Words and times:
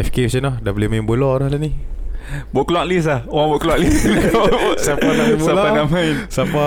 FK 0.00 0.16
macam 0.24 0.40
mana? 0.40 0.52
Dah 0.60 0.70
boleh 0.70 0.88
main 0.88 1.02
bola 1.02 1.30
dah 1.38 1.48
lah 1.48 1.58
ni? 1.58 1.72
Buat 2.50 2.64
keluar 2.66 2.84
list 2.84 3.08
lah. 3.08 3.24
Orang 3.26 3.48
buat 3.50 3.60
keluar 3.60 3.78
list. 3.78 4.04
Siapa 4.84 5.00
nak 5.08 5.24
main 5.24 5.38
bola? 5.38 5.48
Siapa 5.48 5.68
nak 5.72 5.86
main? 5.88 6.14
Siapa 6.28 6.64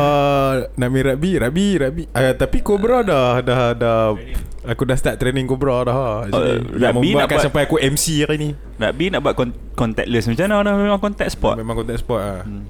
nak 0.74 0.90
main 0.90 1.04
rugby? 1.06 1.32
Rugby, 1.38 1.68
rugby. 1.78 2.04
Uh, 2.10 2.34
Tapi 2.34 2.58
Cobra 2.60 3.00
dah 3.02 3.40
Dah, 3.40 3.72
dah. 3.72 4.18
Aku 4.64 4.84
dah 4.84 4.94
start 4.94 5.16
training 5.16 5.46
Cobra 5.46 5.82
dah. 5.84 6.26
Jadi 6.26 6.34
Oh, 6.34 6.42
Yang 6.42 6.58
rugby 6.66 6.82
nak 6.82 6.92
membuatkan 6.98 7.30
buat- 7.32 7.46
sampai 7.46 7.62
aku 7.64 7.76
MC 7.78 8.06
hari 8.20 8.38
ni. 8.38 8.50
Rugby 8.76 9.06
nak 9.08 9.22
buat 9.22 9.36
con- 9.36 9.58
contactless. 9.72 10.26
Macam 10.26 10.44
mana 10.44 10.56
orang 10.60 10.76
memang 10.82 11.00
contact 11.00 11.32
sport 11.32 11.56
Memang 11.56 11.76
contact 11.78 12.00
sport 12.00 12.22
lah 12.22 12.42
Hmm. 12.42 12.66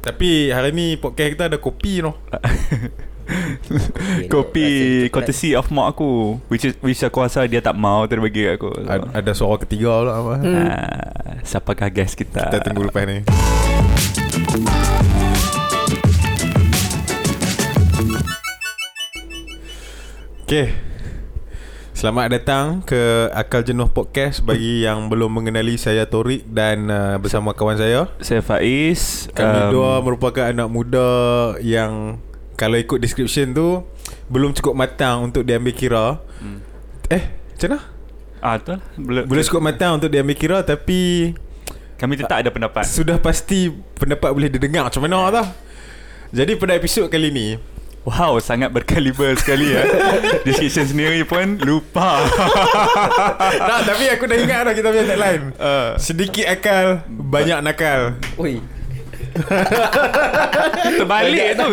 Tapi 0.00 0.50
hari 0.50 0.70
ni 0.70 0.86
podcast 0.98 1.32
kita 1.32 1.44
ada 1.46 1.56
kopi 1.56 2.02
no 2.02 2.18
Kopi 4.32 4.66
courtesy 5.08 5.56
of 5.56 5.68
mak 5.72 5.96
aku. 5.96 6.38
Which 6.52 6.68
is 6.68 6.74
which 6.84 7.00
aku 7.00 7.24
rasa 7.24 7.48
dia 7.48 7.64
tak 7.64 7.76
mau 7.76 8.04
Dia 8.04 8.20
bagi 8.20 8.44
aku. 8.48 8.68
So, 8.68 8.88
Ad, 8.88 9.00
Ada 9.16 9.30
suara 9.32 9.56
ketiga 9.64 10.04
lah 10.04 10.14
apa. 10.20 10.34
ah, 10.44 11.32
Siapakah 11.44 11.88
guest 11.88 12.16
kita? 12.16 12.52
Kita 12.52 12.60
tunggu 12.60 12.88
lepas 12.88 13.04
ni. 13.08 13.24
Okay 20.44 20.76
Selamat 21.94 22.36
datang 22.36 22.84
ke 22.84 23.32
Akal 23.32 23.64
Jenuh 23.64 23.88
Podcast 23.88 24.44
Bagi 24.44 24.84
yang 24.84 25.08
belum 25.08 25.40
mengenali 25.40 25.80
saya 25.80 26.04
Torik 26.04 26.44
Dan 26.44 26.92
uh, 26.92 27.16
bersama 27.16 27.56
kawan 27.56 27.80
saya. 27.80 28.12
Saya 28.20 28.44
Faiz. 28.44 29.30
Kami 29.32 29.58
um, 29.66 29.70
dua 29.72 30.04
merupakan 30.04 30.44
anak 30.44 30.68
muda 30.68 31.08
Yang 31.64 32.20
Kalau 32.54 32.76
ikut 32.78 32.98
description 33.02 33.50
tu 33.54 33.82
Belum 34.30 34.54
cukup 34.54 34.74
matang 34.78 35.30
untuk 35.30 35.42
diambil 35.44 35.74
kira. 35.74 36.06
Hmm. 36.40 36.60
Eh 37.10 37.22
macam 37.54 37.68
mana? 37.70 37.80
Ah 38.44 38.56
tu 38.60 38.76
lah. 38.76 38.80
Belum, 38.98 39.24
Belum 39.26 39.42
cukup 39.46 39.62
matang 39.62 39.92
untuk 39.98 40.10
diambil 40.10 40.36
kira 40.36 40.58
Tapi 40.62 41.32
Kami 41.98 42.12
tetap 42.18 42.42
ada 42.42 42.50
pendapat. 42.50 42.84
Sudah 42.86 43.16
pasti 43.18 43.70
pendapat 43.70 44.30
boleh 44.34 44.50
didengar 44.50 44.86
Macam 44.86 45.02
mana 45.04 45.30
tau. 45.30 45.46
Jadi 46.34 46.58
pada 46.58 46.74
episod 46.74 47.06
kali 47.06 47.30
ni 47.30 47.48
Wow 48.04 48.36
sangat 48.36 48.68
berkaliber 48.68 49.32
sekali 49.40 49.72
ya 49.72 49.80
Description 50.46 50.84
sendiri 50.84 51.24
pun 51.24 51.56
lupa. 51.64 52.20
Tak 53.70 53.80
tapi 53.88 54.04
aku 54.12 54.28
dah 54.28 54.36
ingat 54.36 54.60
dah 54.68 54.74
kita 54.76 54.88
punya 54.92 55.04
tagline. 55.08 55.44
Uh, 55.56 55.96
Sedikit 55.96 56.44
akal 56.44 57.00
Banyak 57.08 57.64
nakal. 57.64 58.20
Oi. 58.36 58.73
Terbalik 60.98 61.58
tu 61.58 61.66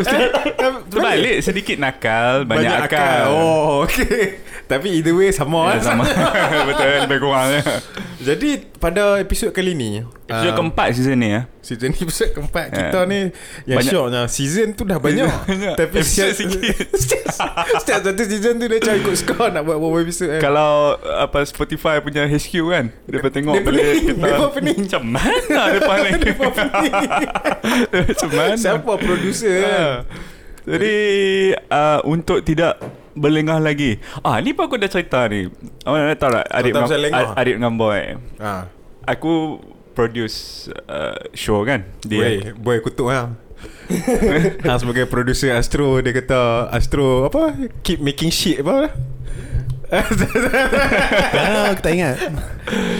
Terbalik 0.89 1.37
sedikit 1.45 1.77
nakal 1.77 2.43
Banyak, 2.49 2.89
akal, 2.89 3.29
Oh 3.29 3.85
okay 3.85 4.50
Tapi 4.71 4.87
either 4.93 5.11
way 5.11 5.29
sama 5.29 5.67
ya, 5.67 5.75
eh. 5.75 5.83
Sama 5.83 6.03
Betul 6.71 6.87
lebih 7.03 7.19
kurangnya 7.19 7.59
Jadi 8.17 8.49
pada 8.73 9.17
episod 9.17 9.51
kali 9.51 9.73
ni 9.73 9.99
Episode 10.23 10.47
ah, 10.47 10.55
keempat 10.55 10.87
season 10.93 11.17
ni 11.17 11.29
ya 11.29 11.41
Season 11.59 11.89
ni 11.89 11.99
episod 11.99 12.31
keempat 12.31 12.63
Ya. 12.63 12.75
Kita 12.87 12.99
ni 13.03 13.19
Yang 13.65 13.77
Banyak- 13.77 13.91
syoknya 13.91 14.21
Season 14.25 14.67
tu 14.71 14.83
dah 14.83 14.95
banyak 14.95 15.27
Banyak. 15.49 15.75
Tapi 15.75 15.95
Episod 15.97 16.29
setiap, 16.29 16.39
sikit. 16.39 16.75
setiap, 16.93 17.25
setiap 17.77 17.99
satu 18.01 18.23
season 18.23 18.53
tu 18.55 18.65
Dia 18.65 18.77
macam 18.77 18.93
ikut 18.95 19.15
skor 19.17 19.49
Nak 19.49 19.61
buat 19.61 19.75
berapa 19.75 19.97
episod 20.01 20.27
kan 20.29 20.39
Kalau 20.39 20.71
apa 20.95 21.37
Spotify 21.43 21.99
punya 21.99 22.23
HQ 22.23 22.51
kan 22.65 22.85
Dia 23.05 23.19
tengok 23.19 23.53
Dia 23.53 23.61
boleh 23.61 23.83
pening. 23.83 24.03
kita 24.07 24.23
Dia 24.23 24.49
pening. 24.49 24.79
Macam 24.81 25.03
mana 25.03 25.33
ni 25.35 26.19
Dia 26.21 26.33
pening. 26.39 27.19
Macam 27.91 28.29
mana 28.31 28.53
Siapa 28.55 28.91
producer 28.95 29.55
kan 29.57 29.73
Ah. 29.73 29.95
Jadi 30.61 30.97
uh, 31.67 31.99
Untuk 32.05 32.39
tidak 32.41 33.00
Berlengah 33.11 33.59
lagi. 33.59 33.99
Ah 34.19 34.39
ni 34.39 34.51
pun 34.51 34.65
aku 34.65 34.75
dah 34.75 34.87
cerita 34.87 35.27
ni. 35.27 35.51
Awak 35.83 35.97
nak 35.99 36.17
tahu 36.17 36.31
tak 36.31 36.45
Adik, 36.49 36.71
tak 36.71 36.99
lengah? 36.99 37.27
adik 37.35 37.55
dengan 37.59 37.73
boy? 37.75 37.99
Ha. 38.39 38.53
Aku 39.03 39.59
Produce 39.91 40.37
uh, 40.87 41.19
Show 41.35 41.67
kan 41.67 41.83
Boy, 42.07 42.55
boy 42.55 42.77
kutuk 42.79 43.11
lah 43.11 43.35
Hang 44.63 44.79
sebagai 44.79 45.03
producer 45.03 45.51
Astro 45.51 45.99
Dia 45.99 46.15
kata 46.15 46.71
Astro 46.71 47.27
apa? 47.27 47.59
Keep 47.83 47.99
making 47.99 48.31
shit 48.31 48.63
apa? 48.63 48.87
Ah, 49.91 50.07
aku 51.67 51.83
tak 51.83 51.91
ingat. 51.91 52.15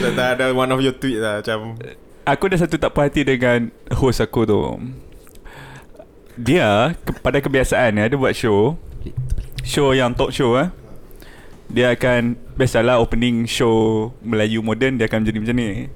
tak, 0.03 0.11
tak 0.11 0.27
ada 0.35 0.45
one 0.51 0.67
of 0.67 0.83
your 0.83 0.91
tweet 0.91 1.23
lah 1.23 1.39
Macam. 1.39 1.79
Aku 2.27 2.51
dah 2.51 2.59
satu 2.59 2.75
tak 2.75 2.91
puas 2.91 3.07
hati 3.07 3.23
dengan 3.23 3.71
Host 3.95 4.19
aku 4.19 4.43
tu. 4.43 4.59
Dia 6.35 6.91
ke- 6.99 7.15
Pada 7.15 7.39
kebiasaan 7.39 7.95
dia 7.95 8.19
buat 8.19 8.35
show 8.35 8.75
Show 9.61 9.93
yang 9.93 10.17
talk 10.17 10.33
show 10.33 10.57
eh? 10.57 10.73
Dia 11.71 11.93
akan 11.93 12.35
Biasalah 12.57 12.97
opening 12.97 13.45
show 13.45 14.09
Melayu 14.25 14.65
moden 14.65 14.97
Dia 14.97 15.05
akan 15.05 15.21
jadi 15.23 15.37
macam 15.37 15.55
ni. 15.57 15.87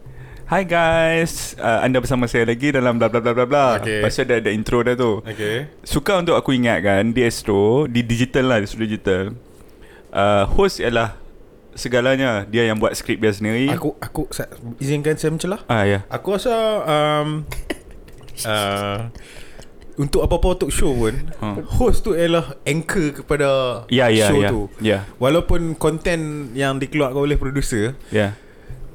Hi 0.46 0.62
guys 0.62 1.58
uh, 1.58 1.82
Anda 1.82 1.98
bersama 1.98 2.30
saya 2.30 2.46
lagi 2.46 2.70
Dalam 2.70 3.02
bla 3.02 3.10
bla 3.10 3.20
bla 3.20 3.34
bla 3.34 3.46
bla. 3.50 3.66
Okay. 3.82 4.06
Tu 4.06 4.22
ada, 4.22 4.38
ada 4.38 4.52
intro 4.54 4.86
dah 4.86 4.94
tu. 4.94 5.26
Okay. 5.26 5.68
Suka 5.82 6.22
untuk 6.22 6.38
aku 6.38 6.54
ingatkan 6.54 7.10
Di 7.12 7.26
Astro 7.26 7.90
Di 7.90 8.06
digital 8.06 8.54
lah 8.54 8.58
Di 8.62 8.68
studio 8.70 8.86
digital. 8.86 9.34
Uh, 10.14 10.46
Host 10.54 10.80
ialah 10.80 11.18
Segalanya. 11.76 12.48
Dia 12.48 12.72
yang 12.72 12.80
buat 12.80 12.96
skrip 12.96 13.20
dia 13.20 13.36
sendiri. 13.36 13.68
Aku 13.76 14.00
aku 14.00 14.32
Izinkan 14.80 15.20
saya 15.20 15.36
mencelah? 15.36 15.60
Ah 15.68 15.84
ya. 15.84 16.08
Aku 16.08 16.32
rasa 16.32 16.56
um, 16.88 17.44
uh, 18.48 19.12
Untuk 19.96 20.22
apa-apa 20.22 20.60
talk 20.60 20.72
show 20.72 20.92
pun 20.92 21.16
Ha. 21.40 21.56
Host 21.80 22.04
tu 22.04 22.12
ialah 22.12 22.60
Anchor 22.62 23.24
kepada 23.24 23.48
Ya 23.88 24.12
ya 24.12 24.28
Show 24.28 24.40
ya 24.40 24.50
tu 24.50 24.62
Ya 24.78 25.08
Walaupun 25.18 25.74
konten 25.74 26.52
Yang 26.52 26.84
dikeluarkan 26.84 27.20
oleh 27.22 27.36
producer 27.36 27.96
Ya 28.12 28.36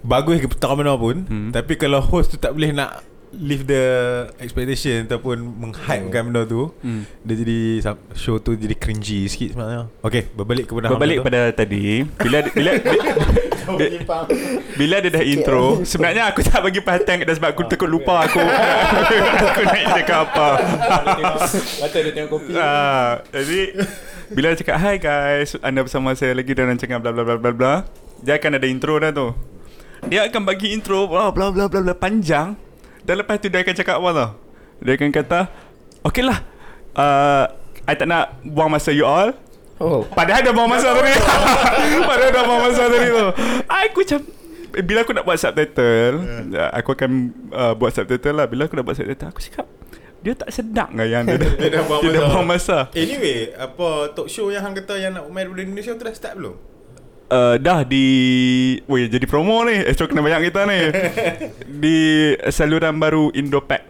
Bagus 0.00 0.40
ke 0.40 0.48
tak 0.50 0.72
mana 0.72 0.96
pun 0.96 1.24
Hmm. 1.24 1.50
Tapi 1.50 1.76
kalau 1.76 2.00
host 2.00 2.32
tu 2.32 2.36
tak 2.36 2.52
boleh 2.52 2.72
nak 2.72 3.04
Leave 3.30 3.62
the 3.62 3.84
expectation 4.36 5.06
Ataupun 5.06 5.38
menghypekan 5.38 6.26
benda 6.26 6.42
tu 6.42 6.74
Hmm. 6.82 7.06
Dia 7.22 7.38
jadi 7.38 7.60
Show 8.12 8.42
tu 8.42 8.58
jadi 8.58 8.74
cringy 8.74 9.30
sikit 9.30 9.54
sebenarnya. 9.54 9.86
Okay 10.02 10.26
Berbalik 10.28 10.66
kepada 10.66 10.90
Berbalik 10.90 11.22
pada 11.22 11.40
tadi 11.50 12.02
Bila 12.18 12.42
bila 12.50 12.70
bila, 13.70 13.86
bila 14.80 14.96
dia 14.98 15.10
dah 15.12 15.22
intro 15.22 15.86
Sebenarnya 15.86 16.26
aku 16.26 16.42
tak 16.42 16.58
bagi 16.58 16.82
perhatian 16.82 17.22
dah 17.22 17.34
Sebab 17.36 17.48
aku 17.54 17.62
takut 17.66 17.86
lupa 17.86 18.26
aku. 18.26 18.42
Aku 19.46 19.60
nak 19.62 19.82
cakap 19.94 20.18
apa. 20.26 20.48
Patut 21.78 22.00
dia 22.02 22.12
tengok 22.12 22.30
kopi. 22.34 22.50
Ah, 22.54 23.22
Jadi 23.30 23.60
Bila 24.30 24.46
dia 24.50 24.58
cakap 24.58 24.76
Hi 24.76 24.96
guys 24.98 25.54
Anda 25.60 25.86
bersama 25.86 26.14
saya 26.14 26.34
lagi 26.34 26.50
Dan 26.50 26.66
rancangan 26.68 26.98
bla 26.98 27.14
bla 27.14 27.22
bla 27.22 27.36
bla 27.38 27.50
bla 27.54 27.74
Dia 28.20 28.42
akan 28.42 28.58
ada 28.58 28.66
intro 28.66 28.98
dah 28.98 29.14
tu. 29.14 29.30
Dia 30.08 30.26
akan 30.26 30.42
bagi 30.42 30.74
intro 30.74 31.06
Bla 31.06 31.30
bla 31.30 31.54
bla 31.54 31.70
bla, 31.70 31.78
bla 31.80 31.94
Panjang 31.94 32.69
Dan 33.04 33.14
lepas 33.20 33.40
tu 33.40 33.48
dia 33.48 33.60
akan 33.60 33.74
cakap 33.74 33.96
apa 33.96 34.10
tau 34.12 34.30
Dia 34.80 34.92
akan 34.96 35.10
kata 35.12 35.40
Okay 36.04 36.24
lah 36.24 36.38
uh, 36.96 37.44
I 37.84 37.94
tak 37.96 38.06
nak 38.06 38.38
buang 38.44 38.70
masa 38.70 38.92
you 38.92 39.04
all 39.08 39.32
Oh. 39.80 40.04
Padahal 40.12 40.44
dah 40.44 40.52
buang 40.52 40.68
masa 40.68 40.92
tadi 41.00 41.08
Padahal 42.12 42.32
dah 42.36 42.42
buang 42.44 42.60
masa 42.68 42.84
tadi 42.84 43.08
tu 43.08 43.26
Aku 43.64 43.98
macam 44.04 44.20
Bila 44.84 44.98
aku 45.00 45.12
nak 45.16 45.24
buat 45.24 45.38
subtitle 45.40 46.14
yeah. 46.52 46.68
Aku 46.76 46.92
akan 46.92 47.10
uh, 47.48 47.72
buat 47.72 47.96
subtitle 47.96 48.36
lah 48.36 48.44
Bila 48.44 48.68
aku 48.68 48.76
nak 48.76 48.84
buat 48.84 49.00
subtitle 49.00 49.32
Aku 49.32 49.40
cakap 49.40 49.64
Dia 50.20 50.36
tak 50.36 50.52
sedap 50.52 50.92
ke 50.92 51.00
yang 51.08 51.24
dia, 51.24 51.40
dah, 51.40 51.50
Dia 51.64 51.68
dah 51.72 51.82
buang 51.88 52.00
dia 52.04 52.12
dah 52.12 52.20
masa. 52.20 52.28
buang 52.28 52.48
masa 52.52 52.76
Anyway 52.92 53.56
Apa 53.56 54.12
talk 54.12 54.28
show 54.28 54.52
yang 54.52 54.68
hang 54.68 54.76
kata 54.76 55.00
Yang 55.00 55.12
nak 55.16 55.24
main 55.32 55.48
daripada 55.48 55.62
Indonesia 55.64 55.96
tu 55.96 56.04
dah 56.04 56.12
start 56.12 56.34
belum? 56.36 56.56
Uh, 57.30 57.56
Dah 57.56 57.80
di 57.82 58.06
Weh 58.84 59.06
jadi 59.06 59.24
promo 59.24 59.62
ni. 59.64 59.78
Astro 59.80 60.06
kena 60.06 60.20
banyak 60.20 60.50
kita 60.50 60.60
ni. 60.66 60.78
Di 61.82 61.98
saluran 62.50 62.98
baru 62.98 63.30
Indopack 63.32 63.86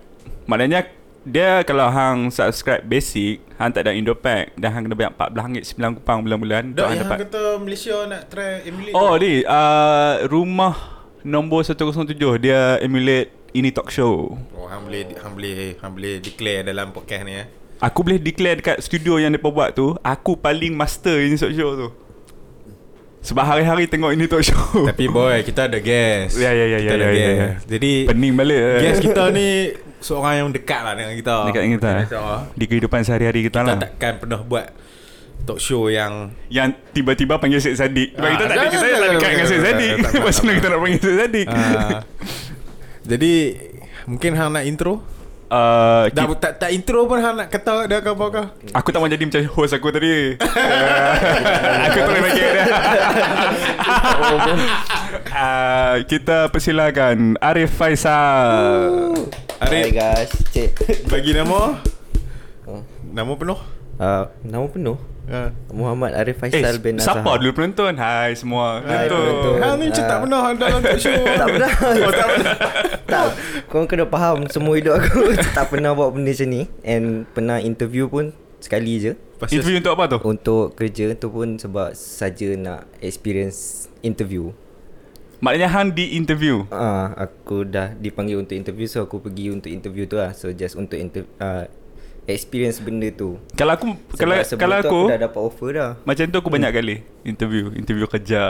Maknanya 0.46 0.86
dia 1.20 1.60
kalau 1.68 1.84
hang 1.92 2.32
subscribe 2.32 2.80
basic 2.80 3.44
Hang 3.60 3.76
tak 3.76 3.84
ada 3.84 3.92
Indopack 3.92 4.56
Dan 4.56 4.72
hang 4.72 4.82
kena 4.88 4.96
bayar 4.96 5.12
14 5.12 5.36
ringgit 5.36 5.64
9 5.76 5.98
kupang 6.00 6.18
bulan-bulan 6.24 6.72
Dah 6.72 6.88
hang 6.88 6.96
yang 6.96 7.04
dapat. 7.04 7.16
hang 7.20 7.24
kata 7.28 7.42
Malaysia 7.60 7.96
nak 8.08 8.22
try 8.32 8.64
emulate 8.64 8.94
Oh 8.96 9.12
ni 9.20 9.44
uh, 9.44 10.24
Rumah 10.24 10.74
Nombor 11.20 11.60
107 11.60 12.16
Dia 12.40 12.80
emulate 12.80 13.28
Ini 13.52 13.68
talk 13.68 13.92
show. 13.92 14.32
Oh 14.56 14.64
hang 14.64 14.88
boleh 14.88 15.12
hang 15.12 15.32
boleh 15.36 15.56
hang 15.76 15.92
boleh 15.92 16.14
declare 16.22 16.64
dalam 16.64 16.88
podcast 16.88 17.22
ni 17.26 17.34
eh. 17.36 17.46
Aku 17.80 18.00
boleh 18.00 18.16
declare 18.16 18.60
dekat 18.60 18.80
studio 18.80 19.20
yang 19.20 19.32
mereka 19.32 19.52
buat 19.52 19.70
tu 19.72 19.92
Aku 20.00 20.40
paling 20.40 20.72
master 20.72 21.20
ini 21.20 21.36
talk 21.36 21.52
show 21.52 21.76
tu 21.76 21.88
Sebab 23.20 23.44
hari-hari 23.44 23.84
tengok 23.84 24.16
ini 24.16 24.24
talk 24.24 24.40
show 24.40 24.56
Tapi 24.88 25.04
boy 25.06 25.44
kita 25.44 25.68
ada 25.68 25.76
guest. 25.76 26.40
Ya, 26.40 26.50
ya, 26.50 26.64
ya, 26.66 26.78
Kita 26.80 26.88
ya, 26.88 26.96
ada 26.96 27.04
ya, 27.04 27.12
ya, 27.12 27.14
guest. 27.14 27.36
ya. 27.36 27.48
Jadi 27.68 27.92
Pening 28.08 28.32
balik 28.32 28.60
guest 28.80 29.00
kita 29.00 29.22
ni 29.28 29.48
seorang 30.00 30.34
yang 30.40 30.48
dekat 30.48 30.80
lah 30.80 30.92
dengan 30.96 31.12
kita. 31.12 31.36
Dekat 31.44 31.60
dengan 31.60 31.76
kita 31.76 31.90
eh. 31.92 32.06
Di 32.56 32.64
kehidupan 32.64 33.00
sehari-hari 33.04 33.40
kita, 33.44 33.60
Kita 33.60 33.68
lah 33.68 33.76
takkan 33.76 34.12
pernah 34.16 34.40
buat 34.40 34.72
talk 35.40 35.60
show 35.60 35.88
yang 35.88 36.32
Yang 36.48 36.80
tiba-tiba 36.92 37.36
panggil 37.36 37.60
Syed 37.60 37.76
Saddiq 37.76 38.16
Sebab 38.16 38.24
Ah, 38.24 38.32
kita 38.32 38.44
tak 38.44 38.56
ada 38.56 38.64
Kita 38.66 38.86
tak 38.88 39.10
dekat 39.12 39.30
dengan 39.30 39.46
Syed 39.46 39.62
Saddiq 39.62 39.92
tak, 40.00 40.10
Macam 40.16 40.40
mana 40.40 40.52
kita 40.56 40.66
nak 40.66 40.78
panggil 40.80 41.00
Syed 41.00 41.16
Saddiq 41.16 41.46
uh, 41.48 41.98
Jadi 43.04 43.32
mungkin 44.04 44.30
hang 44.32 44.50
nak 44.50 44.64
intro? 44.64 44.94
uh, 45.50 46.04
Dah 46.08 46.24
kita, 46.24 46.36
tak 46.38 46.52
tak 46.56 46.70
intro 46.70 47.04
pun 47.04 47.18
hang 47.18 47.34
nak 47.34 47.48
kata 47.48 47.84
dia 47.84 47.98
ke 47.98 48.10
apa? 48.12 48.54
Aku 48.70 48.88
tak 48.88 48.98
mau 49.00 49.08
jadi 49.08 49.24
macam 49.24 49.40
host 49.50 49.74
aku 49.74 49.88
tadi 49.90 50.38
Aku 51.88 51.96
tak 51.98 52.08
boleh 52.08 52.22
uh, 53.90 55.94
Kita 56.10 56.48
persilakan 56.48 57.36
Arif 57.38 57.70
Faisal. 57.72 59.14
Arif. 59.60 59.82
Hi 59.82 59.90
guys. 59.90 60.30
Cik. 60.50 60.70
Bagi 61.06 61.32
nama? 61.32 61.78
Oh. 62.64 62.82
Nama 63.04 63.32
penuh? 63.34 63.60
Uh, 64.00 64.24
Nama 64.40 64.66
penuh? 64.66 64.98
Ha. 65.30 65.52
Muhammad 65.70 66.10
Arif 66.12 66.40
Eh, 66.40 66.50
Faisal 66.50 66.80
bin 66.80 66.98
siapa 66.98 67.22
Azhar. 67.22 67.38
dulu 67.38 67.52
penonton? 67.54 67.92
Hai 67.94 68.34
semua. 68.34 68.80
Hai, 68.82 69.06
penonton. 69.06 69.54
Hang 69.60 69.76
ni 69.76 69.86
macam 69.86 70.02
tak 70.02 70.10
Ah. 70.10 70.18
pernah 70.18 70.40
dalam 70.56 70.80
talk 70.80 70.98
show. 70.98 71.20
Tak 71.38 71.46
pernah. 71.46 71.70
Oh 72.00 72.10
tak 72.10 72.26
pernah. 72.26 72.54
Tak. 73.06 73.24
Korang 73.66 73.86
kena 73.86 74.04
faham 74.06 74.36
Semua 74.48 74.72
hidup 74.74 74.94
aku. 74.96 75.34
Tak 75.54 75.64
pernah 75.68 75.90
buat 75.92 76.10
benda 76.10 76.30
macam 76.30 76.48
ni. 76.48 76.62
And 76.82 77.26
pernah 77.28 77.56
interview 77.60 78.06
pun 78.06 78.30
Sekali 78.60 79.00
je. 79.00 79.12
Pasal 79.36 79.56
Interview 79.56 79.76
untuk 79.80 79.92
apa 79.96 80.04
tu? 80.06 80.18
Untuk 80.22 80.64
kerja 80.76 81.16
tu 81.16 81.32
pun 81.32 81.56
Sebab 81.56 81.96
saja 81.96 82.52
nak 82.54 82.84
Experience 83.00 83.88
Interview. 84.00 84.52
Maknanya 85.40 85.72
hang 85.72 85.96
di 85.96 86.12
interview? 86.12 86.68
Ah, 86.68 87.16
Aku 87.16 87.64
dah 87.64 87.96
dipanggil 87.96 88.36
untuk 88.36 88.52
interview 88.52 88.84
So 88.84 89.00
aku 89.00 89.18
pergi 89.18 89.48
untuk 89.48 89.72
interview 89.72 90.04
tu 90.04 90.20
lah. 90.20 90.36
So 90.36 90.52
just 90.52 90.76
untuk 90.76 91.00
inter, 91.00 91.24
uh, 91.40 91.64
Experience 92.28 92.78
benda 92.78 93.08
tu. 93.08 93.40
Kalau 93.56 93.72
aku 93.72 93.96
Sebab 94.12 94.20
Kalau 94.20 94.34
sebelum 94.44 94.60
kalau 94.60 94.78
tu 94.78 94.86
aku, 94.86 95.00
aku 95.00 95.10
dah 95.10 95.20
dapat 95.24 95.40
offer 95.40 95.68
dah. 95.72 95.90
Macam 96.04 96.24
tu 96.28 96.36
aku 96.36 96.50
banyak 96.52 96.70
kali. 96.70 96.96
Interview 97.24 97.72
Interview 97.72 98.04
kerja 98.04 98.40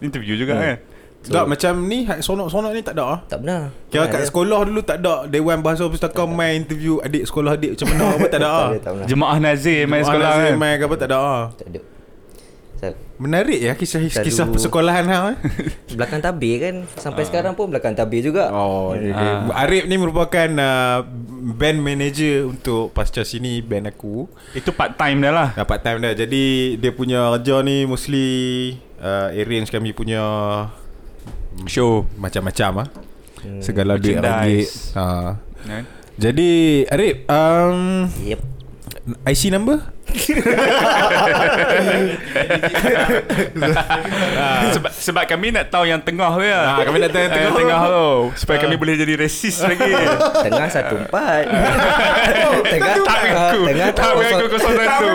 Interview 0.00 0.34
juga 0.34 0.52
Hmm. 0.56 0.62
kan 0.64 0.76
Tak 1.24 1.46
macam 1.46 1.72
ni 1.86 2.02
Sonok-sonok 2.18 2.70
ni 2.70 2.80
tak 2.80 2.94
ada 2.94 3.04
ah. 3.06 3.18
Tak 3.22 3.38
pernah 3.38 3.70
Kira 3.86 4.02
Tak 4.02 4.10
kat 4.10 4.18
ada. 4.18 4.26
sekolah 4.26 4.60
dulu 4.64 4.80
tak 4.80 4.96
ada 4.98 5.14
Dewan 5.24 5.58
Bahasa 5.60 5.86
Pustaka 5.86 6.22
main 6.24 6.58
interview 6.58 6.98
adik 6.98 7.24
sekolah 7.24 7.54
adik 7.54 7.78
macam 7.78 7.86
mana 7.90 8.04
apa 8.10 8.26
tak 8.26 8.40
ada 8.40 8.50
ah. 8.58 8.68
Jemaah 9.04 9.38
Nazir 9.38 9.86
main 9.86 10.02
sekolah 10.02 10.26
Nazir 10.28 10.44
kan 10.44 10.54
Main 10.56 10.74
ke 10.74 10.84
apa 10.84 10.96
tak 10.96 11.08
ada 11.08 11.18
ah. 11.18 11.42
Tak 11.54 11.66
ada 11.68 11.80
Menarik 13.14 13.62
ya 13.62 13.78
kisah 13.78 14.02
Selalu- 14.02 14.26
kisah 14.26 14.46
persekolahan 14.50 15.06
hang 15.06 15.24
eh. 15.30 15.36
Belakang 15.94 16.18
tabir 16.18 16.58
kan 16.58 16.74
Sampai 16.98 17.22
sekarang 17.22 17.54
pun 17.54 17.70
belakang 17.70 17.94
tabir 17.94 18.18
juga 18.18 18.50
Oh, 18.50 18.90
okay. 18.90 19.14
Ah. 19.14 19.62
Arif 19.62 19.86
ni 19.86 19.94
merupakan 19.94 20.50
uh, 20.58 21.06
band 21.54 21.78
manager 21.78 22.50
untuk 22.50 22.90
pasca 22.90 23.22
sini 23.22 23.62
band 23.62 23.86
aku. 23.86 24.26
Itu 24.50 24.74
part 24.74 24.98
time 24.98 25.22
dah 25.22 25.30
lah 25.30 25.48
Dah 25.54 25.62
part 25.62 25.86
time 25.86 26.02
dah. 26.02 26.10
Jadi 26.10 26.74
dia 26.74 26.90
punya 26.90 27.30
kerja 27.38 27.62
ni 27.62 27.86
mostly 27.86 28.26
uh, 28.98 29.30
arrange 29.30 29.70
kami 29.70 29.94
punya 29.94 30.18
Show 31.66 32.06
macam-macam 32.18 32.86
ah. 32.86 32.88
Hmm. 33.42 33.60
Segala 33.62 33.98
duit 33.98 34.18
ringgit. 34.18 34.70
Merchandise. 34.70 34.94
Ha. 34.94 35.06
kan? 35.66 35.84
Jadi 36.20 36.50
Arif 36.92 37.24
um, 37.26 38.06
Yep 38.22 38.52
IC 39.26 39.50
number? 39.50 39.82
sebab, 44.74 44.90
sebab 44.92 45.24
kami 45.24 45.54
nak 45.54 45.70
tahu 45.70 45.86
yang 45.86 46.02
tengah 46.02 46.30
tu 46.34 46.42
ya. 46.42 46.76
Ah, 46.76 46.84
kami 46.84 46.98
nak 47.00 47.10
tahu 47.10 47.22
yang 47.22 47.32
Yang 47.32 47.54
tengah. 47.54 47.56
tengah 47.56 47.80
tu. 47.88 48.06
Supaya 48.36 48.58
kami 48.60 48.76
boleh 48.76 48.94
jadi 48.98 49.14
resis 49.16 49.62
lagi. 49.62 49.92
Tengah 50.46 50.66
satu 50.68 50.94
empat. 51.06 51.44
Tengah 52.72 52.94
Tak 53.02 53.18
mengaku 53.22 53.60
Tengah 53.70 53.90
Tak 53.94 54.10
mengaku 54.16 54.46
kosong 54.50 54.74
satu. 54.76 55.08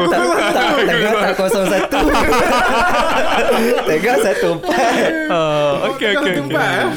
Tengah 0.87 1.11
tak 1.13 1.33
kosong 1.35 1.65
satu. 1.67 1.99
Tengah 3.85 4.15
satu 4.23 4.47
empat. 4.57 5.11
Ah, 5.27 5.71
Okay 5.93 6.15
okay 6.15 6.17
Satu 6.17 6.23
okay 6.23 6.41
empat, 6.47 6.69
eh? 6.71 6.87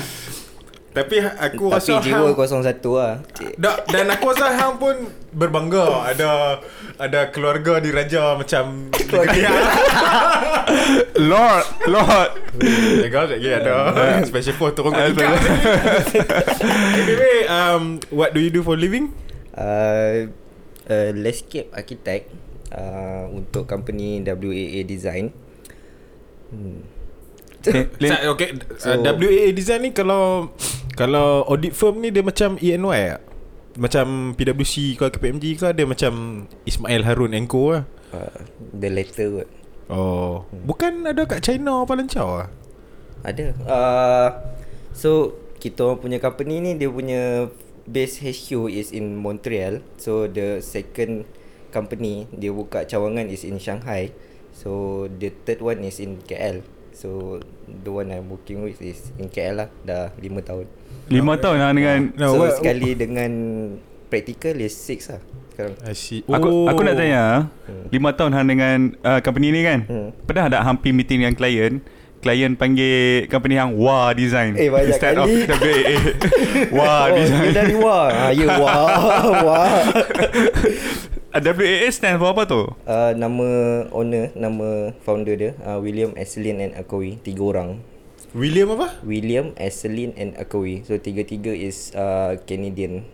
Tapi 0.90 1.22
aku 1.22 1.70
Tapi 1.70 1.76
rasa 1.78 2.02
jiwa 2.02 2.26
hang, 2.26 2.34
kosong 2.34 2.62
satu 2.66 2.98
lah. 2.98 3.22
Da, 3.54 3.78
Dan 3.86 4.10
aku 4.10 4.34
rasa 4.34 4.50
hang 4.50 4.74
pun 4.74 5.06
berbangga. 5.30 6.02
Ada 6.02 6.58
ada 6.98 7.30
keluarga 7.30 7.78
diraja 7.78 8.34
macam 8.34 8.90
Keluarga. 9.08 9.54
Lord 11.30 11.66
Lord. 11.86 12.30
Jaga 13.06 13.30
sekejap 13.30 13.38
lagi 13.38 13.48
ada 13.54 13.74
Special 14.30 14.54
force 14.58 14.74
turun 14.74 14.90
kat 14.90 15.14
tingkat 15.14 15.38
Anyway 16.98 17.38
um, 17.46 18.02
What 18.10 18.34
do 18.34 18.42
you 18.42 18.50
do 18.50 18.66
for 18.66 18.74
living? 18.74 19.14
uh, 19.54 20.26
uh, 20.86 21.10
Landscape 21.14 21.70
Architect 21.70 22.30
uh, 22.74 23.30
Untuk 23.30 23.66
company 23.66 24.22
WAA 24.22 24.82
Design. 24.82 25.30
Hmm. 26.50 26.82
Eh, 27.60 27.84
okay 28.26 28.56
So- 28.80 28.96
uh, 28.96 29.14
WAA 29.20 29.52
design 29.52 29.84
ni 29.84 29.90
kalau 29.92 30.48
Kalau 30.96 31.46
audit 31.46 31.76
firm 31.76 32.02
ni 32.02 32.10
dia 32.10 32.24
macam 32.24 32.56
ENY 32.58 33.00
tak? 33.14 33.22
Macam 33.78 34.34
PWC 34.34 34.98
ke 34.98 35.06
KPMG 35.14 35.44
ke 35.54 35.70
Dia 35.70 35.86
macam 35.86 36.44
Ismail 36.66 37.06
Harun 37.06 37.38
and 37.38 37.46
Co 37.46 37.78
lah 37.78 37.84
uh, 38.10 38.38
The 38.74 38.90
letter 38.90 39.28
kot 39.30 39.48
Oh. 39.90 40.46
Bukan 40.54 41.02
ada 41.02 41.26
kat 41.26 41.42
China 41.42 41.82
apa 41.82 41.98
lancau 41.98 42.42
lah 42.42 42.48
Ada. 43.26 43.54
Uh, 43.66 44.28
So 44.94 45.34
Kita 45.62 45.98
punya 45.98 46.18
company 46.18 46.62
ni 46.62 46.72
Dia 46.78 46.90
punya 46.90 47.50
Base 47.90 48.22
HQ 48.22 48.70
is 48.70 48.94
in 48.94 49.18
Montreal. 49.18 49.82
So 49.98 50.30
the 50.30 50.62
second 50.62 51.26
Company 51.74 52.30
Dia 52.34 52.54
buka 52.54 52.86
cawangan 52.86 53.26
is 53.30 53.42
in 53.42 53.58
Shanghai. 53.58 54.14
So 54.50 55.06
the 55.06 55.30
third 55.46 55.62
one 55.62 55.82
is 55.86 56.02
in 56.02 56.22
KL 56.26 56.62
So 57.00 57.40
The 57.66 57.88
one 57.88 58.08
I'm 58.08 58.28
working 58.28 58.60
with 58.60 58.76
is 58.78 59.08
in 59.16 59.26
KL 59.26 59.56
lah 59.56 59.68
Dah 59.80 60.12
5 60.14 60.20
tahun. 60.42 60.68
Lima 61.08 61.34
tahun 61.34 61.56
lah 61.56 61.72
dengan 61.72 61.98
No, 62.14 62.26
So 62.28 62.38
what- 62.38 62.54
sekali 62.54 62.92
dengan 62.92 63.30
Practical 64.06 64.58
is 64.58 64.76
6 64.76 65.08
lah 65.08 65.20
Sekarang. 65.50 65.74
I 65.80 65.94
see. 65.94 66.20
Aku 66.22 66.66
aku 66.66 66.80
nak 66.82 66.94
tanya 66.94 67.48
Hmm. 67.64 67.86
Lima 67.88 68.10
tahun 68.10 68.32
hang 68.32 68.48
dengan 68.48 68.76
uh, 69.00 69.20
company 69.20 69.48
ni 69.48 69.62
kan? 69.62 69.80
Hmm. 69.84 70.08
Pernah 70.24 70.50
tak 70.50 70.62
hampir 70.62 70.90
meeting 70.90 71.22
dengan 71.22 71.32
klien 71.32 71.80
Klien 72.20 72.52
panggil 72.52 73.24
company 73.26 73.56
hang 73.56 73.72
Wah 73.74 74.12
Design. 74.12 74.52
Eh, 74.52 74.68
banyak 74.68 74.92
Instead 74.92 75.16
kali. 75.16 75.40
of 75.40 75.56
WAA 75.56 75.96
Wah 76.76 77.00
Oh 77.06 77.16
Design. 77.16 77.42
dia 77.42 77.52
dari 77.56 77.74
wah. 77.74 78.06
Ha, 78.10 78.24
Ya 78.30 78.46
wah 78.54 78.76
Wah 79.40 79.72
WAA 81.30 81.86
stand 81.94 82.18
for 82.18 82.34
apa 82.34 82.42
tu? 82.42 82.66
uh, 82.90 83.12
Nama 83.14 83.48
owner 83.94 84.34
Nama 84.34 84.90
founder 85.06 85.38
dia 85.38 85.50
uh, 85.62 85.78
William 85.78 86.10
Esselin 86.18 86.58
and 86.58 86.74
Akowi 86.74 87.22
Tiga 87.22 87.46
orang. 87.46 87.78
William 88.34 88.74
apa? 88.74 88.98
William 89.06 89.54
Esselin 89.54 90.10
and 90.18 90.34
Akowi 90.34 90.82
So 90.82 90.98
tiga-tiga 90.98 91.54
is 91.54 91.94
uh, 91.94 92.34
Canadian. 92.50 93.06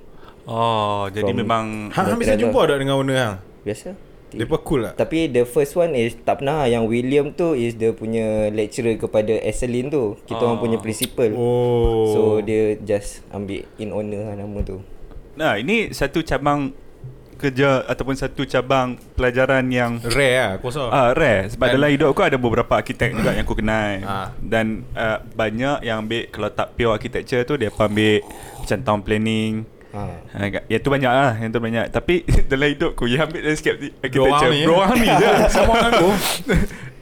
Oh, 0.48 1.12
jadi 1.12 1.28
From- 1.28 1.40
memang 1.44 1.64
Hang 1.92 2.16
bisa 2.16 2.40
jumpa 2.40 2.64
tak 2.64 2.80
dengan 2.80 2.96
owner 2.96 3.16
hang? 3.20 3.36
Biasa. 3.68 3.92
Depa 4.32 4.58
cool 4.64 4.88
tak? 4.88 4.94
Tapi 4.96 5.28
the 5.28 5.44
first 5.44 5.76
one 5.76 5.92
is 5.92 6.16
Tak 6.16 6.40
pernah. 6.40 6.64
Yang 6.64 6.84
William 6.88 7.26
tu 7.32 7.52
Is 7.52 7.76
dia 7.76 7.92
punya 7.92 8.48
lecturer 8.48 8.96
Kepada 8.96 9.32
Esselin 9.44 9.92
tu. 9.92 10.16
Kita 10.24 10.40
orang 10.40 10.60
punya 10.60 10.80
principal. 10.80 11.36
Oh. 11.36 12.16
So 12.16 12.20
dia 12.40 12.80
just 12.80 13.20
Ambil 13.28 13.68
in 13.76 13.92
honor 13.92 14.32
lah 14.32 14.40
nama 14.40 14.58
tu. 14.64 14.80
Nah, 15.36 15.60
ini 15.60 15.92
satu 15.92 16.24
cabang 16.24 16.72
kerja 17.36 17.84
ataupun 17.84 18.12
satu 18.12 18.42
cabang 18.42 18.86
pelajaran 19.12 19.64
yang 19.66 20.00
Rare 20.02 20.34
lah 20.34 20.50
Aku 20.56 20.68
rasa 20.68 20.82
Ah 20.86 20.96
uh, 20.98 21.08
rare 21.12 21.46
sebab 21.48 21.66
Dan- 21.66 21.74
dalam 21.76 21.90
hidup 21.90 22.08
aku 22.10 22.22
ada 22.22 22.36
beberapa 22.36 22.72
arkitek 22.74 23.12
juga 23.12 23.30
yang 23.30 23.44
aku 23.44 23.54
kenal. 23.54 24.00
Ah. 24.02 24.28
Dan 24.36 24.88
uh, 24.92 25.20
banyak 25.30 25.80
yang 25.80 26.02
ambil 26.02 26.26
kalau 26.28 26.48
tak 26.48 26.72
pure 26.72 26.90
architecture 26.90 27.42
tu 27.42 27.54
dia 27.54 27.68
ambil 27.70 28.24
macam 28.58 28.78
town 28.82 29.00
planning. 29.00 29.54
ha. 29.92 30.02
Yang 30.66 30.80
tu 30.80 30.88
banyak 30.88 31.08
lah 31.08 31.32
Yang 31.36 31.50
tu 31.50 31.60
banyak 31.62 31.84
Tapi 31.88 32.14
dalam 32.52 32.68
hidup 32.68 32.92
aku 32.92 33.04
Yang 33.06 33.22
ambil 33.24 33.40
landscape 33.42 33.76
Architecture? 33.96 34.50
Dua 34.60 34.76
orang 34.82 34.98
ni 34.98 35.08
je 35.08 35.30
Sama 35.48 35.72
aku 35.78 36.08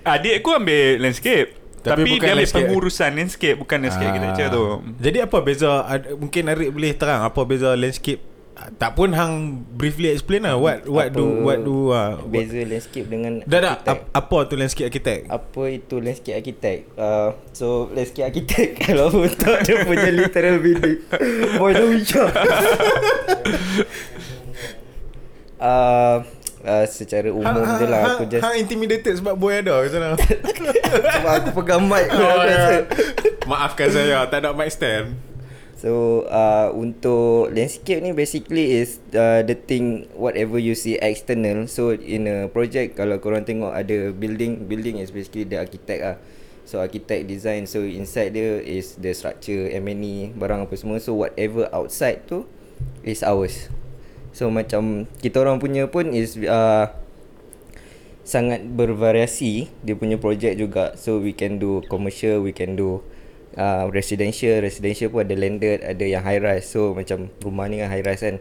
Adik 0.05 0.35
aku 0.39 0.51
ambil 0.53 0.85
landscape 1.01 1.49
Tapi 1.81 1.91
Tapi, 1.91 2.11
dia 2.13 2.19
ambil 2.21 2.35
landscape. 2.39 2.59
pengurusan 2.61 3.11
landscape 3.13 3.57
Bukan 3.57 3.79
landscape 3.81 4.09
architecture 4.09 4.49
tu 4.49 4.65
Jadi 5.01 5.19
apa 5.21 5.39
beza 5.41 5.73
Mungkin 6.15 6.43
Arif 6.47 6.71
boleh 6.71 6.93
terang 6.95 7.21
Apa 7.25 7.41
beza 7.43 7.75
landscape 7.75 8.21
Tak 8.55 8.95
pun 8.95 9.11
hang 9.11 9.35
Briefly 9.69 10.09
explain 10.09 10.43
lah 10.43 10.55
What 10.55 10.87
what 10.87 11.11
Apa 11.11 11.17
do 11.17 11.27
What 11.43 11.59
do 11.61 11.91
uh, 11.91 12.23
Beza 12.23 12.63
landscape 12.63 13.05
dengan 13.05 13.43
Dah 13.43 13.59
dah 13.59 13.73
ap- 13.77 14.07
Apa 14.09 14.47
tu 14.47 14.55
landscape 14.55 14.87
architect 14.87 15.27
Apa 15.27 15.63
itu 15.69 15.99
landscape 15.99 16.33
architect? 16.35 16.87
Uh, 16.95 17.35
so 17.51 17.91
landscape 17.91 18.25
architect 18.25 18.79
kalau 18.87 19.11
untuk 19.11 19.59
dia 19.61 19.83
punya 19.83 20.07
literal 20.09 20.59
meaning. 20.59 21.03
Boy 21.59 21.71
dah 21.73 21.83
bincang. 21.85 22.31
uh, 25.59 26.17
uh, 26.63 26.85
secara 26.87 27.29
umum 27.29 27.67
je 27.75 27.87
lah 27.87 28.03
aku 28.15 28.25
just 28.29 28.43
Hang 28.43 28.57
intimidated 28.57 29.15
sebab 29.15 29.35
boy 29.35 29.51
ada 29.53 29.83
ke 29.83 29.89
sana 29.91 30.15
sebab 31.15 31.33
aku 31.35 31.49
pegang 31.59 31.83
mic 31.85 32.07
Oh, 32.09 32.43
ya. 32.45 32.87
Maafkan 33.45 33.89
saya 33.91 34.25
Tak 34.25 34.41
ada 34.41 34.51
mic 34.53 34.71
stand 34.71 35.34
So 35.85 36.25
uh, 36.33 36.73
untuk 36.73 37.53
landscape 37.53 38.01
ni 38.01 38.17
basically 38.17 38.81
is 38.81 39.05
uh, 39.13 39.45
the 39.45 39.53
thing 39.53 40.09
whatever 40.17 40.57
you 40.57 40.73
see 40.73 40.97
external. 40.97 41.69
So 41.69 41.93
in 41.93 42.25
a 42.25 42.49
project 42.49 42.97
kalau 42.97 43.21
korang 43.21 43.45
tengok 43.45 43.77
ada 43.77 44.09
building, 44.17 44.65
building 44.65 44.97
is 44.97 45.13
basically 45.13 45.45
the 45.45 45.61
architect 45.61 46.01
ah. 46.01 46.17
So 46.65 46.81
architect 46.81 47.29
design 47.29 47.69
so 47.69 47.85
inside 47.85 48.33
dia 48.33 48.65
is 48.65 48.97
the 48.97 49.13
structure, 49.13 49.69
M&E, 49.77 50.33
barang 50.33 50.65
apa 50.65 50.73
semua. 50.81 50.97
So 51.05 51.21
whatever 51.21 51.69
outside 51.69 52.25
tu 52.25 52.49
is 53.05 53.21
ours. 53.21 53.69
So 54.33 54.49
macam 54.49 55.05
kita 55.21 55.37
orang 55.45 55.61
punya 55.61 55.93
pun 55.93 56.17
is 56.17 56.41
uh, 56.41 56.97
sangat 58.25 58.65
bervariasi 58.73 59.69
dia 59.85 59.93
punya 60.01 60.17
project 60.17 60.57
juga. 60.57 60.97
So 60.97 61.21
we 61.21 61.37
can 61.37 61.61
do 61.61 61.85
commercial, 61.93 62.41
we 62.41 62.57
can 62.57 62.73
do 62.73 63.05
uh, 63.57 63.91
residential 63.91 64.63
residential 64.63 65.11
pun 65.11 65.27
ada 65.27 65.35
landed 65.39 65.83
ada 65.83 66.05
yang 66.05 66.23
high 66.23 66.43
rise. 66.43 66.71
So 66.71 66.95
macam 66.95 67.31
rumah 67.43 67.67
ni 67.71 67.83
kan 67.83 67.89
high 67.91 68.05
rise 68.05 68.23
kan. 68.23 68.37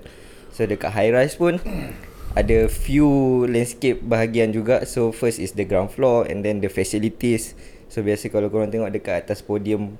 So 0.53 0.65
dekat 0.69 0.93
high 0.93 1.13
rise 1.13 1.35
pun 1.37 1.57
ada 2.39 2.69
few 2.69 3.43
landscape 3.49 4.01
bahagian 4.05 4.53
juga. 4.53 4.85
So 4.85 5.13
first 5.13 5.37
is 5.41 5.53
the 5.57 5.65
ground 5.65 5.93
floor 5.93 6.25
and 6.25 6.45
then 6.45 6.61
the 6.61 6.69
facilities. 6.69 7.57
So 7.89 8.01
biasa 8.01 8.33
kalau 8.33 8.49
korang 8.49 8.73
tengok 8.73 8.89
dekat 8.93 9.25
atas 9.29 9.45
podium 9.45 9.97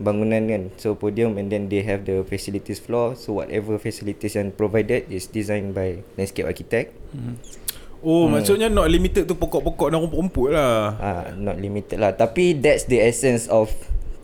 bangunan 0.00 0.48
kan. 0.48 0.62
So 0.80 0.96
podium 0.96 1.36
and 1.36 1.52
then 1.52 1.68
they 1.68 1.84
have 1.84 2.08
the 2.08 2.24
facilities 2.24 2.80
floor. 2.80 3.18
So 3.18 3.42
whatever 3.42 3.76
facilities 3.76 4.38
yang 4.38 4.54
provided 4.56 5.10
is 5.12 5.28
designed 5.28 5.76
by 5.76 6.00
landscape 6.16 6.48
architect. 6.48 6.94
Oh 7.98 8.30
hmm. 8.30 8.38
maksudnya 8.38 8.70
not 8.70 8.86
limited 8.86 9.26
tu 9.26 9.34
pokok-pokok 9.34 9.90
dan 9.90 9.98
rumput-rumput 9.98 10.48
lah. 10.54 10.94
Ah, 11.02 11.24
not 11.34 11.58
limited 11.58 11.98
lah. 11.98 12.14
Tapi 12.14 12.54
that's 12.56 12.86
the 12.86 13.02
essence 13.02 13.50
of 13.50 13.74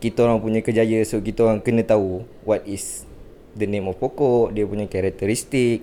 kita 0.04 0.28
orang 0.28 0.44
punya 0.44 0.60
kerjaya. 0.60 1.00
So 1.08 1.24
kita 1.24 1.48
orang 1.48 1.64
kena 1.64 1.80
tahu 1.80 2.28
what 2.44 2.60
is 2.68 3.08
the 3.56 3.64
name 3.64 3.88
of 3.88 3.96
pokok, 3.96 4.52
dia 4.52 4.68
punya 4.68 4.84
karakteristik. 4.84 5.80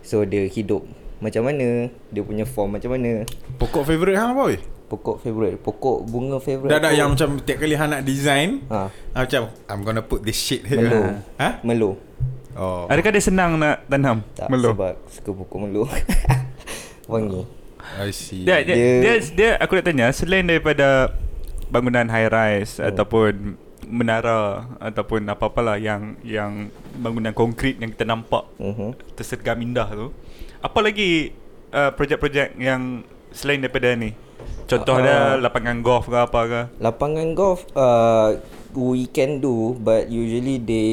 So 0.00 0.24
dia 0.24 0.48
hidup 0.48 0.88
macam 1.20 1.50
mana, 1.50 1.92
dia 2.08 2.22
punya 2.24 2.48
form 2.48 2.80
macam 2.80 2.96
mana. 2.96 3.28
Pokok 3.60 3.84
favourite 3.84 4.16
hang 4.16 4.32
apa 4.32 4.40
boy? 4.40 4.56
Pokok 4.88 5.20
favourite, 5.20 5.60
pokok 5.60 6.08
bunga 6.08 6.40
favourite. 6.40 6.72
Dah 6.72 6.80
dah 6.80 6.96
yang 6.96 7.12
macam 7.12 7.36
tiap 7.44 7.60
kali 7.60 7.76
hang 7.76 7.92
nak 7.92 8.08
design 8.08 8.64
ha, 8.72 8.88
ah, 8.88 9.20
Macam 9.20 9.52
I'm 9.68 9.84
gonna 9.84 10.00
put 10.00 10.24
this 10.24 10.40
shit 10.40 10.64
here 10.64 10.80
Melo. 10.80 11.20
Ha? 11.36 11.60
Melo. 11.60 12.00
Oh 12.56 12.88
Adakah 12.88 13.12
dia 13.12 13.20
senang 13.20 13.60
nak 13.60 13.84
tanam? 13.84 14.24
Tak 14.32 14.48
Melo. 14.48 14.72
sebab 14.72 14.94
suka 15.12 15.30
pokok 15.44 15.58
melo. 15.60 15.84
Wangi. 17.12 17.44
I 18.00 18.12
see 18.16 18.48
dia, 18.48 18.64
Dia- 18.64 19.00
dia, 19.04 19.14
dia, 19.32 19.50
aku 19.60 19.76
nak 19.76 19.84
tanya 19.84 20.08
selain 20.12 20.48
daripada 20.48 21.12
bangunan 21.68 22.08
high 22.08 22.28
rise 22.28 22.76
Hmm. 22.76 22.88
ataupun 22.88 23.32
menara 23.88 24.68
ataupun 24.78 25.24
apa-apalah 25.24 25.80
yang 25.80 26.18
yang 26.20 26.68
bangunan 26.94 27.32
konkrit 27.32 27.78
yang 27.78 27.88
kita 27.88 28.04
nampak 28.04 28.44
Mhm. 28.58 28.92
tersergam 29.14 29.56
indah 29.58 29.88
tu. 29.88 30.12
Apa 30.58 30.82
lagi 30.82 31.32
uh, 31.70 31.92
projek-projek 31.92 32.58
yang 32.58 33.04
selain 33.30 33.60
daripada 33.60 33.94
ni? 33.94 34.12
Contoh 34.66 34.96
Ah. 34.96 35.02
dia 35.02 35.18
lapangan 35.40 35.80
golf 35.80 36.04
ke 36.04 36.16
apa 36.16 36.40
ke? 36.44 36.60
Lapangan 36.78 37.28
golf 37.32 37.64
uh, 37.72 38.36
we 38.72 39.08
can 39.08 39.40
do 39.40 39.72
but 39.78 40.06
usually 40.06 40.58
they 40.58 40.90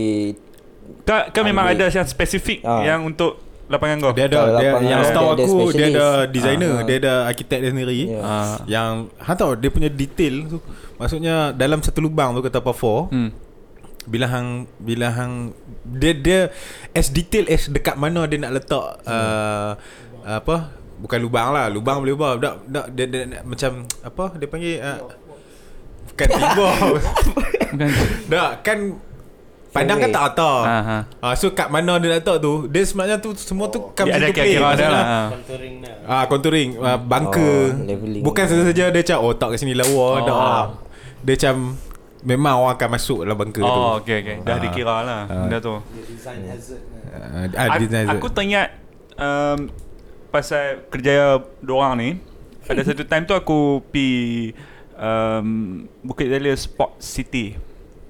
Kan, 1.01 1.33
kan 1.33 1.43
memang 1.43 1.65
ada 1.67 1.89
yang 1.89 2.05
spesifik 2.05 2.61
Ah. 2.61 2.85
yang 2.85 3.03
untuk 3.03 3.41
lapangan 3.65 3.97
golf. 3.97 4.13
Dia 4.13 4.25
ada 4.25 4.37
dia, 4.37 4.45
lapangan 4.71 4.81
Yang 4.83 4.99
dia 4.99 5.07
setahu 5.07 5.27
aku 5.27 5.35
Dia 5.35 5.47
specialist. 5.49 5.95
ada 5.95 6.05
designer 6.27 6.71
Ah. 6.71 6.83
Dia 6.83 6.95
ada 6.95 7.13
arkitek 7.25 7.59
dia 7.59 7.69
sendiri 7.69 7.97
Yeah. 8.05 8.21
Ah. 8.21 8.55
Yang 8.63 8.91
Hang 9.17 9.35
tahu 9.35 9.51
dia 9.55 9.69
punya 9.69 9.89
detail 9.89 10.35
tu 10.47 10.57
Maksudnya 10.95 11.35
Dalam 11.51 11.79
satu 11.79 11.99
lubang 11.99 12.31
tu 12.31 12.41
Kata 12.41 12.59
par 12.59 12.73
4 12.73 13.09
Hmm. 13.09 13.29
Bila 14.05 14.25
hang 14.27 14.47
Bila 14.77 15.07
hang 15.09 15.33
Dia 15.81 16.13
dia 16.13 16.39
As 16.91 17.09
detail 17.09 17.45
as 17.47 17.65
Dekat 17.65 17.95
mana 17.95 18.23
dia 18.25 18.37
nak 18.37 18.53
letak 18.53 18.85
uh, 19.01 19.71
Apa 20.21 20.69
Bukan 20.95 21.19
lubang 21.19 21.49
lah 21.49 21.65
Lubang 21.67 21.99
boleh 21.99 22.13
ubah 22.13 22.37
tak, 22.37 22.55
tak, 22.65 22.85
dia, 22.93 23.05
dia, 23.05 23.21
dia, 23.25 23.39
Macam 23.41 23.71
Apa 23.99 24.37
Dia 24.37 24.45
panggil 24.45 24.77
uh, 24.77 25.09
Bukan 26.07 26.27
timbul 26.37 26.73
Bukan. 27.25 27.81
Tak 28.29 28.51
kan 28.61 28.79
Padang 29.75 29.97
kan 29.97 30.09
tak 30.09 30.23
rata 30.25 30.51
Ha, 30.63 30.77
ha. 30.79 30.97
Ah, 31.19 31.33
So 31.33 31.51
kat 31.51 31.67
mana 31.67 31.95
dia 31.95 32.07
nak 32.07 32.17
letak 32.17 32.37
tu 32.39 32.65
Dia 32.65 32.81
sebenarnya 32.81 33.17
tu 33.17 33.35
Semua 33.35 33.67
tu 33.67 33.91
Dia 33.93 34.15
ada 34.15 34.27
kira-kira 34.29 34.63
ada 34.63 34.71
Maksudnya, 34.71 34.89
lah. 34.89 35.03
ha. 35.03 35.19
Contouring 35.29 35.75
dah 35.77 35.95
Ah 36.07 36.23
contouring 36.25 36.69
uh, 36.77 36.97
bunker 36.97 37.57
Oh. 37.75 38.23
Bukan 38.23 38.43
saja-saja 38.45 38.83
dia 38.87 39.01
macam 39.01 39.17
Oh 39.19 39.33
tak 39.33 39.47
kat 39.51 39.59
sini 39.59 39.73
lawa 39.73 39.91
Oh. 39.91 40.09
oh. 40.09 40.23
tak. 40.23 40.63
Dia 41.21 41.33
macam 41.35 41.55
Memang 42.23 42.55
orang 42.57 42.73
akan 42.73 42.89
masuk 42.91 43.19
dalam 43.21 43.37
bunker 43.37 43.61
tu 43.61 43.69
Oh, 43.69 43.99
okey 43.99 44.17
okey. 44.17 44.35
Dah 44.41 44.53
Ah. 44.53 44.59
dikira 44.59 44.95
lah 44.97 45.21
Ah. 45.23 45.43
benda 45.43 45.57
tu. 45.59 45.75
Design 46.07 46.41
hazard 46.47 46.81
uh, 47.05 47.45
A- 47.53 47.77
design 47.77 48.05
aku 48.07 48.27
teringat 48.27 48.73
um, 49.15 49.69
pasal 50.27 50.87
kerjaya 50.87 51.37
diorang 51.59 51.93
ni. 51.95 52.09
Pada 52.61 52.81
satu 52.87 53.03
time 53.03 53.23
tu 53.23 53.31
aku 53.31 53.59
pi 53.85 54.07
um, 54.95 55.47
Bukit 56.01 56.25
Jalil 56.27 56.55
Sport 56.55 56.97
City 56.97 57.53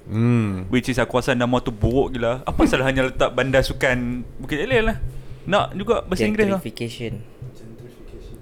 hmm. 0.10 0.72
Which 0.74 0.90
is 0.90 0.98
aku 1.02 1.18
rasa 1.20 1.34
nama 1.34 1.58
tu 1.62 1.74
buruk 1.74 2.16
gila. 2.16 2.42
Apa 2.46 2.66
salahnya 2.70 3.10
letak 3.10 3.34
bandar 3.34 3.62
sukan 3.62 4.26
Bukit 4.42 4.66
Jalil 4.66 4.94
lah. 4.94 4.98
Nak 5.46 5.78
juga 5.78 6.02
bahasa 6.02 6.26
Inggeris 6.26 6.50
lah 6.50 6.62
Gentrification. 6.62 7.14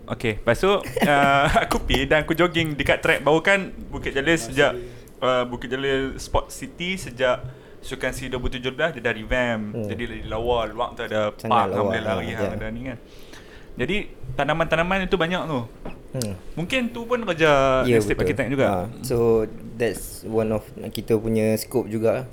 Okay 0.04 0.36
Lepas 0.40 0.60
tu 0.60 0.68
uh, 0.72 1.46
Aku 1.64 1.80
pi 1.84 2.04
dan 2.04 2.28
aku 2.28 2.36
jogging 2.36 2.76
Dekat 2.76 3.00
track 3.00 3.20
baru 3.24 3.40
kan 3.40 3.72
Bukit 3.88 4.12
Jalil 4.12 4.36
sejak 4.36 4.76
uh, 5.24 5.48
Bukit 5.48 5.72
Jalil 5.72 6.20
Sport 6.20 6.52
City 6.52 7.00
Sejak 7.00 7.40
Sukan 7.80 8.12
C 8.12 8.28
2017 8.28 9.00
Dia 9.00 9.00
dah 9.00 9.14
revamp. 9.16 9.64
Hmm. 9.76 9.88
Jadi 9.88 10.04
lagi 10.08 10.24
lawa 10.28 10.68
Luar 10.68 10.92
tu 10.96 11.08
ada 11.08 11.32
Sangat 11.40 11.52
park 11.52 11.68
lawa, 11.72 11.84
boleh 11.88 12.04
lari 12.04 12.30
ha, 12.36 12.40
ya. 12.40 12.52
ada 12.52 12.68
ni 12.72 12.82
kan 12.88 12.98
Jadi 13.74 14.10
Tanaman-tanaman 14.34 15.06
itu 15.06 15.18
banyak 15.18 15.44
tu 15.46 15.62
Hmm. 16.14 16.38
Mungkin 16.54 16.94
tu 16.94 17.10
pun 17.10 17.26
kerja 17.26 17.82
Ya 17.90 17.98
Estate 17.98 18.22
architect 18.22 18.54
juga 18.54 18.68
Ha, 18.70 18.82
so 19.02 19.50
that's 19.74 20.22
one 20.30 20.54
of 20.54 20.62
kita 20.94 21.18
punya 21.18 21.58
scope 21.58 21.90
juga. 21.90 22.30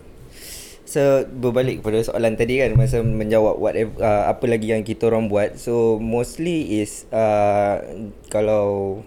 So 0.85 1.25
berbalik 1.25 1.81
kepada 1.81 2.05
soalan 2.05 2.37
tadi 2.37 2.61
kan 2.61 2.77
masa 2.77 3.01
menjawab 3.01 3.57
whatever 3.57 3.97
uh, 3.97 4.29
apa 4.29 4.45
lagi 4.45 4.77
yang 4.77 4.85
kita 4.85 5.09
orang 5.09 5.33
buat. 5.33 5.57
So 5.57 5.97
mostly 5.97 6.85
is 6.85 7.09
uh, 7.09 7.81
kalau 8.29 9.01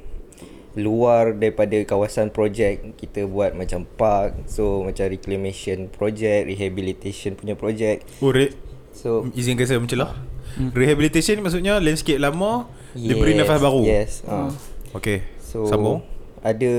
luar 0.74 1.38
daripada 1.38 1.78
kawasan 1.86 2.34
projek 2.34 2.98
kita 2.98 3.30
buat 3.30 3.54
macam 3.54 3.86
park 3.86 4.50
so 4.50 4.82
macam 4.82 5.06
reclamation 5.06 5.86
project 5.86 6.50
rehabilitation 6.50 7.38
punya 7.38 7.54
project 7.54 8.10
Oh 8.26 8.34
re- 8.34 8.58
so 8.90 9.30
Izinkan 9.38 9.70
saya 9.70 9.78
mencelah 9.78 10.18
hmm. 10.60 10.72
Rehabilitation 10.74 11.40
ni 11.40 11.42
maksudnya 11.42 11.78
Landscape 11.80 12.22
lama 12.22 12.68
Dia 12.94 13.14
beri 13.18 13.38
nafas 13.38 13.60
baru 13.62 13.82
yes 13.86 14.22
uh. 14.26 14.50
Okay 14.94 15.26
So 15.42 15.66
Sambung 15.70 16.14
ada 16.44 16.74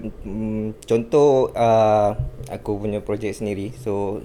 mm, 0.00 0.88
contoh 0.88 1.52
uh, 1.52 2.16
aku 2.48 2.80
punya 2.80 3.04
projek 3.04 3.36
sendiri. 3.36 3.76
So 3.76 4.24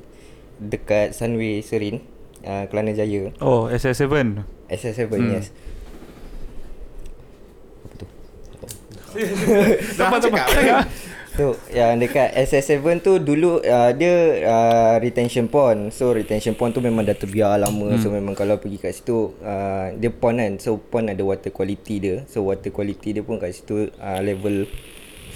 dekat 0.63 1.11
Sunway 1.11 1.59
Serin, 1.59 2.01
uh, 2.47 2.65
Kelana 2.71 2.95
Jaya, 2.95 3.35
Oh 3.43 3.67
SS7 3.67 4.41
SS7 4.71 5.11
Hmm. 5.11 5.31
yes. 5.35 5.51
Apa 9.99 10.17
tu? 10.23 10.29
So 11.37 11.53
yang 11.69 12.01
dekat 12.01 12.33
SS7 12.33 12.81
tu 13.05 13.21
dulu 13.21 13.61
uh, 13.61 13.93
dia 13.93 14.41
uh, 14.41 14.95
retention 14.97 15.45
pond. 15.45 15.93
So 15.93 16.09
retention 16.09 16.57
pond 16.57 16.73
tu 16.73 16.81
memang 16.81 17.05
dah 17.05 17.13
terbiar 17.13 17.61
lama. 17.61 17.93
Hmm. 17.93 18.01
So 18.01 18.09
memang 18.09 18.33
kalau 18.33 18.57
pergi 18.57 18.81
kat 18.81 18.97
situ 18.97 19.37
uh, 19.45 19.93
dia 19.93 20.09
pond 20.09 20.41
kan. 20.41 20.57
So 20.57 20.81
pond 20.81 21.13
ada 21.13 21.21
water 21.21 21.53
quality 21.53 21.95
dia. 22.01 22.15
So 22.25 22.41
water 22.41 22.73
quality 22.73 23.21
dia 23.21 23.23
pun 23.23 23.37
kat 23.37 23.53
situ 23.53 23.93
uh, 24.01 24.19
level 24.25 24.65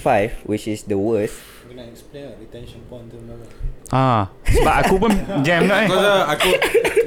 5 0.02 0.50
which 0.50 0.66
is 0.66 0.82
the 0.90 0.98
worst. 0.98 1.38
Kau 1.62 1.78
nak 1.78 1.86
explain 1.94 2.26
lah 2.26 2.34
retention 2.34 2.82
pond 2.90 3.06
tu 3.06 3.16
apa 3.22 3.46
Ah, 3.92 4.24
sebab 4.48 4.74
aku 4.82 4.94
pun 4.98 5.12
jam 5.46 5.68
kat 5.70 5.84
eh. 5.84 5.88
Kau 5.92 6.00
rasa 6.00 6.24
aku 6.32 6.48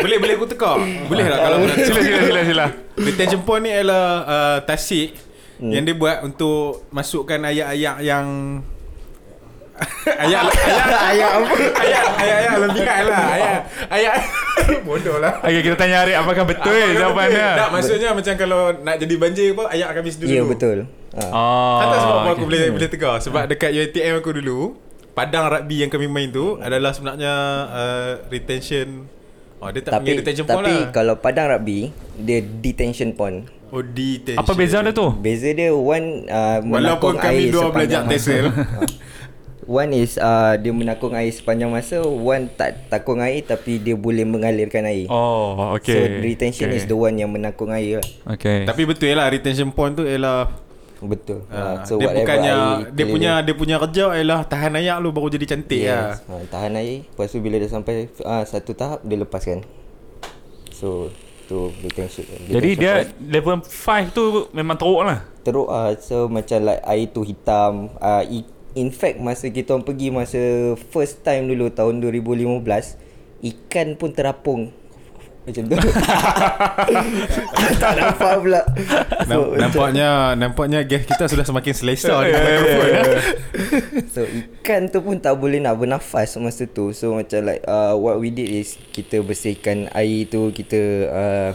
Boleh 0.05 0.17
boleh 0.21 0.33
aku 0.37 0.45
tekak 0.45 0.77
Boleh 1.09 1.25
tak 1.25 1.39
kalau 1.41 1.55
aku 1.57 1.65
nak 1.65 1.77
Sila 1.89 1.99
sila 2.05 2.19
sila 2.21 2.41
sila. 2.45 2.65
Retention 2.93 3.41
pond 3.41 3.61
ni 3.65 3.73
adalah 3.73 4.05
uh, 4.23 4.57
tasik 4.63 5.17
Hmm. 5.55 5.71
yang 5.71 5.87
dia 5.87 5.95
buat 5.95 6.19
untuk 6.19 6.83
masukkan 6.91 7.39
ayat-ayat 7.39 8.03
yang 8.03 8.27
ayat 10.07 10.43
ayat 10.47 10.87
Ayat 11.11 11.29
apa? 11.35 11.55
ayat 11.83 12.05
ayat 12.15 12.37
ayat 12.39 12.53
lebihan 12.63 13.03
lah 13.11 13.25
ayat 13.35 13.61
ayat 13.91 14.13
bodoh 14.87 15.17
lah 15.19 15.33
Okay, 15.43 15.61
kita 15.61 15.75
tanya 15.75 16.07
Arif 16.07 16.15
apakah 16.15 16.43
betul 16.47 16.71
Apa 16.71 16.87
kata 16.87 16.99
jawapan 16.99 17.25
betul? 17.27 17.35
dia? 17.35 17.49
Tak 17.59 17.69
maksudnya 17.75 18.09
macam 18.15 18.33
kalau 18.39 18.61
nak 18.81 18.95
jadi 19.03 19.13
banjir 19.19 19.47
apa 19.51 19.63
ayat 19.75 19.87
akan 19.91 19.99
habis 19.99 20.15
dulu 20.15 20.29
Ya 20.31 20.35
yeah, 20.39 20.45
betul. 20.47 20.77
Ha. 21.15 21.23
Oh. 21.31 21.79
Tak 21.79 21.85
tahu 21.87 21.99
sebab 21.99 22.15
apa 22.15 22.23
aku 22.23 22.35
okay. 22.35 22.47
boleh 22.47 22.63
boleh 22.75 22.89
tegar 22.91 23.15
Sebab 23.23 23.43
dekat 23.51 23.69
UiTM 23.71 24.15
aku 24.19 24.31
dulu 24.35 24.59
Padang 25.15 25.47
rugby 25.47 25.79
yang 25.83 25.91
kami 25.91 26.07
main 26.11 26.27
tu 26.31 26.59
Adalah 26.59 26.91
sebenarnya 26.91 27.33
uh, 27.71 28.11
Retention 28.31 29.07
Oh 29.63 29.71
dia 29.71 29.79
tak 29.79 29.91
panggil 29.99 30.19
Tapi 30.19 30.19
retention 30.23 30.45
pond 30.47 30.55
tapi 30.59 30.75
lah 30.75 30.91
kalau 30.91 31.13
padang 31.19 31.47
rugby 31.47 31.79
dia 32.19 32.43
detention 32.43 33.15
pond. 33.15 33.47
Oh 33.71 33.79
detention 33.79 34.43
Apa 34.43 34.51
beza 34.55 34.83
dia 34.83 34.91
tu? 34.91 35.07
Beza 35.15 35.49
dia 35.55 35.71
one 35.71 36.27
uh, 36.27 36.59
Walaupun 36.63 37.15
kami 37.15 37.47
dua 37.51 37.71
belajar. 37.71 38.03
TESEL 38.07 38.51
One 39.65 39.97
is 39.97 40.21
uh, 40.21 40.53
dia 40.61 40.69
menakung 40.69 41.17
air 41.17 41.33
sepanjang 41.33 41.73
masa, 41.73 42.05
one 42.05 42.53
tak 42.53 42.85
takung 42.93 43.17
air 43.17 43.41
tapi 43.41 43.81
dia 43.81 43.97
boleh 43.97 44.21
mengalirkan 44.21 44.85
air. 44.85 45.09
Oh, 45.09 45.73
okay. 45.73 45.97
So 45.97 46.21
retention 46.21 46.69
okay. 46.69 46.77
is 46.77 46.85
the 46.85 46.93
one 46.93 47.17
yang 47.17 47.33
menakung 47.33 47.73
air 47.73 47.97
lah. 47.97 48.37
Okay. 48.37 48.61
Tapi 48.69 48.85
betul 48.85 49.17
lah 49.17 49.25
Retention 49.29 49.73
pond 49.73 49.97
tu 49.97 50.05
ialah 50.05 50.49
Betul. 51.01 51.43
uh, 51.49 51.55
Uh, 51.55 51.75
so 51.83 51.93
Dia 51.99 52.07
whatever 52.07 52.23
bukannya 52.23 52.53
air 52.55 52.95
Dia 52.95 53.05
punya 53.05 53.31
Dia 53.43 53.53
punya 53.53 53.75
kerja 53.83 54.05
ialah 54.15 54.39
Tahan 54.47 54.79
air 54.79 54.95
lu 55.03 55.11
baru 55.11 55.27
jadi 55.27 55.45
cantik 55.45 55.83
lah 55.85 56.15
yes. 56.15 56.23
Ha, 56.25 56.33
tahan 56.49 56.73
air. 56.79 57.03
Lepas 57.03 57.27
tu 57.33 57.37
bila 57.43 57.55
dia 57.59 57.69
sampai 57.69 58.07
uh, 58.23 58.43
satu 58.47 58.71
tahap 58.73 59.03
dia 59.03 59.17
lepaskan. 59.19 59.65
So 60.71 61.09
tu 61.45 61.69
retention. 61.83 62.25
Jadi 62.49 62.69
retention 62.73 62.81
dia 62.81 62.93
pond. 63.05 63.33
level 63.33 63.55
5 63.61 64.17
tu 64.17 64.23
memang 64.53 64.75
teruk 64.77 65.01
lah. 65.05 65.19
teruk 65.45 65.69
ah 65.69 65.93
so 66.01 66.25
macam 66.25 66.57
like 66.65 66.81
air 66.89 67.05
tu 67.13 67.21
hitam 67.21 67.93
uh, 68.01 68.25
in 68.75 68.91
fact 68.91 69.17
masa 69.17 69.47
kita 69.47 69.71
orang 69.71 69.83
pergi 69.83 70.09
masa 70.09 70.39
first 70.91 71.23
time 71.23 71.47
dulu 71.47 71.69
tahun 71.69 71.99
2015 71.99 72.97
ikan 73.41 73.95
pun 73.95 74.11
terapung 74.11 74.61
macam 75.45 75.61
tu. 75.61 75.77
tak 77.77 77.91
nampak 77.93 78.33
pula. 78.41 78.65
Nam- 79.29 79.53
nampaknya 79.53 80.33
nampaknya 80.33 80.81
guest 80.81 81.05
kita 81.05 81.29
sudah 81.29 81.45
semakin 81.45 81.69
selesa 81.69 82.17
dengan 82.25 82.41
mikrofon. 82.41 82.89
eh. 82.89 83.21
So 84.09 84.19
ikan 84.25 84.89
tu 84.89 84.99
pun 84.99 85.21
tak 85.21 85.37
boleh 85.37 85.61
nak 85.61 85.77
bernafas 85.77 86.33
masa 86.37 86.65
tu 86.65 86.89
So 86.91 87.13
macam 87.13 87.45
like 87.45 87.61
uh, 87.61 87.93
What 87.93 88.17
we 88.17 88.29
did 88.29 88.47
is 88.47 88.73
Kita 88.89 89.21
bersihkan 89.21 89.85
air 89.91 90.25
tu 90.25 90.49
Kita 90.49 90.79
uh, 91.05 91.49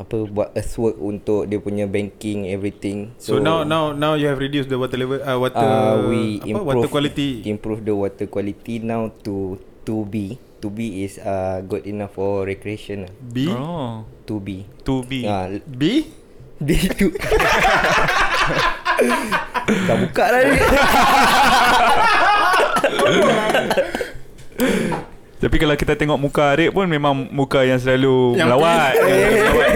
Apa 0.00 0.24
Buat 0.24 0.56
earthwork 0.56 0.96
untuk 0.96 1.44
Dia 1.44 1.60
punya 1.60 1.84
banking 1.84 2.48
Everything. 2.48 3.12
So, 3.20 3.36
now 3.36 3.62
now 3.62 3.92
now 3.92 4.16
you 4.16 4.26
have 4.26 4.40
reduced 4.40 4.72
the 4.72 4.80
water 4.80 4.96
level 4.96 5.20
uh, 5.20 5.36
water 5.36 5.60
uh, 5.60 6.08
We 6.08 6.40
apa 6.40 6.48
improve 6.48 6.66
water 6.66 6.88
quality. 6.88 7.28
Improve 7.44 7.80
the 7.84 7.92
water 7.92 8.26
quality 8.26 8.80
now 8.80 9.12
to 9.22 9.60
2B 9.84 10.40
2B 10.60 10.78
is 11.04 11.16
uh, 11.20 11.64
good 11.64 11.88
enough 11.88 12.12
for 12.12 12.44
recreation. 12.44 13.08
B? 13.20 13.48
Oh. 13.48 14.04
2B 14.28 14.68
2B 14.84 15.12
Ah, 15.24 15.48
B? 15.64 16.04
B 16.60 16.68
tu 16.92 17.08
Dah 19.88 19.96
buka 19.96 20.24
dah 20.28 20.40
ni. 20.44 20.60
Tapi 25.40 25.56
kalau 25.56 25.72
kita 25.72 25.96
tengok 25.96 26.20
muka 26.20 26.52
Arif 26.52 26.68
pun 26.68 26.84
Memang 26.84 27.16
muka 27.32 27.64
yang 27.64 27.80
selalu 27.80 28.36
Yang 28.36 28.48
melawat. 28.52 28.92
Yang 28.92 29.32
melawat. 29.40 29.69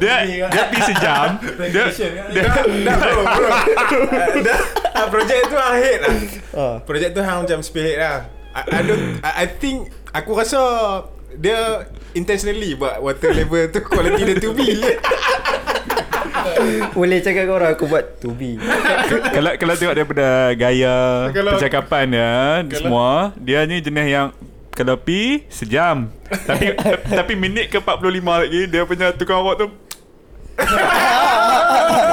Dia 0.00 0.16
Dia 0.26 0.62
pi 0.68 0.78
sejam 0.84 1.26
Dia, 1.72 1.84
dia 2.30 2.42
dah 2.44 2.98
dah 4.40 4.58
ah, 5.00 5.06
projek 5.08 5.48
tu 5.48 5.56
akhir 5.56 5.96
lah. 6.04 6.14
Ah. 6.52 6.76
Projek 6.84 7.10
tu 7.16 7.20
hang 7.24 7.44
macam 7.44 7.58
spearhead 7.64 7.98
lah. 7.98 8.16
I, 8.52 8.60
I 8.68 8.80
don't 8.82 9.02
I, 9.22 9.30
I 9.42 9.46
think 9.46 9.88
aku 10.10 10.34
rasa 10.34 10.60
dia 11.38 11.86
intentionally 12.12 12.74
buat 12.74 12.98
water 12.98 13.30
level 13.30 13.70
tu 13.70 13.80
quality 13.86 14.22
dia 14.26 14.36
to 14.42 14.50
be. 14.52 14.68
Boleh 16.92 17.24
cakap 17.24 17.48
kau 17.48 17.56
orang 17.56 17.72
Aku 17.72 17.84
buat 17.88 18.20
2B 18.20 18.60
kalau 19.32 19.52
kalau 19.56 19.74
tengok 19.76 19.94
daripada 19.96 20.52
gaya 20.56 21.28
Kalau- 21.32 21.56
percakapan 21.56 22.04
dia 22.10 22.32
semua 22.76 23.32
dia 23.36 23.64
ni 23.64 23.80
jenis 23.80 24.08
yang 24.08 24.28
kalau 24.80 24.96
pi 24.96 25.44
sejam 25.52 26.08
tapi 26.48 26.72
tapi 27.04 27.36
minit 27.36 27.68
ke 27.68 27.84
45 27.84 28.00
lagi 28.24 28.64
dia 28.64 28.88
punya 28.88 29.12
tukang 29.12 29.44
awak 29.44 29.60
tu 29.60 29.68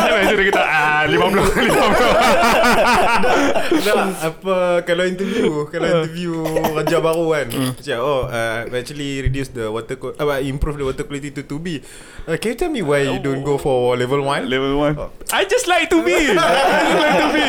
tu 0.08 0.36
dia 0.36 0.46
kata 0.52 0.64
ah 0.68 1.08
50 1.08 1.16
50 1.16 3.88
Tak 3.88 3.96
apa 4.24 4.84
kalau 4.84 5.04
interview 5.08 5.64
kalau 5.72 5.88
interview 6.04 6.44
raja 6.76 7.00
baru 7.00 7.26
kan. 7.32 7.48
Macam 7.52 7.98
oh 8.04 8.28
uh, 8.28 8.68
actually 8.72 9.24
reduce 9.24 9.48
the 9.52 9.72
water 9.72 9.96
co- 9.96 10.16
uh, 10.16 10.40
improve 10.44 10.76
the 10.76 10.84
water 10.84 11.08
quality 11.08 11.32
to 11.32 11.44
2B. 11.44 11.80
Uh, 12.28 12.36
can 12.36 12.52
you 12.56 12.60
tell 12.60 12.72
me 12.72 12.84
why 12.84 13.04
you 13.04 13.20
don't 13.20 13.44
go 13.44 13.56
for 13.56 13.96
level 13.96 14.20
1? 14.24 14.48
level 14.48 14.80
1 14.80 14.96
I 15.32 15.44
just 15.48 15.68
like 15.68 15.88
to 15.92 16.04
be 16.04 16.16
I 16.16 16.36
just 16.36 17.00
like 17.00 17.18
to 17.20 17.28
be 17.32 17.48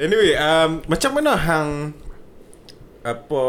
Anyway, 0.00 0.32
um, 0.36 0.80
macam 0.88 1.12
mana 1.12 1.36
hang 1.36 1.92
apa 3.00 3.42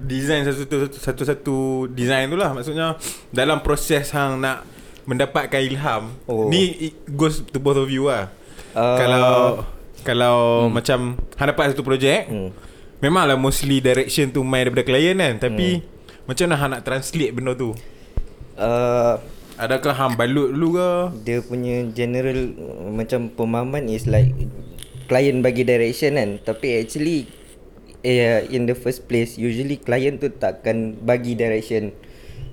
design 0.00 0.48
satu 0.48 0.88
satu 0.88 1.22
satu 1.28 1.56
design 1.92 2.32
tu 2.32 2.40
lah 2.40 2.56
maksudnya 2.56 2.96
dalam 3.28 3.60
proses 3.60 4.08
hang 4.10 4.40
nak 4.40 4.64
mendapatkan 5.04 5.60
ilham 5.60 6.08
Oh. 6.24 6.48
ni 6.48 6.88
it 6.88 6.94
goes 7.12 7.44
to 7.44 7.60
both 7.60 7.76
of 7.76 7.88
you 7.88 8.08
lah 8.08 8.32
Uh, 8.74 8.98
kalau 8.98 9.30
kalau 10.02 10.38
hmm. 10.66 10.74
macam 10.74 10.98
hang 11.38 11.48
dapat 11.52 11.64
satu 11.70 11.86
projek 11.86 12.26
Hmm. 12.26 12.50
memanglah 12.98 13.38
mostly 13.38 13.78
direction 13.78 14.34
tu 14.34 14.42
main 14.42 14.66
daripada 14.66 14.82
klien 14.82 15.14
kan 15.14 15.38
tapi 15.38 15.78
hmm. 15.78 16.26
macam 16.26 16.44
mana 16.50 16.56
hang 16.58 16.70
nak 16.74 16.82
translate 16.82 17.30
benda 17.30 17.54
tu 17.54 17.70
uh, 18.58 19.14
adakah 19.54 19.94
hang 19.94 20.18
balut 20.18 20.50
dulu 20.50 20.68
ke 20.74 20.90
Dia 21.22 21.38
punya 21.38 21.86
general 21.94 22.50
Macam 22.90 23.30
pemahaman 23.30 23.86
is 23.86 24.10
like 24.10 24.34
Client 25.06 25.46
bagi 25.46 25.62
direction 25.62 26.18
kan 26.18 26.42
Tapi 26.42 26.82
actually 26.82 27.30
uh, 28.04 28.40
In 28.52 28.68
the 28.68 28.76
first 28.76 29.08
place 29.08 29.40
Usually 29.40 29.80
client 29.80 30.20
tu 30.20 30.28
takkan 30.30 30.94
bagi 31.00 31.34
direction. 31.34 31.96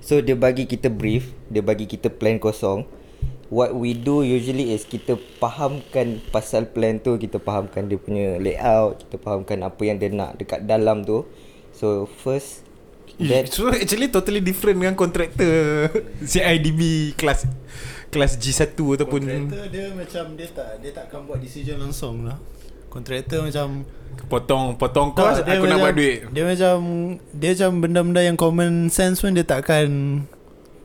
So 0.02 0.18
dia 0.24 0.34
bagi 0.34 0.66
kita 0.66 0.88
brief 0.90 1.30
Dia 1.52 1.62
bagi 1.62 1.86
kita 1.86 2.10
plan 2.10 2.40
kosong. 2.40 2.88
What 3.52 3.76
we 3.76 3.92
do 3.92 4.24
usually 4.24 4.72
is 4.72 4.88
Kita 4.88 5.20
fahamkan 5.38 6.24
pasal 6.32 6.72
plan 6.72 6.98
tu 6.98 7.20
Kita 7.20 7.36
fahamkan 7.36 7.86
dia 7.86 8.00
punya 8.00 8.40
layout 8.40 9.04
Kita 9.06 9.20
fahamkan 9.20 9.60
apa 9.62 9.82
yang 9.84 10.00
dia 10.00 10.08
nak 10.08 10.40
dekat 10.40 10.64
dalam 10.64 11.04
tu. 11.04 11.28
So 11.76 12.08
first 12.08 12.72
That, 13.20 13.52
so 13.52 13.68
actually 13.68 14.08
totally 14.08 14.40
different 14.40 14.80
dengan 14.80 14.96
kontraktor 14.96 15.92
CIDB 16.32 17.12
kelas 17.12 17.44
kelas 18.08 18.40
G1 18.40 18.72
ataupun 18.72 19.20
Kontraktor 19.20 19.64
dia 19.68 19.86
macam 19.92 20.24
dia 20.32 20.48
tak 20.48 20.80
dia 20.80 20.90
takkan 20.96 21.28
buat 21.28 21.36
decision 21.36 21.76
langsung 21.76 22.24
lah. 22.24 22.40
Kontraktor 22.88 23.44
macam 23.44 23.84
potong 24.26 24.74
potong 24.74 25.12
kos 25.12 25.40
Tak, 25.40 25.44
dia 25.44 25.52
aku 25.54 25.64
nak 25.64 25.76
macam- 25.76 25.82
buat 25.82 25.94
duit. 25.94 26.18
Dia 26.30 26.42
macam 26.42 26.76
dia 27.30 27.48
macam 27.52 27.70
benda-benda 27.78 28.20
yang 28.22 28.36
common 28.36 28.72
sense 28.88 29.20
pun 29.20 29.32
dia 29.32 29.42
takkan 29.42 29.86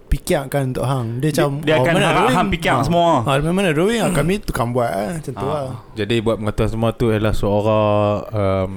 fikirkan 0.08 0.72
untuk 0.72 0.84
hang. 0.84 1.20
Dia 1.20 1.30
macam 1.32 1.50
dia 1.62 1.74
akan 1.78 1.94
mana 1.94 2.08
hang- 2.32 2.52
fikir 2.52 2.72
Ah. 2.72 2.80
semua. 2.82 3.10
Ha, 3.24 3.44
mana 3.44 3.70
drawing 3.72 4.02
ah, 4.02 4.12
kami 4.12 4.40
tukang 4.40 4.72
buat 4.72 4.88
ah, 4.88 5.12
macam 5.16 5.34
tu 5.34 5.46
lah. 5.46 5.68
Jadi 5.94 6.16
buat 6.20 6.40
pengetahuan 6.40 6.72
semua 6.72 6.90
tu 6.92 7.12
adalah 7.12 7.36
seorang 7.36 8.16
um, 8.32 8.74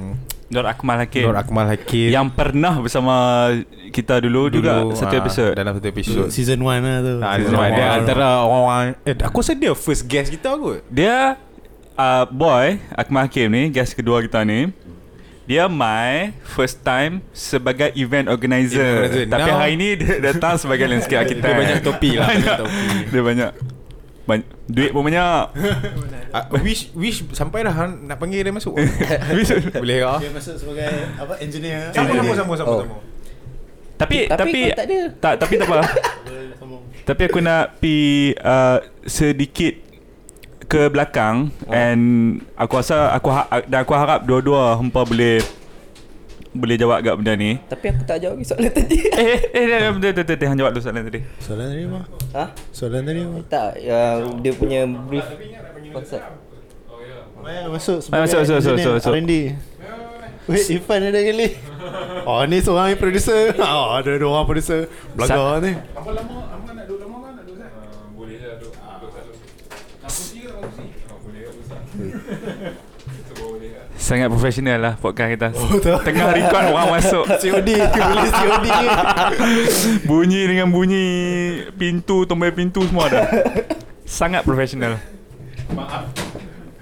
Nur 0.51 0.67
Akmal 0.67 0.99
Hakim 0.99 1.31
Nur 1.31 1.39
Akmal 1.39 1.71
Hakim 1.71 2.11
yang 2.11 2.27
pernah 2.27 2.75
bersama 2.83 3.47
kita 3.95 4.19
dulu, 4.19 4.51
juga 4.51 4.83
satu 4.93 5.15
ah, 5.15 5.23
episod. 5.23 5.51
dalam 5.55 5.79
satu 5.79 5.87
episod. 5.87 6.27
Season 6.27 6.59
1 6.59 6.67
lah 6.83 6.99
tu. 7.01 7.15
Ah, 7.23 7.35
season 7.39 7.55
one. 7.55 7.71
dia 7.71 7.87
antara 7.95 8.27
orang-orang 8.43 8.83
eh 9.03 9.15
aku 9.17 9.39
rasa 9.39 9.55
dia 9.55 9.71
first 9.73 10.11
guest 10.11 10.31
kita 10.31 10.51
kot. 10.53 10.83
Dia 10.89 11.39
uh, 11.96 12.24
boy 12.29 12.79
Akmal 12.94 13.26
Hakim 13.26 13.50
ni 13.50 13.70
guest 13.70 13.94
kedua 13.94 14.22
kita 14.22 14.42
ni. 14.44 14.70
Dia 15.50 15.66
my 15.66 16.31
first 16.46 16.87
time 16.87 17.26
sebagai 17.35 17.90
event 17.98 18.31
organizer. 18.31 18.79
Event 18.79 19.03
organizer. 19.11 19.26
Tapi 19.26 19.50
Now- 19.50 19.59
hari 19.59 19.74
ni 19.74 19.88
dia 19.98 20.22
datang 20.22 20.55
sebagai 20.62 20.87
landscape 20.87 21.26
architect. 21.26 21.42
Dia 21.42 21.59
banyak 21.59 21.79
topi 21.83 22.11
lah, 22.14 22.31
banyak. 22.31 22.46
banyak 22.46 22.59
topi. 22.62 22.87
Dia 23.11 23.22
banyak. 23.26 23.50
banyak. 24.31 24.46
Duit 24.70 24.90
pun 24.94 25.03
banyak. 25.03 25.42
Uh, 26.31 26.44
wish 26.66 26.94
wish 26.94 27.26
sampai 27.35 27.66
dah 27.66 27.74
nak 27.90 28.22
panggil 28.22 28.46
dia 28.46 28.55
masuk. 28.55 28.79
Boleh 29.83 29.98
ke? 30.07 30.14
Dia 30.22 30.31
masuk 30.31 30.55
sebagai 30.55 30.87
apa 31.18 31.35
engineer. 31.42 31.90
Sama 31.90 32.14
sama 32.14 32.33
sama 32.38 32.53
sama. 32.55 32.70
Oh. 32.70 32.81
sama. 32.87 32.96
tapi 33.98 34.31
Tapi 34.31 34.38
tapi 34.38 34.61
tak 34.70 34.87
ada. 34.87 34.98
tak 35.18 35.33
tapi 35.42 35.55
tak 35.59 35.66
apa. 35.66 35.79
Tapi 37.11 37.22
aku 37.26 37.38
nak 37.42 37.83
pi 37.83 38.31
uh, 38.38 38.79
sedikit 39.03 39.89
ke 40.70 40.87
belakang 40.87 41.50
Oh. 41.66 41.74
and 41.74 42.00
aku 42.54 42.78
rasa 42.78 43.11
aku 43.11 43.28
ha- 43.28 43.50
dan 43.64 43.83
aku 43.83 43.92
harap 43.92 44.22
dua-dua 44.22 44.78
hempa 44.78 45.02
boleh 45.02 45.42
boleh 46.50 46.74
jawab 46.74 46.98
agak 46.98 47.14
benda 47.14 47.35
ni. 47.35 47.59
Tapi 47.62 47.90
aku 47.90 48.02
tak 48.04 48.18
jawab 48.18 48.35
lagi 48.35 48.46
soalan 48.48 48.70
tadi 48.70 48.98
Eh 49.22 49.38
eh 49.50 49.64
eh 49.66 49.87
betul 49.88 50.11
betul 50.12 50.35
betul 50.35 50.46
hang 50.46 50.59
jawab 50.59 50.72
dulu 50.72 50.83
soalan 50.83 51.02
tadi. 51.04 51.20
Soalan 51.38 51.66
tadi 51.68 51.83
apa? 51.85 52.00
Ha? 52.33 52.44
Soalan 52.70 53.02
tadi 53.04 53.20
apa? 53.20 53.38
Tak 53.46 53.68
uh, 53.80 54.14
Dia 54.38 54.52
punya 54.54 54.80
brief 54.87 55.26
Konsep 55.90 56.22
Maya 57.37 57.66
masuk 57.66 57.98
Maya 58.04 58.20
masuk, 58.20 58.38
masuk, 58.40 58.54
masuk, 58.56 58.72
masuk, 58.74 58.92
masuk. 58.96 59.12
R&D 59.12 59.33
Wait, 60.46 60.66
Irfan 60.68 61.00
ada 61.04 61.20
kali 61.20 61.48
Oh 62.28 62.42
ni 62.44 62.59
seorang 62.59 62.90
yang 62.90 62.98
producer 62.98 63.54
Oh 63.56 63.94
ada 63.94 64.11
dua 64.12 64.30
orang 64.33 64.44
producer 64.44 64.90
Belaga 65.14 65.62
ni 65.62 65.72
Apa 65.72 66.11
lama 66.11 66.37
kan 66.66 66.74
nak 66.74 66.85
duduk 66.85 67.06
Zat? 67.54 67.70
boleh 68.11 68.35
je 68.35 68.48
duduk 68.59 68.74
duduk 68.74 69.11
satu. 69.12 69.33
Nak 69.96 70.11
kursi 70.11 70.38
ke 70.40 70.50
nak 70.50 70.62
kursi? 70.66 70.85
Oh, 71.06 71.18
boleh 71.22 71.40
ke 71.40 71.50
kursi? 71.54 71.70
Sangat 74.11 74.27
profesional 74.27 74.83
lah 74.83 74.94
podcast 74.99 75.31
kita. 75.38 75.49
Oh 75.55 75.79
tak 75.79 76.03
Tengah 76.03 76.35
record 76.35 76.66
orang 76.75 76.99
masuk. 76.99 77.31
COD 77.46 77.70
Boleh 77.79 78.31
COD 78.35 78.66
Bunyi 80.11 80.40
dengan 80.51 80.66
bunyi 80.75 81.07
pintu, 81.79 82.27
tombol 82.27 82.51
pintu 82.51 82.83
semua 82.83 83.07
ada. 83.07 83.31
Sangat 84.03 84.42
profesional. 84.42 84.99
Maaf. 85.79 86.11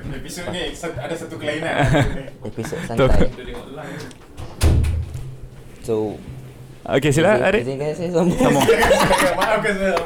Episod 0.09 0.49
ni 0.57 0.73
ada 0.73 1.14
satu 1.21 1.37
kelainan. 1.37 1.85
Episod 2.49 2.81
santai 2.88 3.29
So 5.85 6.17
Okay 6.81 7.12
sila. 7.12 7.45
Izinkan 7.53 7.93
saya 7.93 8.09
sambung 8.09 8.41
Sambung. 8.41 8.64
Maafkan 9.37 9.75
saya. 9.77 9.97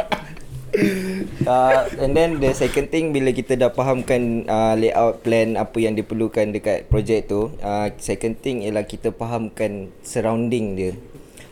Uh, 1.44 1.85
And 2.00 2.16
then 2.16 2.40
the 2.40 2.56
second 2.56 2.88
thing 2.88 3.12
Bila 3.12 3.32
kita 3.32 3.56
dah 3.61 3.70
fahamkan 3.72 4.48
uh, 4.48 4.74
Layout 4.76 5.20
plan 5.20 5.61
Apa 5.61 5.78
yang 5.78 5.94
diperlukan 5.94 6.52
Dekat 6.52 6.88
projek 6.88 7.28
tu 7.28 7.52
uh, 7.61 7.88
Second 8.00 8.40
thing 8.40 8.64
Ialah 8.64 8.88
kita 8.88 9.12
fahamkan 9.12 9.92
Surrounding 10.00 10.74
dia. 10.74 10.92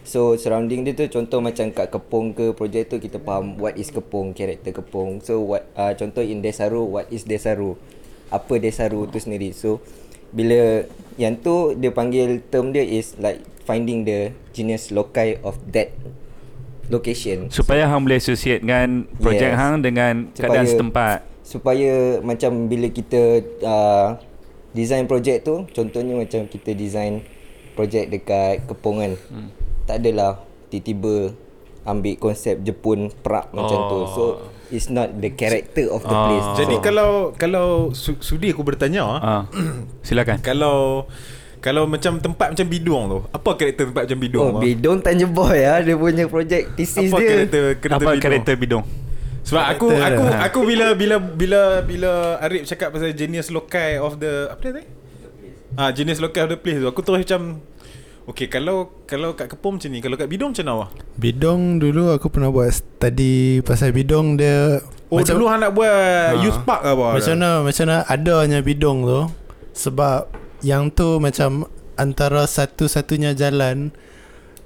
So 0.04 0.34
surrounding 0.40 0.88
dia 0.88 0.96
tu 0.96 1.06
Contoh 1.12 1.44
macam 1.44 1.70
kat 1.70 1.92
Kepong 1.92 2.32
ke 2.32 2.56
Projek 2.56 2.88
tu 2.88 2.96
kita 2.96 3.20
faham 3.20 3.60
What 3.60 3.76
is 3.76 3.92
Kepong 3.92 4.32
Karakter 4.32 4.72
Kepong 4.72 5.20
So 5.20 5.44
what 5.44 5.68
uh, 5.76 5.92
Contoh 5.94 6.24
in 6.24 6.40
Desaru 6.40 6.88
What 6.88 7.12
is 7.12 7.28
Desaru? 7.28 7.76
Apa 8.30 8.62
Desaru 8.62 9.10
tu 9.10 9.18
sendiri. 9.18 9.50
So 9.50 9.82
bila 10.30 10.86
yang 11.18 11.42
tu 11.42 11.74
dia 11.74 11.90
panggil 11.90 12.38
term 12.54 12.70
dia 12.70 12.86
is 12.86 13.18
like 13.18 13.42
finding 13.66 14.06
the 14.06 14.30
genius 14.54 14.94
loci 14.94 15.36
of 15.42 15.58
that 15.74 15.90
location. 16.90 17.46
Supaya 17.48 17.86
hang 17.86 18.02
boleh 18.02 18.18
associate 18.18 18.60
dengan 18.60 19.06
projek 19.16 19.48
Yes. 19.48 19.56
hang 19.56 19.74
dengan 19.80 20.14
keadaan 20.30 20.36
Supaya- 20.60 20.68
setempat. 20.68 21.18
supaya 21.40 21.92
macam 22.20 22.66
bila 22.66 22.86
kita 22.86 23.18
uh, 23.60 24.14
design 24.70 25.04
projek 25.04 25.42
tu 25.42 25.66
contohnya 25.68 26.14
macam 26.14 26.46
kita 26.46 26.70
design 26.72 27.26
projek 27.72 28.06
dekat 28.06 28.62
Kepungan 28.66 29.18
hmm. 29.18 29.48
tak 29.82 29.98
adalah 29.98 30.46
tiba-tiba 30.68 31.34
ambil 31.82 32.14
konsep 32.16 32.54
Jepun 32.60 33.10
Prague 33.16 33.50
macam 33.50 33.78
tu 33.84 33.98
Oh. 33.98 34.06
so 34.06 34.22
it's 34.68 34.86
not 34.86 35.10
the 35.16 35.32
character 35.32 35.88
of 35.88 35.98
the 36.00 36.12
Oh. 36.12 36.22
place 36.24 36.48
Jadi 36.56 36.76
so, 36.76 36.82
kalau 36.84 37.10
kalau 37.34 37.66
su- 37.90 38.20
sudi 38.20 38.54
aku 38.54 38.62
bertanya 38.62 39.02
ah, 39.02 39.18
Ah. 39.18 39.42
Silakan. 40.06 40.38
kalau 40.38 41.10
kalau 41.60 41.84
macam 41.84 42.16
tempat 42.16 42.56
macam 42.56 42.66
bidung 42.66 43.02
tu, 43.06 43.18
apa 43.28 43.50
karakter 43.54 43.84
tempat 43.86 44.02
macam 44.08 44.18
bidung? 44.18 44.44
oh? 44.50 44.60
Bidong 44.60 44.96
Tanya 44.98 45.26
Boy 45.28 45.60
ah 45.60 45.78
dia 45.78 45.94
punya 45.94 46.24
projek 46.24 46.72
thesis 46.74 47.06
apa 47.06 47.16
dia 47.16 47.28
karakter 47.30 47.62
karakter 47.76 47.90
Apa 47.92 48.10
bidung? 48.10 48.22
karakter 48.22 48.54
bidung? 48.56 48.84
Sebab 49.40 49.64
aku 49.66 49.86
aku 49.90 50.24
lah. 50.24 50.38
aku 50.42 50.58
bila 50.62 50.86
bila 50.92 51.16
bila 51.16 51.60
bila 51.80 52.10
Arif 52.38 52.64
cakap 52.64 52.92
pasal 52.92 53.12
genius 53.12 53.48
loci 53.48 53.96
of 53.96 54.16
the 54.16 54.48
apa 54.48 54.60
dia 54.60 54.72
tadi? 54.74 54.86
Ah 55.74 55.90
genius 55.90 56.18
loci 56.18 56.38
of 56.38 56.48
the 56.48 56.56
place 56.56 56.76
tu. 56.76 56.86
Aku 56.86 57.00
terus 57.00 57.24
macam 57.24 57.60
Okay 58.20 58.46
kalau 58.46 58.94
kalau 59.04 59.34
kat 59.34 59.50
Kepom 59.50 59.74
macam 59.74 59.90
ni, 59.90 59.98
kalau 59.98 60.14
kat 60.14 60.28
Bidong 60.28 60.54
macam 60.54 60.62
mana? 60.62 60.74
Wah? 60.78 60.90
Bidong 61.16 61.60
dulu 61.76 62.14
aku 62.14 62.30
pernah 62.30 62.46
buat 62.48 62.68
study 62.68 63.58
pasal 63.60 63.90
bidong 63.90 64.38
dia 64.38 64.78
Oh 65.10 65.18
macam, 65.18 65.34
dulu 65.34 65.46
hang 65.50 65.60
nak 65.60 65.72
buat 65.74 65.90
Ha. 65.90 66.38
youth 66.38 66.60
park 66.62 66.84
apa? 66.86 67.18
Macam 67.18 67.32
mana 67.34 67.50
macam 67.64 67.82
mana 67.82 67.96
adanya 68.06 68.58
bidong 68.62 68.98
tu 69.02 69.20
sebab 69.72 70.30
yang 70.62 70.88
tu 70.88 71.16
macam 71.16 71.64
antara 71.94 72.44
satu-satunya 72.44 73.32
jalan 73.32 73.92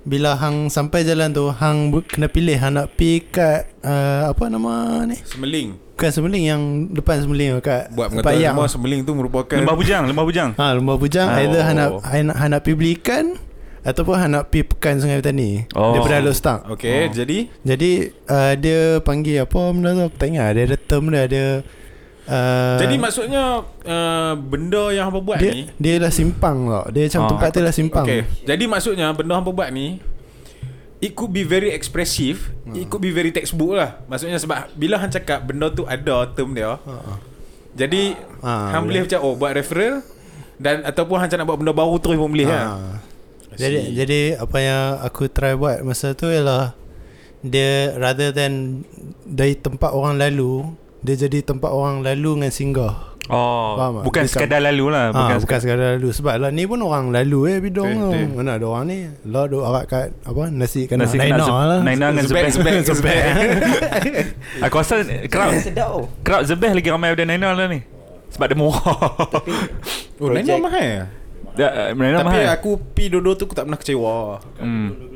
bila 0.02 0.36
hang 0.36 0.68
sampai 0.68 1.00
jalan 1.00 1.32
tu 1.32 1.48
hang 1.48 1.88
kena 2.04 2.28
pilih 2.28 2.54
hang 2.54 2.76
nak 2.76 2.92
pi 2.92 3.24
kat 3.24 3.72
uh, 3.80 4.28
apa 4.28 4.46
nama 4.46 5.00
ni 5.02 5.16
Semeling. 5.18 5.80
bukan 5.90 6.10
semeling 6.12 6.44
yang 6.44 6.62
depan 6.90 7.18
semeling 7.18 7.56
tu 7.56 7.64
kat 7.64 7.88
Buat 7.90 8.12
pengetahuan 8.12 8.36
yang 8.38 8.52
semua 8.54 8.68
Semeling 8.68 9.00
tu 9.00 9.12
merupakan 9.14 9.56
Lembah 9.56 9.72
bujang, 9.72 10.04
lembah 10.04 10.24
bujang. 10.24 10.50
ha 10.54 10.66
lembah 10.72 10.96
bujang 10.96 11.24
Oh. 11.26 11.40
either 11.40 11.62
hang 11.62 11.76
nak 11.78 11.90
hang 12.04 12.24
nak, 12.26 12.36
hang 12.36 12.50
nak 12.52 12.60
pi 12.60 12.72
beli 12.72 12.92
ikan 12.94 13.40
ataupun 13.80 14.14
hang 14.14 14.30
nak 14.30 14.44
pi 14.48 14.60
pekan 14.60 15.00
sungai 15.00 15.18
petani 15.18 15.64
Oh. 15.72 15.96
daripada 15.96 16.20
Alor 16.20 16.36
Stang 16.36 16.60
Okay, 16.68 17.08
Oh. 17.08 17.12
jadi 17.14 17.38
jadi 17.64 17.90
uh, 18.28 18.52
dia 18.54 18.80
panggil 19.00 19.40
apa 19.40 19.60
benda 19.70 19.90
tu 19.90 20.02
aku 20.04 20.16
tak 20.16 20.28
ingat 20.30 20.48
dia 20.52 20.62
ada 20.64 20.76
term 20.78 21.04
dia 21.08 21.22
ada 21.24 21.44
uh, 22.26 22.76
jadi 22.76 22.94
maksudnya 22.96 23.44
uh, 23.64 24.32
benda 24.34 24.90
yang 24.90 25.08
hangpa 25.08 25.20
buat 25.20 25.38
dia 25.38 25.50
ni 25.50 25.62
dia 25.76 25.96
lah 25.98 26.08
simpang 26.08 26.64
tau. 26.64 26.84
Dia 26.88 27.06
macam 27.06 27.20
Ah. 27.20 27.28
tempat 27.30 27.48
tu 27.50 27.60
lah 27.60 27.70
simpang. 27.70 28.04
Okay. 28.04 28.22
Jadi 28.42 28.64
maksudnya 28.64 29.12
benda 29.12 29.34
hangpa 29.34 29.50
buat 29.50 29.70
ni 29.70 29.98
It 30.98 31.12
could 31.12 31.30
be 31.30 31.42
very 31.42 31.68
expressive 31.68 32.48
Hmm. 32.64 32.72
It 32.72 32.88
could 32.88 33.00
be 33.00 33.12
very 33.12 33.28
textbook 33.28 33.76
lah 33.76 34.00
Maksudnya 34.08 34.40
sebab 34.40 34.72
Bila 34.72 34.96
hang 34.96 35.12
cakap 35.12 35.44
Benda 35.44 35.68
tu 35.68 35.84
ada 35.84 36.24
term 36.32 36.56
dia 36.56 36.80
Ha. 36.80 37.20
Jadi 37.76 38.16
Ah, 38.40 38.72
Hang 38.72 38.88
boleh 38.88 39.04
macam 39.04 39.20
Oh 39.20 39.36
buat 39.36 39.52
referral 39.52 40.00
Dan 40.56 40.80
ataupun 40.80 41.18
hang 41.18 41.28
nak 41.28 41.44
buat 41.44 41.60
benda 41.60 41.76
baru 41.76 42.00
Terus 42.00 42.16
pun 42.16 42.32
boleh 42.32 42.48
Ha. 42.48 42.54
lah 42.54 42.64
Jadi 43.52 43.78
see. 43.84 43.92
jadi 43.92 44.20
apa 44.40 44.56
yang 44.58 44.82
aku 44.98 45.28
try 45.28 45.52
buat 45.52 45.84
masa 45.84 46.10
tu 46.10 46.26
ialah 46.26 46.72
dia 47.44 47.92
rather 47.94 48.32
than 48.32 48.82
dari 49.22 49.52
tempat 49.52 49.92
orang 49.92 50.16
lalu, 50.16 50.64
dia 51.04 51.16
jadi 51.18 51.38
tempat 51.40 51.68
orang 51.68 52.00
lalu 52.00 52.30
dengan 52.36 52.50
singgah. 52.50 52.94
Oh, 53.24 53.72
Faham 53.74 53.92
tak? 53.94 54.04
bukan 54.04 54.22
Dia 54.22 54.30
sekadar 54.30 54.60
lalu 54.62 54.84
lah, 54.86 55.04
Ha, 55.06 55.16
bukan, 55.16 55.36
bukan 55.40 55.58
sekadar 55.58 55.88
lalu 55.96 56.08
sebab 56.10 56.34
lah 56.38 56.50
ni 56.50 56.64
pun 56.64 56.76
orang 56.78 57.08
lalu 57.08 57.38
eh 57.46 57.58
bidong 57.58 57.88
tu. 57.96 58.10
Mana 58.34 58.50
ada 58.54 58.66
orang 58.66 58.84
ni? 58.84 58.98
Lah 59.24 59.44
duk 59.46 59.62
arak 59.62 59.84
kat 59.86 60.06
apa 60.22 60.42
nasi 60.50 60.84
kena 60.84 61.04
Nasi 61.04 61.16
nasi 61.16 61.24
kena 61.26 61.32
naina 61.34 61.40
zeb- 61.42 61.56
lah. 61.62 61.80
naina 61.82 62.06
dengan 62.10 62.24
Zebek, 62.26 62.42
zebek. 62.50 62.72
zebek, 62.82 62.84
zebek. 62.90 63.20
Aku 64.64 64.74
rasa 64.76 64.94
crowd 65.24 65.52
crowd 66.20 66.44
zebek 66.44 66.72
lagi 66.74 66.88
ramai 66.90 67.08
daripada 67.10 67.24
Naina 67.26 67.48
lah 67.50 67.66
ni. 67.66 67.80
Sebab 68.28 68.44
dia 68.44 68.56
murah. 68.58 68.84
Oh 70.14 70.28
Project- 70.28 70.60
mahal 70.60 70.84
ya? 70.84 71.04
Uh, 71.54 71.94
Naina 71.94 72.18
Tapi 72.20 72.34
mahal. 72.42 72.50
aku 72.52 72.70
pi 72.92 73.06
dua-dua 73.06 73.34
tu 73.34 73.46
Aku 73.46 73.54
tak 73.54 73.64
pernah 73.64 73.78
kecewa 73.78 74.42
Hmm. 74.58 75.13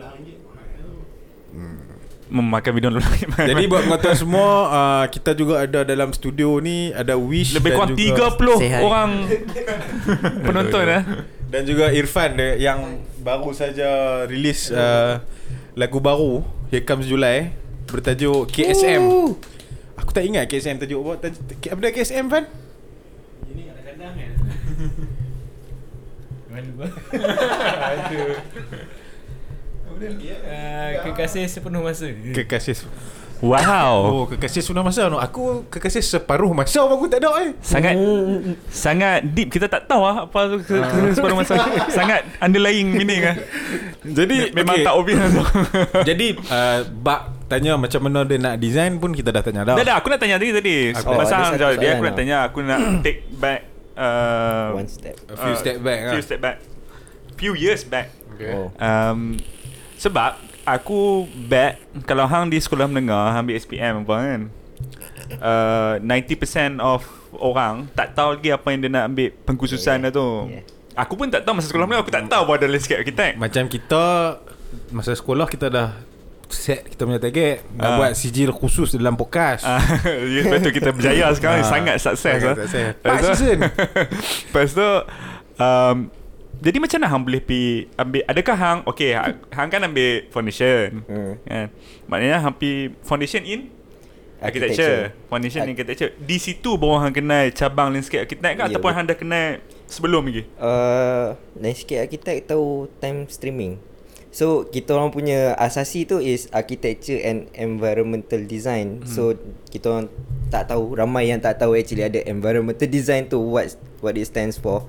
Memakan 2.28 2.70
bidon 2.76 2.92
dulu 3.00 3.08
Jadi 3.50 3.64
buat 3.72 3.88
pengetahuan 3.88 4.18
semua 4.20 4.48
uh, 4.68 5.04
Kita 5.08 5.32
juga 5.32 5.64
ada 5.64 5.80
dalam 5.80 6.12
studio 6.12 6.60
ni 6.60 6.92
Ada 6.92 7.16
Wish 7.16 7.56
Lebih 7.56 7.72
dan 7.72 7.76
kurang 7.80 7.90
juga, 7.96 8.24
30 8.36 8.60
Say 8.60 8.68
hi. 8.68 8.80
orang 8.84 9.10
penonton 10.46 10.84
eh. 10.92 11.02
Dan 11.48 11.62
juga 11.64 11.88
Irfan 11.88 12.36
dia, 12.36 12.60
Yang 12.60 13.00
baru 13.24 13.50
saja 13.56 13.88
Release 14.28 14.68
uh, 14.68 15.24
Lagu 15.72 16.04
baru 16.04 16.44
Here 16.68 16.84
Comes 16.84 17.08
July 17.08 17.56
Bertajuk 17.88 18.52
KSM 18.52 19.02
Aku 19.96 20.10
tak 20.12 20.28
ingat 20.28 20.44
KSM 20.52 20.76
tajuk 20.84 21.00
apa 21.00 21.32
tajuk, 21.32 21.42
Apa 21.72 21.80
dia 21.80 21.92
KSM 21.96 22.28
Fan? 22.28 22.44
Uh, 29.98 30.90
kekasih 31.04 31.44
sepenuh 31.50 31.82
masa 31.82 32.06
Kekasih 32.08 32.78
Wow. 33.38 33.94
Oh 34.02 34.24
kekasih 34.26 34.66
sudah 34.66 34.82
masa 34.82 35.06
no. 35.06 35.22
Aku 35.22 35.62
kekasih 35.70 36.02
separuh 36.02 36.50
masa 36.50 36.82
aku 36.82 37.06
tak 37.06 37.22
ada 37.22 37.30
eh 37.46 37.54
Sangat 37.62 37.94
sangat 38.66 39.30
deep 39.30 39.54
kita 39.54 39.70
tak 39.70 39.86
tahu 39.86 40.02
lah 40.02 40.26
apa 40.26 40.38
tu 40.50 40.56
ke, 40.58 40.74
ke, 40.74 40.98
separuh 41.14 41.38
masa. 41.38 41.54
Sangat 41.98 42.26
underlying 42.42 42.90
meaning 42.90 43.22
ah. 43.22 43.38
Jadi 44.02 44.50
Memang 44.50 44.82
okay. 44.82 44.86
tak 44.86 44.94
obvious 44.98 45.22
tu. 45.30 45.42
Jadi 46.10 46.34
uh, 46.50 46.82
Bak 46.90 47.46
tanya 47.46 47.78
macam 47.78 48.10
mana 48.10 48.26
dia 48.26 48.42
nak 48.42 48.58
design 48.58 48.98
pun 48.98 49.14
kita 49.14 49.30
dah 49.30 49.42
tanya 49.46 49.62
dah 49.62 49.78
Dah 49.78 49.86
dah 49.86 49.96
aku 50.02 50.10
nak 50.10 50.18
tanya 50.18 50.34
tadi 50.34 50.50
tadi. 50.50 50.76
Aku- 50.98 51.06
Oh, 51.06 51.22
jawab 51.22 51.54
dia 51.54 51.54
soalan 51.54 51.94
aku 51.94 52.02
nak 52.02 52.02
lah. 52.02 52.14
tanya 52.18 52.36
aku 52.42 52.58
nak 52.66 52.78
take 53.06 53.22
back 53.38 53.60
uh, 53.94 54.74
one 54.74 54.90
step 54.90 55.14
A 55.30 55.34
few 55.38 55.54
uh, 55.54 55.58
step 55.62 55.76
back 55.78 55.98
Few 56.10 56.18
lah. 56.18 56.26
step 56.26 56.40
back. 56.42 56.56
Few 57.38 57.54
years 57.54 57.86
back. 57.86 58.10
Okay. 58.34 58.50
oh 58.50 58.74
Um, 58.82 59.38
sebab 59.98 60.30
aku 60.62 61.26
bet 61.42 61.76
kalau 62.04 62.24
hang 62.24 62.46
di 62.46 62.56
sekolah 62.56 62.86
menengah 62.86 63.34
ambil 63.34 63.54
SPM 63.54 64.02
apa 64.02 64.14
kan. 64.16 64.42
Uh, 65.36 66.00
90% 66.00 66.80
of 66.80 67.04
orang 67.34 67.84
tak 67.92 68.14
tahu 68.14 68.32
lagi 68.32 68.48
apa 68.48 68.66
yang 68.68 68.80
dia 68.80 68.90
nak 68.90 69.04
ambil 69.06 69.28
pengkhususan 69.44 69.98
Yeah, 69.98 70.06
yeah. 70.06 70.14
tu. 70.14 70.28
yeah. 70.48 70.64
Aku 70.96 71.14
pun 71.14 71.28
tak 71.28 71.42
tahu 71.42 71.54
masa 71.54 71.68
sekolah 71.68 71.84
menengah 71.84 72.02
aku 72.02 72.10
tak 72.10 72.24
tahu 72.26 72.42
apa 72.42 72.52
ada 72.54 72.66
landscape 72.66 72.98
architect. 72.98 73.34
Macam 73.36 73.64
kita 73.66 74.04
Masa 74.88 75.12
sekolah 75.12 75.46
kita 75.46 75.66
dah 75.66 75.88
Set 76.46 76.80
kita 76.86 77.02
punya 77.02 77.16
target 77.16 77.60
Nak 77.70 77.84
Ah. 77.84 77.96
buat 77.98 78.12
sijil 78.12 78.48
khusus 78.50 78.92
dalam 78.92 79.14
podcast 79.14 79.62
Ah, 79.62 79.80
ya, 80.26 80.42
Lepas 80.42 80.60
tu 80.60 80.70
kita 80.70 80.90
berjaya 80.90 81.28
sekarang 81.32 81.60
ni 81.60 81.64
Ah, 81.64 81.70
sangat 81.70 81.96
sukses 81.98 82.20
sangat 82.22 82.40
lah. 82.42 82.56
sukses. 82.58 82.72
Tu- 82.96 83.36
season. 83.36 83.58
Lepas 84.48 84.68
tu 84.70 84.88
um, 85.58 85.96
Jadi 86.58 86.76
macam 86.76 86.98
mana 86.98 87.08
hang 87.08 87.22
boleh 87.22 87.38
pi 87.38 87.60
ambil 87.94 88.22
Adakah 88.26 88.56
hang 88.56 88.78
Okay 88.84 89.14
hang, 89.14 89.38
hang 89.48 89.68
kan 89.68 89.80
ambil 89.80 90.26
foundation 90.28 91.06
Hmm. 91.06 91.32
kan? 91.42 91.66
Maknanya 92.06 92.38
hang 92.40 92.54
pi 92.54 92.70
foundation 93.00 93.42
in 93.42 93.60
Architecture, 94.38 95.10
Foundation 95.26 95.62
in 95.62 95.66
Ar- 95.66 95.74
architecture 95.74 96.10
Di 96.14 96.38
situ 96.38 96.74
baru 96.74 96.98
hang 97.00 97.10
kenal 97.10 97.50
cabang 97.50 97.90
landscape 97.90 98.22
architect 98.22 98.54
kan 98.54 98.66
Ya, 98.66 98.70
Ataupun 98.70 98.90
betul. 98.90 98.96
hang 98.96 99.06
dah 99.06 99.16
kenal 99.16 99.46
sebelum 99.88 100.22
lagi 100.24 100.42
uh, 100.58 101.32
landscape 101.56 101.98
architect 101.98 102.40
tahu 102.46 102.86
time 102.98 103.24
streaming. 103.26 103.80
So 104.28 104.68
kita 104.68 104.92
orang 104.92 105.10
punya 105.10 105.56
asasi 105.56 106.04
tu 106.04 106.20
is 106.20 106.46
architecture 106.52 107.16
and 107.18 107.48
environmental 107.56 108.44
design. 108.44 109.00
Hmm. 109.00 109.08
So 109.08 109.22
kita 109.72 109.86
orang 109.88 110.06
tak 110.48 110.68
tahu 110.68 110.92
ramai 110.92 111.32
yang 111.32 111.40
tak 111.40 111.56
tahu 111.56 111.72
actually 111.72 112.04
ada 112.04 112.20
environmental 112.22 112.84
design 112.84 113.26
tu 113.26 113.40
what 113.40 113.72
what 113.98 114.14
it 114.14 114.28
stands 114.28 114.54
for. 114.54 114.84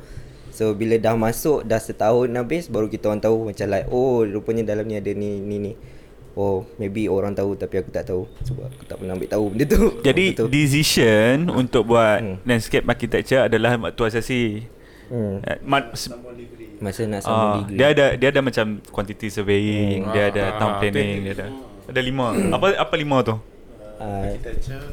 So 0.60 0.76
bila 0.76 1.00
dah 1.00 1.16
masuk 1.16 1.64
dah 1.64 1.80
setahun 1.80 2.28
habis 2.30 2.68
baru 2.68 2.86
kita 2.86 3.08
orang 3.08 3.24
tahu 3.24 3.48
macam 3.48 3.64
like 3.66 3.88
oh 3.88 4.28
rupanya 4.28 4.68
dalam 4.68 4.84
ni 4.84 5.00
ada 5.00 5.08
ni 5.10 5.40
ni 5.40 5.56
ni. 5.58 5.74
Oh 6.36 6.68
maybe 6.76 7.08
orang 7.08 7.32
tahu 7.32 7.56
tapi 7.56 7.80
aku 7.80 7.90
tak 7.90 8.04
tahu 8.06 8.28
sebab 8.44 8.68
aku 8.68 8.84
tak 8.84 9.00
pernah 9.00 9.16
ambil 9.16 9.30
tahu 9.30 9.46
benda 9.48 9.66
tu. 9.66 9.84
Jadi 10.08 10.36
Betul. 10.36 10.48
decision 10.52 11.48
untuk 11.50 11.88
buat 11.88 12.20
Hmm. 12.20 12.36
landscape 12.44 12.84
architecture 12.86 13.40
adalah 13.42 13.80
waktu 13.80 14.04
asasi 14.04 14.42
hmm. 15.08 15.36
Eh, 15.42 15.58
mat- 15.64 15.96
masa 16.80 17.02
nak 17.06 17.20
Ah, 17.20 17.24
sama 17.24 17.44
degree. 17.64 17.76
dia 17.76 17.88
ada 17.90 18.06
dia 18.14 18.28
ada 18.30 18.42
macam 18.42 18.66
quantity 18.90 19.28
surveying, 19.28 20.04
Hmm. 20.04 20.12
dia 20.12 20.24
ada 20.28 20.44
Ah, 20.44 20.58
town 20.58 20.72
ah, 20.72 20.78
planning, 20.78 21.12
tu- 21.14 21.24
dia 21.24 21.34
ada 21.34 21.46
ada 21.88 22.00
lima. 22.00 22.26
apa 22.52 22.68
apa 22.78 22.94
lima 22.96 23.18
tu? 23.22 23.36
uh, 23.36 24.24
Architecture 24.28 24.84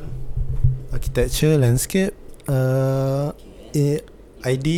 Architecture 0.89 1.55
Landscape 1.57 2.15
uh, 2.47 3.31
eh, 3.73 3.99
ID 4.43 4.69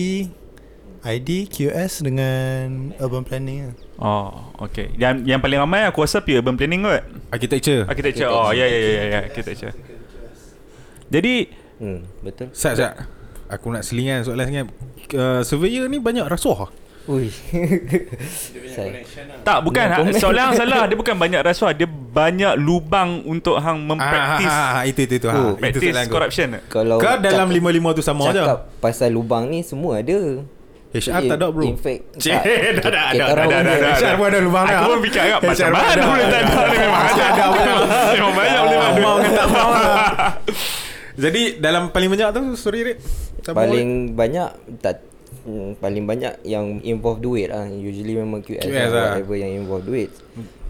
ID 1.05 1.47
QS 1.47 2.03
dengan 2.03 2.91
Urban 2.99 3.23
Planning 3.23 3.71
lah. 3.71 3.75
Oh, 3.99 4.31
okay. 4.59 4.91
Yang 4.95 5.27
yang 5.27 5.41
paling 5.43 5.59
ramai 5.59 5.87
aku 5.87 6.03
rasa 6.03 6.23
pi 6.23 6.39
urban 6.39 6.55
planning 6.55 6.87
kot. 6.87 7.03
Architecture 7.31 7.83
Architecture. 7.87 8.31
Oh, 8.31 8.51
ya 8.51 8.67
ya 8.67 8.79
ya 8.79 8.91
ya, 8.91 9.05
ya 9.05 9.19
architecture. 9.27 9.75
Jadi 11.09 11.35
hmm 11.79 11.99
betul. 12.23 12.47
Sat 12.53 12.75
sat 12.77 12.95
Aku 13.49 13.73
nak 13.73 13.81
selingan 13.81 14.29
soalan 14.29 14.45
sikit 14.45 14.67
uh, 15.17 15.41
Surveyor 15.41 15.89
ni 15.89 15.97
banyak 15.97 16.21
rasuah 16.29 16.69
Ui. 17.09 17.33
Saya. 18.69 19.01
Tak 19.41 19.65
bukan 19.65 19.87
ha. 19.89 19.99
Soalan 20.13 20.53
hang 20.53 20.61
salah 20.61 20.85
Dia 20.85 20.93
bukan 20.93 21.17
banyak 21.17 21.41
rasuah 21.41 21.73
Dia 21.73 21.89
banyak 21.89 22.61
lubang 22.61 23.25
Untuk 23.25 23.57
hang 23.57 23.81
mempraktis 23.89 24.45
ah, 24.45 24.53
ah, 24.53 24.73
ah, 24.77 24.85
Itu 24.85 25.09
itu 25.09 25.17
itu 25.17 25.27
Oh, 25.33 25.57
ha, 25.57 25.65
Itu 25.65 25.81
corruption 26.13 26.61
Kalau 26.69 27.01
Kau 27.01 27.17
dalam 27.17 27.49
cakap- 27.49 27.57
lima-lima 27.57 27.97
tu 27.97 28.05
sama 28.05 28.29
je 28.29 28.45
Cakap 28.45 28.69
pasal 28.85 29.17
lubang 29.17 29.49
ni 29.49 29.65
semua 29.65 30.05
ada. 30.05 30.45
HR 30.89 31.21
In- 31.21 31.29
tak 31.29 31.37
ada 31.37 31.49
bro 31.53 31.65
In 31.69 31.77
fact, 31.77 32.03
Cik, 32.23 32.33
tak. 32.33 32.43
dah, 32.81 33.11
dah, 33.13 33.35
dah, 33.37 33.45
punya- 33.45 33.63
dah, 33.77 33.93
HR 33.93 34.15
pun 34.17 34.27
ada 34.27 34.39
lubang 34.41 34.65
Aku 34.65 34.85
pun 34.89 34.99
fikir 35.05 35.21
agak 35.21 35.41
Macam 35.45 35.67
mana 35.69 35.85
ada. 35.85 36.03
boleh 36.09 36.27
tak 36.27 36.41
ada 36.41 36.55
Memang 36.73 37.03
ada 37.05 37.25
Ada 37.29 37.47
banyak. 37.53 37.77
Memang 38.09 38.33
banyak 38.33 38.61
boleh 38.65 38.79
tak 38.79 38.89
ada 38.89 39.01
Mau 39.01 39.15
dengan 39.17 39.33
tak 39.37 39.47
mau 39.49 39.71
lah 39.71 40.33
Jadi 41.29 41.43
dalam 41.59 41.83
paling 41.91 42.09
banyak 42.09 42.29
tu 42.31 42.41
Sorry 42.55 42.81
Rik 42.83 42.99
paling 43.49 44.13
banyak 44.13 44.51
tak 44.85 45.01
hmm, 45.49 45.81
paling 45.81 46.05
banyak 46.05 46.37
yang 46.45 46.85
involve 46.85 47.21
duit 47.21 47.49
lah. 47.49 47.65
Usually 47.65 48.13
memang 48.13 48.45
QS, 48.45 48.61
QS 48.61 48.69
lah, 48.69 48.89
lah. 48.93 49.05
whatever 49.17 49.37
yang 49.37 49.53
involve 49.57 49.85
duit. 49.89 50.13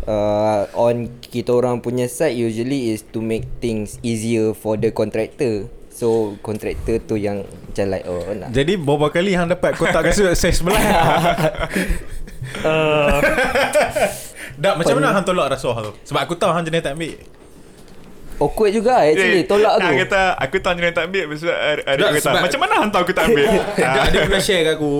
Uh, 0.07 0.64
on 0.72 1.11
kita 1.20 1.52
orang 1.52 1.83
punya 1.83 2.07
side 2.07 2.33
usually 2.33 2.94
is 2.94 3.02
to 3.04 3.18
make 3.18 3.44
things 3.59 3.98
easier 4.00 4.54
for 4.54 4.78
the 4.78 4.94
contractor. 4.94 5.66
So 5.99 6.39
contractor 6.39 7.03
tu 7.03 7.19
yang 7.19 7.43
macam 7.43 7.85
like 7.91 8.07
oh 8.07 8.23
nak 8.31 8.55
Jadi 8.55 8.79
berapa 8.79 9.11
kali 9.11 9.35
hang 9.35 9.51
dapat 9.51 9.75
kotak 9.75 10.07
kasut 10.07 10.31
saiz 10.39 10.63
sebelah 10.63 10.79
uh, 12.63 13.19
Dak 14.55 14.75
macam 14.79 14.95
mana 14.95 15.11
hang 15.11 15.27
tolak 15.27 15.51
rasuah 15.51 15.83
tu 15.83 15.93
Sebab 16.07 16.21
aku 16.23 16.39
tahu 16.39 16.55
hang 16.55 16.63
jenis 16.63 16.87
tak 16.87 16.95
ambil 16.95 17.19
awkward 18.39 18.71
juga 18.71 19.03
actually 19.03 19.43
tolak 19.43 19.75
tu. 19.75 19.83
Hang 19.83 19.99
kata 19.99 20.21
Aku 20.39 20.57
tahu 20.63 20.75
jenis 20.79 20.95
tak 20.95 21.05
ambil 21.11 21.23
tu 21.35 21.51
ada 21.51 21.83
ada 21.83 21.99
Tak, 21.99 22.11
kata 22.15 22.23
sebab- 22.23 22.43
Macam 22.47 22.61
mana 22.63 22.75
hang 22.79 22.91
tahu 22.95 23.03
aku 23.03 23.13
tak 23.13 23.25
ambil 23.27 23.47
Dia 23.77 24.01
ada 24.01 24.19
pernah 24.23 24.43
share 24.43 24.63
kat 24.65 24.75
aku 24.79 24.95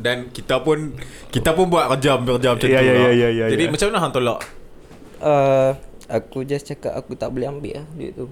dan 0.00 0.32
kita 0.32 0.56
pun 0.60 0.96
kita 1.28 1.52
pun 1.52 1.68
buat 1.68 1.92
kerja 1.92 2.16
kerja 2.16 2.48
macam 2.50 2.68
Ya, 2.68 2.80
tu. 2.80 2.88
lah. 2.88 2.96
ya, 2.96 3.10
ya, 3.12 3.28
ya, 3.28 3.44
Jadi 3.52 3.64
ya. 3.64 3.70
macam 3.70 3.86
mana 3.86 3.98
hang 4.00 4.12
tolak? 4.12 4.40
Uh, 5.20 5.70
aku 6.08 6.40
just 6.42 6.64
cakap 6.64 6.96
aku 6.96 7.12
tak 7.12 7.28
boleh 7.28 7.44
ambil 7.44 7.84
lah 7.84 7.86
duit 7.92 8.16
tu. 8.16 8.24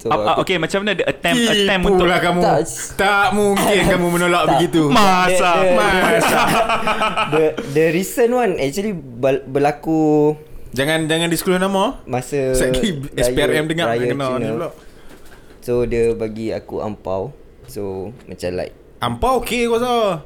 So 0.00 0.08
Ah, 0.08 0.16
ah, 0.16 0.24
aku 0.32 0.40
Okay 0.42 0.56
macam 0.56 0.80
mana 0.80 0.96
dia 0.96 1.04
attempt 1.04 1.44
Attempt 1.44 1.84
untuk 1.84 2.08
Tipulah 2.08 2.18
kamu. 2.18 2.40
Tak, 2.40 2.56
Tak. 2.96 3.26
mungkin 3.30 3.80
kamu 3.84 4.06
menolak 4.08 4.42
Tak. 4.46 4.50
begitu. 4.56 4.82
Masa 4.88 5.50
The- 5.52 5.60
the- 5.60 5.76
Masa. 5.76 6.40
the 7.28 7.44
the 7.70 7.84
recent 7.90 8.32
one 8.32 8.52
actually 8.56 8.96
berlaku 9.46 10.34
Jangan 10.70 11.04
jangan 11.04 11.28
disclose 11.28 11.58
nama. 11.58 11.98
masa 12.04 12.54
Sekali 12.54 13.10
SPRM 13.12 13.66
dengar 13.66 13.90
raya 13.90 14.06
kena 14.06 14.26
ni 14.32 14.40
Cina. 14.40 14.54
pula. 14.54 14.68
So 15.60 15.84
dia 15.84 16.14
bagi 16.14 16.48
aku 16.48 16.78
ampau. 16.78 17.34
So 17.66 18.14
macam 18.24 18.50
like 18.54 18.72
Ampau 18.98 19.40
okey 19.40 19.64
kau 19.64 19.76
rasa. 19.76 20.24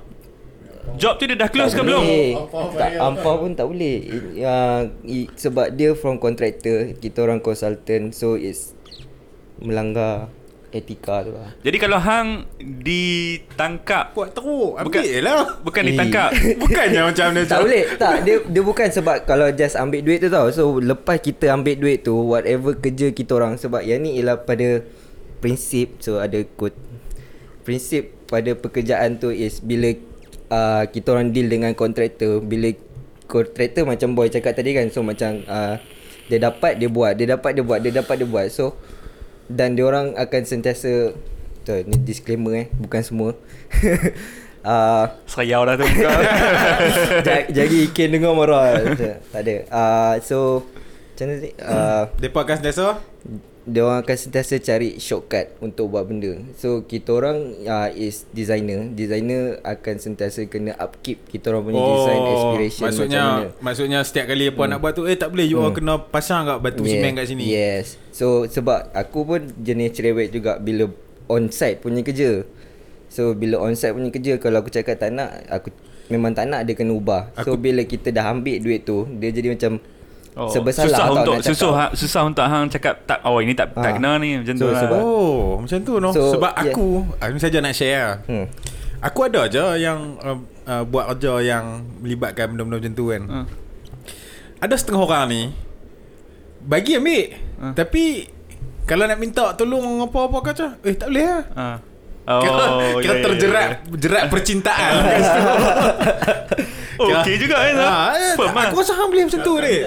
Job 0.95 1.17
tu 1.17 1.25
dia 1.25 1.35
dah 1.35 1.49
close 1.49 1.73
ke 1.73 1.81
tak 1.81 1.87
belum 1.89 2.03
boleh. 2.03 2.31
Tak, 2.77 2.91
ampau 3.01 3.35
pun 3.41 3.51
tak 3.53 3.65
boleh. 3.65 3.97
I- 4.05 4.23
Uh, 4.37 4.81
i- 5.03 5.33
sebab 5.33 5.73
dia 5.73 5.91
from 5.93 6.19
contractor, 6.19 6.93
kita 6.95 7.19
orang 7.21 7.39
consultant. 7.39 8.13
So 8.13 8.37
it's 8.37 8.77
melanggar 9.59 10.31
etika 10.75 11.23
tu 11.23 11.31
lah. 11.31 11.55
Jadi 11.63 11.77
kalau 11.79 12.03
hang 12.03 12.51
ditangkap 12.59 14.11
Buat 14.11 14.35
teruk. 14.35 14.75
Bukan- 14.83 15.07
Ambil 15.07 15.23
lah. 15.23 15.43
Bukan 15.63 15.83
Eh. 15.83 15.89
ditangkap. 15.95 16.31
Bukannya 16.67 17.01
macam 17.05 17.27
dia 17.31 17.43
Tak 17.47 17.61
boleh. 17.63 17.83
Tak 17.95 18.15
dia, 18.27 18.35
dia 18.43 18.63
bukan 18.63 18.89
sebab 18.91 19.17
Kalau 19.23 19.47
just 19.55 19.79
ambil 19.79 20.03
duit 20.03 20.19
tu 20.19 20.27
tau. 20.27 20.51
So 20.51 20.83
lepas 20.83 21.23
kita 21.23 21.55
ambil 21.55 21.79
duit 21.79 22.03
tu 22.03 22.19
Whatever 22.19 22.75
kerja 22.75 23.15
kita 23.15 23.39
orang. 23.39 23.55
Sebab 23.55 23.87
yang 23.87 24.03
ni 24.03 24.19
ialah 24.19 24.43
pada 24.43 24.83
Prinsip. 25.39 26.03
So 26.03 26.19
ada 26.19 26.43
quote 26.43 26.75
Prinsip 27.63 28.27
pada 28.27 28.53
pekerjaan 28.53 29.17
tu 29.17 29.31
Is 29.31 29.63
bila 29.63 29.95
uh, 30.51 30.91
Kita 30.91 31.15
orang 31.15 31.31
deal 31.31 31.47
dengan 31.47 31.71
kontraktor. 31.73 32.43
Bila 32.43 32.75
Kontraktor 33.25 33.87
macam 33.87 34.13
boy 34.13 34.27
cakap 34.27 34.59
tadi 34.59 34.75
kan. 34.75 34.91
So 34.91 35.07
macam 35.07 35.39
uh, 35.47 35.79
Dia 36.27 36.43
dapat 36.43 36.83
dia 36.83 36.91
buat. 36.91 37.15
Dia 37.15 37.31
dapat 37.31 37.55
dia 37.55 37.63
buat. 37.63 37.79
Dia 37.79 37.95
dapat 37.95 38.19
dia 38.19 38.27
buat. 38.27 38.51
So 38.51 38.75
Dan 39.47 39.75
dia 39.75 39.85
orang 39.85 40.15
akan 40.15 40.43
sentiasa 40.43 41.13
Tuh, 41.63 41.81
ni 41.85 41.97
disclaimer 41.99 42.53
eh 42.55 42.67
Bukan 42.75 43.01
semua. 43.01 43.31
Uh, 44.65 45.05
Serayau 45.29 45.69
dah 45.69 45.77
tu. 45.77 45.85
Ja- 45.85 47.45
Jadi 47.53 47.85
Ken 47.93 48.09
dengar 48.09 48.33
marah 48.33 48.81
Tak 48.97 49.21
tak 49.29 49.41
ada. 49.45 49.57
Uh, 49.69 50.15
So 50.25 50.65
Macam 51.13 51.25
mana 51.29 51.37
tadi? 51.37 51.51
Uh, 51.61 52.03
Depa 52.17 52.39
akan 52.41 52.57
sentiasa 52.59 52.97
Dia 53.65 53.81
orang 53.81 54.01
akan 54.01 54.13
sentiasa 54.15 54.55
cari 54.59 54.97
shortcut 54.97 55.57
Untuk 55.59 55.89
buat 55.89 56.05
benda. 56.05 56.37
So 56.55 56.83
kita 56.83 57.11
orang 57.11 57.37
uh, 57.61 57.89
Is 57.91 58.29
designer. 58.29 58.85
Designer 58.87 59.57
akan 59.61 59.95
sentiasa 59.97 60.45
Kena 60.45 60.77
upkeep 60.77 61.25
Kita 61.27 61.49
orang 61.49 61.65
punya 61.65 61.81
design 61.81 62.21
Aspiration 62.21 62.83
Oh, 62.83 62.87
maksudnya 62.87 63.09
macam 63.17 63.25
mana. 63.25 63.45
Hmm. 63.47 63.57
maksudnya 63.59 63.99
setiap 64.01 64.27
kali 64.29 64.45
apa 64.47 64.63
nak 64.67 64.79
buat 64.79 64.93
tu 64.93 65.03
eh 65.05 65.17
tak 65.17 65.29
boleh 65.29 65.47
you 65.47 65.59
all 65.59 65.73
kena 65.73 65.97
pasang 65.99 66.45
kat 66.45 66.61
batu 66.61 66.85
Yeah, 66.85 66.93
simen 66.95 67.13
kat 67.15 67.25
sini. 67.27 67.43
Yes. 67.47 67.97
So 68.11 68.27
sebab 68.45 68.93
Aku 68.93 69.25
pun 69.25 69.41
jenis 69.57 69.91
cerewet 69.93 70.29
juga 70.29 70.57
Bila 70.57 70.93
on 71.27 71.49
site 71.49 71.81
punya 71.81 72.01
kerja. 72.01 72.45
So 73.09 73.33
bila 73.33 73.59
on 73.59 73.73
site 73.73 73.93
punya 73.93 74.09
kerja 74.09 74.37
Kalau 74.37 74.61
aku 74.61 74.69
cakap 74.69 74.99
tak 74.99 75.09
nak 75.09 75.41
Aku 75.49 75.73
memang 76.07 76.31
tak 76.31 76.47
nak 76.47 76.63
Dia 76.63 76.75
kena 76.75 76.93
ubah. 76.93 77.33
So 77.39 77.57
Aku- 77.57 77.59
bila 77.59 77.81
kita 77.81 78.11
dah 78.11 78.29
ambil 78.29 78.61
duit 78.61 78.83
tu 78.83 79.09
Dia 79.15 79.31
jadi 79.31 79.49
macam 79.51 79.81
Oh, 80.35 80.51
Sebersalah 80.51 80.91
susah 80.91 80.99
tau 81.01 81.15
untuk 81.17 81.35
cakap. 81.37 81.49
susah 81.49 81.71
ha- 81.73 81.95
susah 81.95 82.23
untuk 82.25 82.43
hang 82.43 82.67
cakap 82.67 82.95
tak 83.05 83.23
oh 83.23 83.39
ini 83.39 83.53
tak 83.53 83.71
tak 83.73 83.87
Ah. 83.87 83.95
kena 83.95 84.19
ni 84.19 84.35
macam 84.37 84.51
tu 84.53 84.61
So, 84.61 84.69
lah. 84.69 84.81
sebab- 84.81 84.99
Oh, 85.01 85.35
macam 85.57 85.79
tu 85.81 85.95
no. 85.97 86.09
So, 86.11 86.23
Sebab 86.33 86.53
yeah. 86.53 86.65
aku 86.69 86.87
aku 87.15 87.37
saja 87.39 87.59
nak 87.59 87.71
share 87.73 87.95
lah. 87.97 88.17
hmm. 88.25 88.47
Aku 89.01 89.19
ada 89.23 89.47
je 89.47 89.63
yang 89.79 89.99
uh, 90.19 90.35
uh, 90.65 90.83
buat 90.83 91.07
kerja 91.09 91.33
yang 91.41 91.65
melibatkan 91.99 92.51
benda-benda 92.51 92.81
macam 92.81 92.93
tu 92.95 93.05
kan. 93.07 93.23
Ha. 93.23 93.39
Ada 94.59 94.75
setengah 94.75 95.03
orang 95.03 95.25
ni 95.29 95.43
bagi 96.61 96.97
ambil. 96.97 97.25
Ha. 97.61 97.67
Tapi 97.73 98.05
kalau 98.83 99.05
nak 99.05 99.17
minta 99.17 99.53
tolong 99.53 100.03
apa-apa 100.03 100.39
kata, 100.43 100.67
eh 100.81 100.95
tak 100.95 101.09
boleh 101.09 101.27
lah. 101.27 101.45
Ha. 101.53 101.67
kira, 102.35 102.65
Oh, 102.67 102.97
kira 102.99 103.05
ya, 103.07 103.13
ya, 103.13 103.23
terjerat 103.23 103.67
ya, 103.69 103.77
jerat 103.95 104.23
percintaan. 104.27 104.93
Oh, 106.95 107.11
Okey 107.11 107.35
juga 107.37 107.57
kan. 107.57 107.75
Ha, 107.75 107.93
eh, 108.13 108.35
Firm 108.35 108.53
lah. 108.53 108.65
aku 108.69 108.77
rasa 108.79 108.93
hang 108.95 109.09
boleh 109.09 109.25
macam 109.27 109.41
tu 109.41 109.55
dek. 109.57 109.83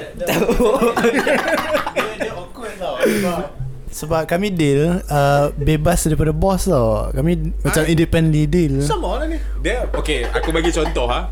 Sebab 3.88 4.28
kami 4.28 4.52
deal 4.52 5.02
uh, 5.02 5.50
Bebas 5.56 6.06
daripada 6.06 6.30
bos 6.30 6.68
tau 6.68 7.10
Kami 7.10 7.50
macam 7.58 7.82
Ah. 7.82 7.90
independently 7.90 8.46
deal 8.46 8.84
Sama 8.84 9.18
lah 9.18 9.26
ni. 9.26 9.40
Dia 9.58 9.88
okey, 9.90 10.28
aku 10.28 10.52
bagi 10.52 10.70
contoh 10.70 11.08
ha. 11.08 11.32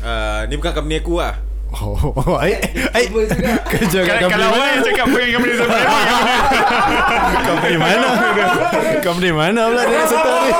Uh, 0.00 0.40
ni 0.46 0.54
bukan 0.54 0.70
company 0.72 0.98
aku 0.98 1.18
lah. 1.18 1.34
Oh, 1.74 2.38
ai 2.38 2.54
ai 2.94 3.04
kerja 3.10 3.98
kat 4.06 4.14
Kalau, 4.22 4.30
company 4.30 4.30
kalau 4.30 4.46
awak 4.46 4.58
mana? 4.62 4.70
yang 4.70 4.84
cakap 4.86 5.06
Bukan 5.10 5.26
company 5.34 5.52
saya 5.58 5.66
Company 7.50 7.76
mana? 7.76 8.08
company 9.02 9.30
mana 9.30 9.60
pula 9.68 9.82
dia 9.84 10.02
setor 10.06 10.34
ni? 10.38 10.50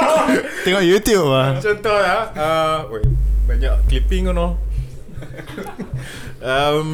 Tengok 0.67 0.83
YouTube 0.83 1.27
lah. 1.31 1.49
Contoh 1.63 1.97
lah 1.97 2.23
uh, 2.35 2.77
wait, 2.91 3.07
Banyak 3.47 3.75
clipping 3.87 4.27
kan 4.27 4.37
um, 6.43 6.89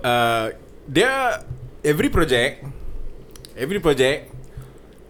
uh, 0.00 0.46
Dia 0.86 1.42
Every 1.82 2.08
project 2.08 2.62
Every 3.58 3.82
project 3.82 4.30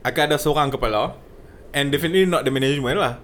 Akan 0.01 0.33
ada 0.33 0.37
seorang 0.41 0.73
kepala 0.73 1.13
And 1.77 1.93
definitely 1.93 2.25
not 2.25 2.47
the 2.47 2.53
management 2.53 2.97
lah 2.97 3.21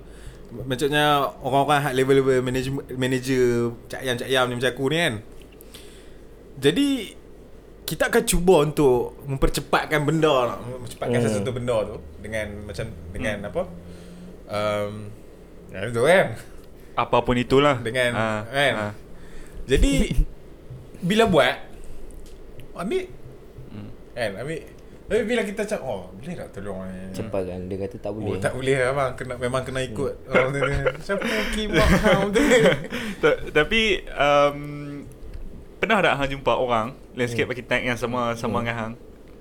Maksudnya 0.53 1.05
Orang-orang 1.41 1.81
high 1.83 1.97
level-level 1.97 2.39
manager, 2.41 2.73
manager 2.93 3.45
Cak-yam-cak-yam 3.89 4.45
ni 4.47 4.55
macam 4.57 4.71
aku 4.71 4.85
ni 4.89 4.97
kan. 4.99 5.15
Jadi 6.59 6.89
Kita 7.83 8.09
akan 8.09 8.23
cuba 8.23 8.55
untuk 8.63 9.17
Mempercepatkan 9.25 10.01
benda 10.05 10.57
Mempercepatkan 10.61 11.19
Hmm. 11.19 11.27
sesuatu 11.27 11.51
benda 11.51 11.77
tu 11.85 11.97
Dengan 12.21 12.47
Macam 12.65 12.85
Dengan 13.11 13.37
apa? 13.49 13.63
Um, 14.47 14.93
Ya 15.73 15.89
itu 15.89 16.05
kan? 16.05 16.27
Apapun 16.93 17.41
itulah. 17.41 17.81
Dengan 17.81 18.13
Ha, 18.13 18.45
Kan? 18.45 18.73
ha. 18.77 18.89
Jadi 19.65 20.13
Bila 21.01 21.25
buat 21.25 21.57
Ambil. 22.77 23.09
Hmm. 23.73 23.89
Kan? 24.13 24.31
Ambil 24.37 24.61
Tapi 25.03 25.23
bila 25.23 25.43
kita 25.43 25.63
cakap 25.63 25.83
Oh 25.83 26.09
boleh 26.11 26.35
tak 26.35 26.49
tolong 26.53 26.79
ni 26.85 27.13
Cepat 27.13 27.43
kan? 27.45 27.61
Dia 27.65 27.77
kata 27.79 27.97
tak 27.99 28.11
Oh 28.11 28.17
boleh. 28.17 28.39
tak 28.39 28.53
boleh 28.53 28.77
lah 28.77 28.91
bang. 28.93 29.13
Kena, 29.15 29.35
Memang 29.37 29.63
kena 29.63 29.81
ikut. 29.83 30.13
Orang 30.27 30.49
tu 30.49 30.59
ni. 30.65 30.75
Siapa 30.99 31.25
kimak 31.51 31.89
hang 32.01 32.23
tu 32.29 32.41
Ta- 33.19 33.41
Tapi 33.53 33.81
um, 34.09 34.59
Pernah 35.77 35.99
tak 36.01 36.15
hang 36.15 36.31
jumpa 36.31 36.53
orang 36.53 36.87
Landscape 37.13 37.45
Hmm. 37.45 37.53
architect 37.53 37.83
yang 37.85 37.97
sama 37.97 38.33
Sama 38.35 38.61
dengan 38.61 38.75
hang? 38.75 38.93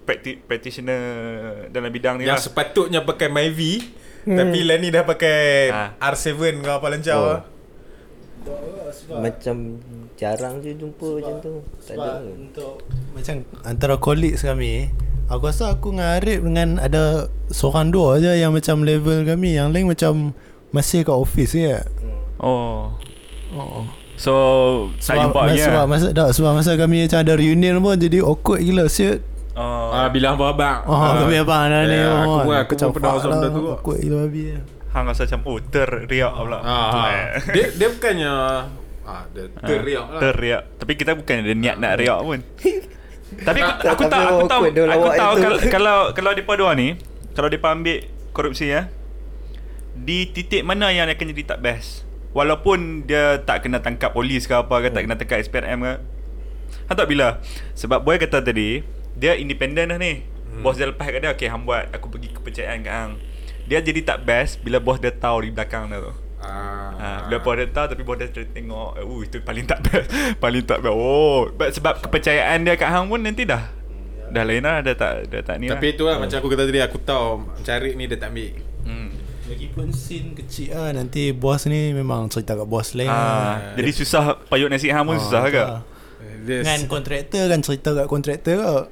Practi- 0.01 0.39
Practitioner 0.39 1.01
Dalam 1.67 1.87
bidang 1.87 2.17
ni 2.17 2.25
Yang 2.25 2.35
lah. 2.35 2.43
sepatutnya 2.43 2.99
pakai 3.01 3.27
Myvi 3.27 3.73
Tapi 4.23 4.59
lah 4.61 4.75
ni 4.75 4.87
dah 4.87 5.01
pakai 5.03 5.39
Ha. 5.67 5.83
R7 6.03 6.29
ke 6.57 6.69
apa 6.69 6.87
lancau 6.87 7.17
Oh. 7.17 7.27
lah. 7.31 7.41
Macam 9.13 9.57
Jarang 10.13 10.61
je 10.61 10.73
jumpa 10.73 11.17
macam 11.17 11.35
tu. 11.39 11.53
Tak 11.79 11.95
ada. 11.95 12.21
Untuk 12.21 12.77
macam 13.11 13.35
antara 13.63 13.97
colleagues 13.97 14.41
kami 14.43 14.93
Aku 15.31 15.47
rasa 15.47 15.71
aku 15.71 15.95
dengan 15.95 16.19
Arif 16.19 16.39
dengan 16.43 16.69
ada 16.75 17.31
seorang 17.47 17.87
dua 17.87 18.19
je 18.19 18.35
yang 18.35 18.51
macam 18.51 18.83
level 18.83 19.23
kami. 19.23 19.55
Yang 19.55 19.67
lain 19.71 19.85
macam 19.87 20.13
masih 20.75 21.07
kat 21.07 21.15
office 21.15 21.55
je. 21.55 21.79
Oh. 22.43 22.91
Oh. 23.55 23.87
So 24.19 24.33
tak 24.99 25.15
Sebab, 25.15 25.23
jumpa 25.31 25.39
masa, 25.39 25.47
lagi 25.47 25.61
sebab, 25.63 25.79
lah. 25.79 25.85
masa, 25.87 26.07
tak, 26.11 26.27
sebab 26.35 26.51
masa 26.51 26.71
kami 26.75 27.07
macam 27.07 27.19
ada 27.23 27.33
reunion 27.39 27.79
pun 27.79 27.95
jadi 27.95 28.19
awkward 28.19 28.59
gila 28.59 28.85
siut. 28.91 29.23
Oh. 29.55 29.87
Ah, 29.95 30.11
bilang 30.11 30.35
abang. 30.35 30.83
Oh, 30.83 30.95
uh, 30.95 31.23
kami 31.23 31.39
abang 31.39 31.67
dah 31.67 31.83
ni. 31.87 31.95
ya, 31.95 32.07
aku 32.11 32.27
oh, 32.27 32.39
pun- 32.43 32.59
aku 32.59 32.71
macam 32.75 32.87
pun 32.87 32.95
pernah 32.99 33.11
rasa 33.15 33.27
benda 33.31 33.47
tu. 33.47 33.61
Awkward 33.71 33.99
gila 34.03 34.15
babi. 34.27 34.43
Hang 34.91 35.05
rasa 35.07 35.21
macam 35.23 35.39
oh 35.47 35.57
teriak 35.63 36.33
pula. 36.35 36.59
Ah, 36.59 36.91
Eh. 37.07 37.23
dia 37.55 37.65
dia 37.71 37.87
bukannya 37.87 38.31
ah 39.07 39.23
dia 39.31 39.43
teriak 39.63 40.05
lah. 40.11 40.19
Teriak. 40.19 40.61
Tapi 40.75 40.93
kita 40.99 41.11
bukan 41.15 41.35
ada 41.39 41.53
niat 41.55 41.75
nak 41.79 41.93
riak 41.95 42.19
pun. 42.19 42.39
Tapi 43.31 43.59
aku, 43.63 43.71
Tak, 43.79 43.91
aku 43.95 44.03
tahu 44.11 44.23
aku 44.27 44.45
tahu 44.47 44.63
aku 44.75 45.09
tahu 45.15 45.33
kalau 45.39 45.57
kalau 45.71 45.97
kalau 46.11 46.31
depa 46.35 46.53
dua 46.59 46.71
ni, 46.75 46.99
kalau 47.31 47.47
depa 47.47 47.71
ambil 47.71 48.03
korupsi 48.35 48.71
ya. 48.71 48.91
Di 49.91 50.27
titik 50.31 50.63
mana 50.63 50.91
yang 50.91 51.07
akan 51.07 51.31
jadi 51.35 51.55
tak 51.55 51.59
best? 51.63 52.07
Walaupun 52.31 53.03
dia 53.03 53.43
tak 53.43 53.67
kena 53.67 53.83
tangkap 53.83 54.15
polis 54.15 54.47
ke 54.47 54.55
apa 54.55 54.71
ke 54.83 54.87
tak 54.91 55.03
kena 55.03 55.15
tangkap 55.19 55.43
SPRM 55.43 55.79
ke. 55.83 55.93
Hang 56.87 56.95
tahu 56.95 57.07
bila? 57.11 57.43
Sebab 57.75 58.03
boy 58.03 58.15
kata 58.15 58.39
tadi, 58.39 58.83
dia 59.19 59.35
independen 59.35 59.91
dah 59.91 59.99
ni. 59.99 60.23
Hmm. 60.51 60.63
Bos 60.63 60.79
dia 60.79 60.87
lepas 60.87 61.07
kat 61.07 61.23
dia, 61.23 61.31
okay 61.31 61.47
hang 61.47 61.63
buat, 61.63 61.91
aku 61.91 62.11
bagi 62.11 62.31
kepercayaan 62.31 62.83
kat 62.83 62.93
hang. 62.95 63.11
Dia 63.67 63.79
jadi 63.83 64.03
tak 64.03 64.27
best 64.27 64.59
bila 64.63 64.79
bos 64.79 64.99
dia 64.99 65.11
tahu 65.11 65.47
di 65.47 65.51
belakang 65.51 65.87
dia 65.91 65.99
tu. 66.03 66.13
Ah. 66.41 66.89
Ha, 67.01 67.07
bila 67.25 67.37
tahu 67.65 67.85
tapi 67.93 68.01
dia 68.17 68.27
terus 68.29 68.49
tengok 68.53 68.97
uh, 68.97 69.19
itu 69.21 69.41
paling 69.41 69.65
tak 69.65 69.81
best 69.85 70.09
Paling 70.43 70.65
tak 70.65 70.81
best 70.81 70.93
Oh 70.93 71.49
but 71.53 71.69
Sebab 71.73 72.01
kepercayaan 72.01 72.61
dia 72.61 72.77
kat 72.77 72.89
hang 72.89 73.09
pun 73.09 73.21
nanti 73.21 73.45
dah 73.45 73.61
Dah 74.29 74.45
lain 74.45 74.61
lah 74.61 74.81
Dah 74.81 74.93
tak, 74.93 75.29
dah 75.29 75.41
tak 75.41 75.57
ni 75.57 75.69
Tapi 75.69 75.81
lah. 75.81 75.93
itulah 75.93 76.15
macam 76.17 76.37
aku 76.37 76.49
kata 76.49 76.63
tadi 76.65 76.81
aku 76.81 76.97
tahu 77.01 77.45
cari 77.61 77.93
ni 77.93 78.05
dia 78.05 78.17
tak 78.17 78.33
ambil. 78.33 78.53
hmm. 78.85 79.09
Lagipun 79.49 79.87
scene 79.93 80.33
kecil 80.33 80.73
lah 80.73 80.89
Nanti 80.93 81.33
bos 81.33 81.65
ni 81.65 81.93
memang 81.93 82.29
cerita 82.29 82.53
kat 82.53 82.65
bos 82.65 82.93
lain 82.93 83.09
ha, 83.09 83.17
lah. 83.17 83.55
Jadi 83.77 83.89
susah 83.93 84.37
Payut 84.45 84.69
nasi 84.69 84.89
hang 84.89 85.05
pun 85.05 85.17
Ah, 85.17 85.21
susah 85.21 85.41
ke 85.49 85.61
lah. 85.61 85.81
Dengan 86.41 86.79
kontraktor 86.85 87.49
kan 87.49 87.61
cerita 87.61 87.93
kat 87.93 88.05
kontraktor 88.05 88.55
kot 88.61 88.85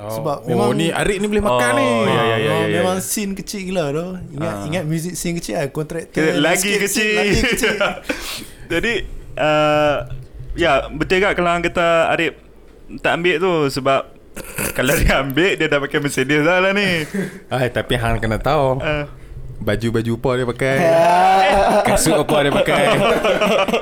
Oh. 0.00 0.08
Sebab 0.10 0.36
oh, 0.40 0.48
memang 0.48 0.72
ni 0.72 0.88
Arik 0.88 1.20
ni 1.20 1.28
boleh 1.28 1.44
makan 1.44 1.70
Oh, 1.70 1.76
ni. 1.76 1.88
ya, 2.08 2.22
ya, 2.24 2.36
ya, 2.36 2.50
Ah, 2.50 2.64
ya, 2.64 2.76
Memang 2.80 2.96
ya. 2.96 3.04
scene 3.04 3.32
kecil 3.32 3.60
gila 3.62 3.84
tu 3.90 4.06
Ingat 4.32 4.54
Ah. 4.54 4.64
ingat 4.64 4.84
music 4.84 5.12
scene 5.12 5.36
kecil 5.36 5.54
lah 5.54 5.68
Kontraktor 5.68 6.24
Lagi 6.24 6.40
landscape 6.40 6.80
kecil, 6.80 6.88
scene 6.88 7.12
Lagi 7.14 7.36
kecil 7.46 7.74
Jadi 8.72 8.92
uh, 9.36 9.96
Ya 10.54 10.72
betul 10.88 11.20
tak 11.20 11.34
Kalau 11.34 11.50
hang 11.50 11.60
kata 11.60 11.86
Arif 12.08 12.32
Tak 12.96 13.12
ambil 13.14 13.36
tu 13.36 13.52
Sebab 13.70 14.00
Kalau 14.72 14.94
dia 14.96 15.20
ambil 15.20 15.52
Dia 15.54 15.66
dah 15.66 15.78
pakai 15.78 15.98
Mercedes 15.98 16.40
dah 16.40 16.58
lah 16.58 16.72
ni 16.72 17.04
Ay, 17.54 17.68
tapi 17.68 17.94
hang 17.94 18.16
kena 18.16 18.36
tahu. 18.36 18.80
uh, 18.80 19.04
Baju-baju 19.60 20.12
apa 20.16 20.30
dia 20.32 20.46
pakai. 20.48 20.76
Kasut 21.92 22.16
apa 22.16 22.36
dia 22.40 22.48
pakai. 22.50 22.84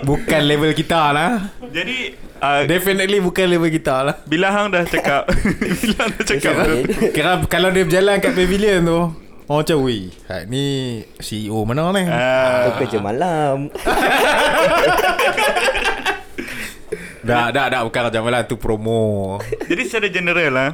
Bukan 0.03 0.43
level 0.43 0.75
kita 0.75 1.15
lah. 1.15 1.55
Jadi 1.71 2.19
uh, 2.41 2.63
Definitely 2.65 3.19
bukan 3.21 3.47
level 3.51 3.71
kita 3.71 4.03
lah. 4.05 4.17
Bila 4.25 4.51
hang 4.55 4.71
dah 4.73 4.85
cakap 4.87 5.29
Bila 5.83 5.95
hang 6.03 6.11
dah 6.15 6.25
cakap 6.25 6.55
Kira 7.15 7.43
kalau 7.47 7.69
dia 7.75 7.85
berjalan 7.85 8.19
kat 8.23 8.33
pavilion 8.35 8.81
tu, 8.87 9.01
orang 9.49 9.65
macam, 9.65 9.77
"Wei, 9.85 10.13
hak 10.29 10.43
ni 10.51 10.65
CEO 11.19 11.59
mana 11.65 11.91
ni?" 11.93 12.05
Ah. 12.07 12.69
Atau 12.69 12.73
kerja 12.85 12.99
malam 13.03 13.57
Dah, 17.29 17.53
dah, 17.53 17.69
dah 17.69 17.85
bukan 17.85 18.09
macam 18.09 18.25
lah 18.33 18.49
tu 18.49 18.57
promo. 18.57 19.37
Jadi 19.69 19.83
secara 19.85 20.09
general 20.09 20.49
lah 20.49 20.71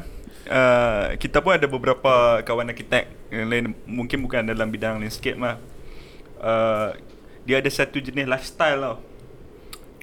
uh, 0.46 1.18
Kita 1.18 1.42
pun 1.42 1.58
ada 1.58 1.66
beberapa 1.66 2.38
kawan 2.46 2.70
arkitek 2.70 3.10
Yang 3.34 3.48
lain 3.50 3.64
Mungkin 3.90 4.22
bukan 4.22 4.46
dalam 4.46 4.70
bidang 4.70 5.02
landscape 5.02 5.34
lah 5.34 5.58
uh, 6.38 6.94
Dia 7.42 7.58
ada 7.58 7.70
satu 7.72 7.98
jenis 7.98 8.30
lifestyle 8.30 8.78
tau 8.78 8.96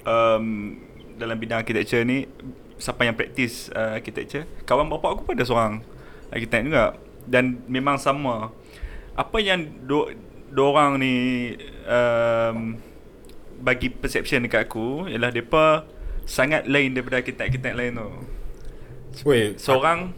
um, 0.06 0.76
Dalam 1.22 1.38
bidang 1.38 1.62
architecture 1.62 2.02
ni 2.02 2.26
Siapa 2.82 3.06
yang 3.06 3.14
praktis 3.14 3.70
uh, 3.70 3.94
architecture 3.94 4.42
Kawan 4.66 4.90
bapa 4.90 5.14
aku 5.14 5.22
pun 5.22 5.38
ada 5.38 5.46
seorang 5.46 5.86
Arkitek 6.32 6.64
juga. 6.66 6.96
Dan 7.28 7.62
memang 7.68 8.00
sama. 8.00 8.50
Apa 9.14 9.38
yang 9.38 9.86
do, 9.86 10.10
Diorang 10.50 10.98
ni 10.98 11.14
um, 11.86 12.74
Bagi 13.62 13.94
perception 13.94 14.42
dekat 14.42 14.66
aku 14.66 15.06
Ialah 15.06 15.30
mereka 15.30 15.86
Sangat 16.26 16.66
lain 16.70 16.94
daripada 16.94 17.18
arkitek-arkitek 17.18 17.74
lain 17.74 17.98
tu. 17.98 18.10
Weh, 19.26 19.58
Seorang 19.58 20.14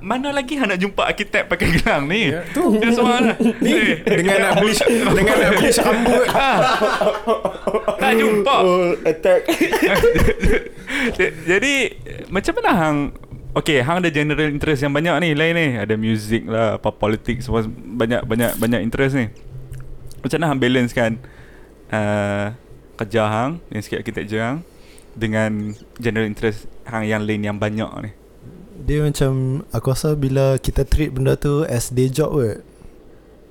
Mana 0.00 0.34
lagi 0.34 0.58
hang 0.58 0.70
nak 0.70 0.80
jumpa 0.80 1.02
arkitek 1.06 1.46
pakai 1.46 1.66
gelang 1.78 2.08
ni? 2.08 2.32
Ya, 2.32 2.42
tu. 2.50 2.78
Dia 2.78 2.90
seorang 2.90 3.32
lah. 3.32 3.36
Ni 3.64 4.00
dengan 4.02 4.36
nak 4.42 4.52
beli 4.58 4.74
dengan 5.16 5.36
nak 5.38 5.50
beli 5.56 5.70
rambut. 5.72 6.24
Tak 7.98 8.12
jumpa. 8.14 8.56
Attack 9.04 9.40
J- 11.18 11.34
Jadi 11.44 11.74
macam 12.30 12.52
mana 12.58 12.70
hang 12.74 12.98
Okay, 13.56 13.82
hang 13.82 14.04
ada 14.04 14.12
general 14.12 14.54
interest 14.54 14.86
yang 14.86 14.94
banyak 14.94 15.18
ni 15.24 15.28
lain 15.34 15.54
ni. 15.56 15.66
Ada 15.80 15.98
music 15.98 16.46
lah, 16.46 16.78
apa 16.78 16.94
politik 16.94 17.42
semua 17.42 17.66
banyak 17.66 18.22
banyak 18.22 18.54
banyak 18.54 18.80
interest 18.86 19.18
ni. 19.18 19.26
Macam 20.22 20.36
mana 20.38 20.46
hang 20.52 20.60
balance 20.62 20.92
kan 20.94 21.18
uh, 21.90 22.54
kerja 23.00 23.22
hang, 23.26 23.50
yang 23.72 23.82
sikit 23.82 23.98
architecture 24.04 24.38
hang 24.38 24.58
dengan 25.18 25.74
general 25.98 26.28
interest 26.28 26.70
hang 26.86 27.08
yang 27.08 27.24
lain 27.26 27.42
yang 27.42 27.58
banyak 27.58 27.90
ni. 28.04 28.10
Dia 28.78 29.02
macam 29.02 29.32
Aku 29.68 29.86
rasa 29.88 30.12
bila 30.12 30.56
kita 30.56 30.82
treat 30.82 31.10
benda 31.10 31.34
tu 31.34 31.62
As 31.64 31.88
day 31.88 32.06
job 32.06 32.30
kot 32.30 32.62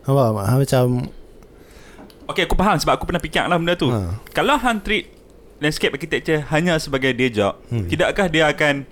Nampak 0.03 0.25
tak? 0.29 0.45
Ha, 0.45 0.53
Macam 0.57 0.85
Okay, 2.27 2.43
aku 2.43 2.55
faham 2.55 2.75
sebab 2.75 2.93
aku 2.93 3.05
pernah 3.05 3.19
fikir 3.19 3.39
lah 3.41 3.55
benda 3.55 3.71
tu. 3.73 3.87
Ha. 3.87 4.19
Kalau 4.29 4.55
hang 4.55 4.79
treat 4.79 5.07
landscape 5.59 5.89
architecture 5.89 6.43
hanya 6.49 6.75
sebagai 6.75 7.11
day 7.11 7.31
job, 7.31 7.55
Hmm. 7.65 7.87
tidakkah 7.87 8.27
dia 8.27 8.51
akan 8.51 8.83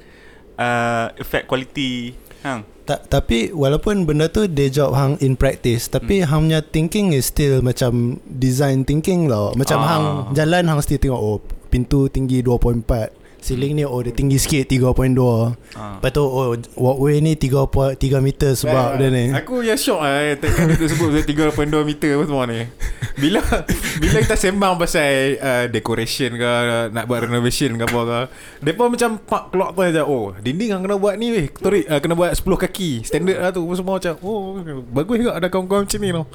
uh, 0.56 1.12
affect 1.14 1.44
quality 1.46 2.16
hang? 2.40 2.64
ta- 2.82 3.04
Tapi 3.04 3.52
walaupun 3.52 4.08
benda 4.08 4.28
tu 4.28 4.48
Day 4.48 4.72
job 4.72 4.96
hang 4.96 5.20
in 5.20 5.36
practice 5.36 5.92
Tapi 5.92 6.24
hmm. 6.24 6.28
hang 6.28 6.42
punya 6.46 6.62
thinking 6.64 7.12
Is 7.12 7.28
still 7.28 7.60
macam 7.60 8.24
Design 8.24 8.82
thinking 8.82 9.28
tau 9.28 9.52
Macam 9.52 9.78
Ah. 9.78 9.88
hang 9.90 10.04
Jalan 10.32 10.64
hang 10.66 10.80
still 10.80 10.96
tengok 10.98 11.20
Oh 11.20 11.38
pintu 11.68 12.08
tinggi 12.08 12.40
2.4 12.40 12.88
Ceiling 13.46 13.78
ni 13.78 13.86
oh 13.86 14.02
dia 14.02 14.10
tinggi 14.10 14.42
sikit 14.42 14.66
3.2 14.66 15.22
Ah. 15.78 16.00
Lepas 16.00 16.10
tu 16.10 16.24
oh 16.24 16.58
walkway 16.74 17.22
ni 17.22 17.38
3, 17.38 17.54
3 17.94 17.96
meter 18.20 18.58
sebab 18.58 18.98
dia 18.98 19.08
ni. 19.08 19.30
Aku 19.30 19.62
yang 19.62 19.78
shock 19.78 20.02
lah 20.02 20.34
Tekan 20.34 20.66
dia 20.68 20.82
sebut 20.82 21.14
pasal 21.14 21.30
3.2 21.54 21.86
meter 21.86 22.10
apa 22.16 22.24
semua 22.26 22.44
ni. 22.46 22.66
Bila 23.16 23.40
Bila 24.02 24.18
kita 24.18 24.34
sembang 24.34 24.76
pasal 24.76 25.08
uh, 25.38 25.66
Decoration 25.70 26.34
ke 26.34 26.52
Nak 26.90 27.06
buat 27.06 27.24
renovation 27.24 27.78
ke 27.78 27.86
apa 27.86 28.02
ke 28.02 28.20
Mereka 28.60 28.82
macam 28.90 29.10
Pak 29.22 29.44
keluar 29.50 29.70
tu 29.72 29.86
macam 29.86 30.06
Oh 30.06 30.26
dinding 30.36 30.70
yang 30.70 30.82
kena 30.82 30.98
buat 30.98 31.16
ni 31.16 31.32
weh 31.32 31.48
Tori, 31.48 31.86
uh, 31.86 32.02
Kena 32.02 32.12
buat 32.12 32.34
10 32.34 32.44
kaki 32.44 33.08
Standard 33.08 33.40
lah 33.40 33.52
tu 33.52 33.64
Semua 33.72 34.02
macam 34.02 34.20
Oh 34.20 34.60
Bagus 34.90 35.16
juga 35.16 35.32
ada 35.32 35.48
kawan-kawan 35.48 35.86
macam 35.86 36.00
ni 36.02 36.10
tau 36.12 36.26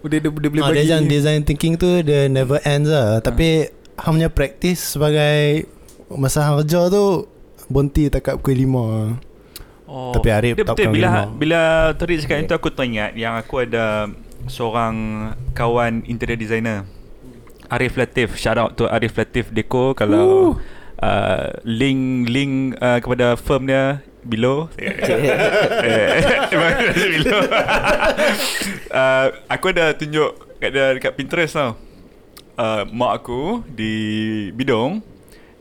dia, 0.00 0.16
dia, 0.16 0.30
dia 0.32 0.48
boleh 0.48 0.62
Ah, 0.62 0.68
bagi. 0.72 0.76
dia 0.78 0.88
jangan 0.88 1.06
design 1.06 1.40
thinking 1.44 1.74
tu 1.76 2.00
dia 2.00 2.24
never 2.24 2.56
ends 2.64 2.88
lah. 2.88 3.20
Tapi 3.20 3.68
hang 4.00 4.16
punya 4.16 4.32
practice 4.32 4.96
sebagai 4.96 5.68
masa 6.18 6.42
hang 6.42 6.66
kerja 6.66 6.90
tu 6.90 7.30
bonti 7.70 8.10
takat 8.10 8.38
pukul 8.42 8.66
5. 8.66 9.30
Oh. 9.90 10.14
Tapi 10.14 10.28
Arif 10.30 10.54
dia 10.54 10.66
tak 10.66 10.78
betul 10.78 10.86
pernah 10.86 10.94
bila 10.94 11.10
dengar. 11.10 11.26
bila 11.34 11.60
Torik 11.98 12.18
cakap 12.22 12.38
itu 12.46 12.54
aku 12.54 12.68
teringat 12.70 13.10
yang 13.18 13.34
aku 13.34 13.66
ada 13.66 14.06
seorang 14.46 14.94
kawan 15.54 16.06
interior 16.06 16.38
designer. 16.38 16.86
Arif 17.70 17.94
Latif, 17.94 18.34
shout 18.34 18.58
out 18.58 18.74
to 18.74 18.90
Arif 18.90 19.14
Latif 19.14 19.50
Deco 19.54 19.94
kalau 19.94 20.58
uh, 20.98 21.46
link 21.62 22.26
link 22.26 22.74
uh, 22.82 22.98
kepada 22.98 23.38
firm 23.38 23.66
dia 23.70 24.02
below. 24.26 24.66
below. 27.14 27.40
uh, 28.94 29.26
aku 29.46 29.70
ada 29.70 29.94
tunjuk 29.94 30.34
kat 30.58 30.70
dia 30.74 30.86
dekat 30.98 31.14
Pinterest 31.14 31.54
tau. 31.54 31.78
Uh, 32.58 32.82
mak 32.90 33.22
aku 33.22 33.62
di 33.70 33.94
Bidong 34.54 35.09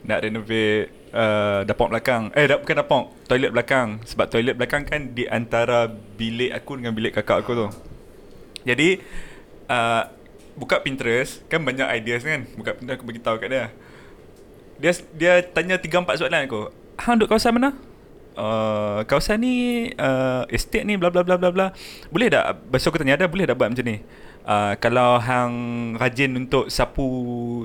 nak 0.06 0.24
renovate 0.24 0.92
uh, 1.12 1.62
dapur 1.68 1.92
belakang. 1.92 2.32
Eh 2.38 2.46
dak 2.48 2.64
bukan 2.64 2.76
dapur, 2.80 3.02
toilet 3.26 3.52
belakang. 3.52 4.00
Sebab 4.06 4.26
toilet 4.30 4.56
belakang 4.56 4.84
kan 4.88 5.12
di 5.12 5.26
antara 5.28 5.90
bilik 5.90 6.52
aku 6.56 6.80
dengan 6.80 6.94
bilik 6.96 7.16
kakak 7.16 7.44
aku 7.44 7.52
tu. 7.56 7.68
Jadi 8.64 9.02
uh, 9.68 10.04
buka 10.60 10.84
Pinterest 10.84 11.44
kan 11.48 11.64
banyak 11.64 11.88
ideas 11.96 12.22
kan. 12.22 12.46
Buka 12.56 12.76
Pinterest 12.76 13.00
aku 13.00 13.08
bagi 13.08 13.22
tahu 13.24 13.36
kat 13.40 13.50
dia. 13.50 13.66
Dia 14.80 14.92
dia 15.16 15.34
tanya 15.44 15.76
3 15.76 15.92
4 15.92 16.20
soalan 16.20 16.48
aku. 16.48 16.62
Hang 17.00 17.20
duduk 17.20 17.36
kawasan 17.36 17.56
mana? 17.56 17.89
Uh, 18.40 19.04
kawasan 19.04 19.38
ni 19.38 19.56
uh, 19.94 20.48
estate 20.48 20.84
ni 20.84 20.96
bla 20.96 21.12
bla 21.12 21.22
bla 21.22 21.36
bla 21.36 21.52
bla. 21.52 21.68
Boleh 22.08 22.32
tak 22.32 22.56
besok 22.66 22.96
aku 22.96 23.04
tanya 23.04 23.14
ada 23.14 23.28
boleh 23.28 23.44
tak 23.44 23.54
buat 23.54 23.68
macam 23.68 23.84
ni? 23.84 24.00
Uh, 24.42 24.74
kalau 24.78 25.20
hang 25.20 25.54
rajin 25.94 26.32
untuk 26.34 26.72
sapu 26.72 27.04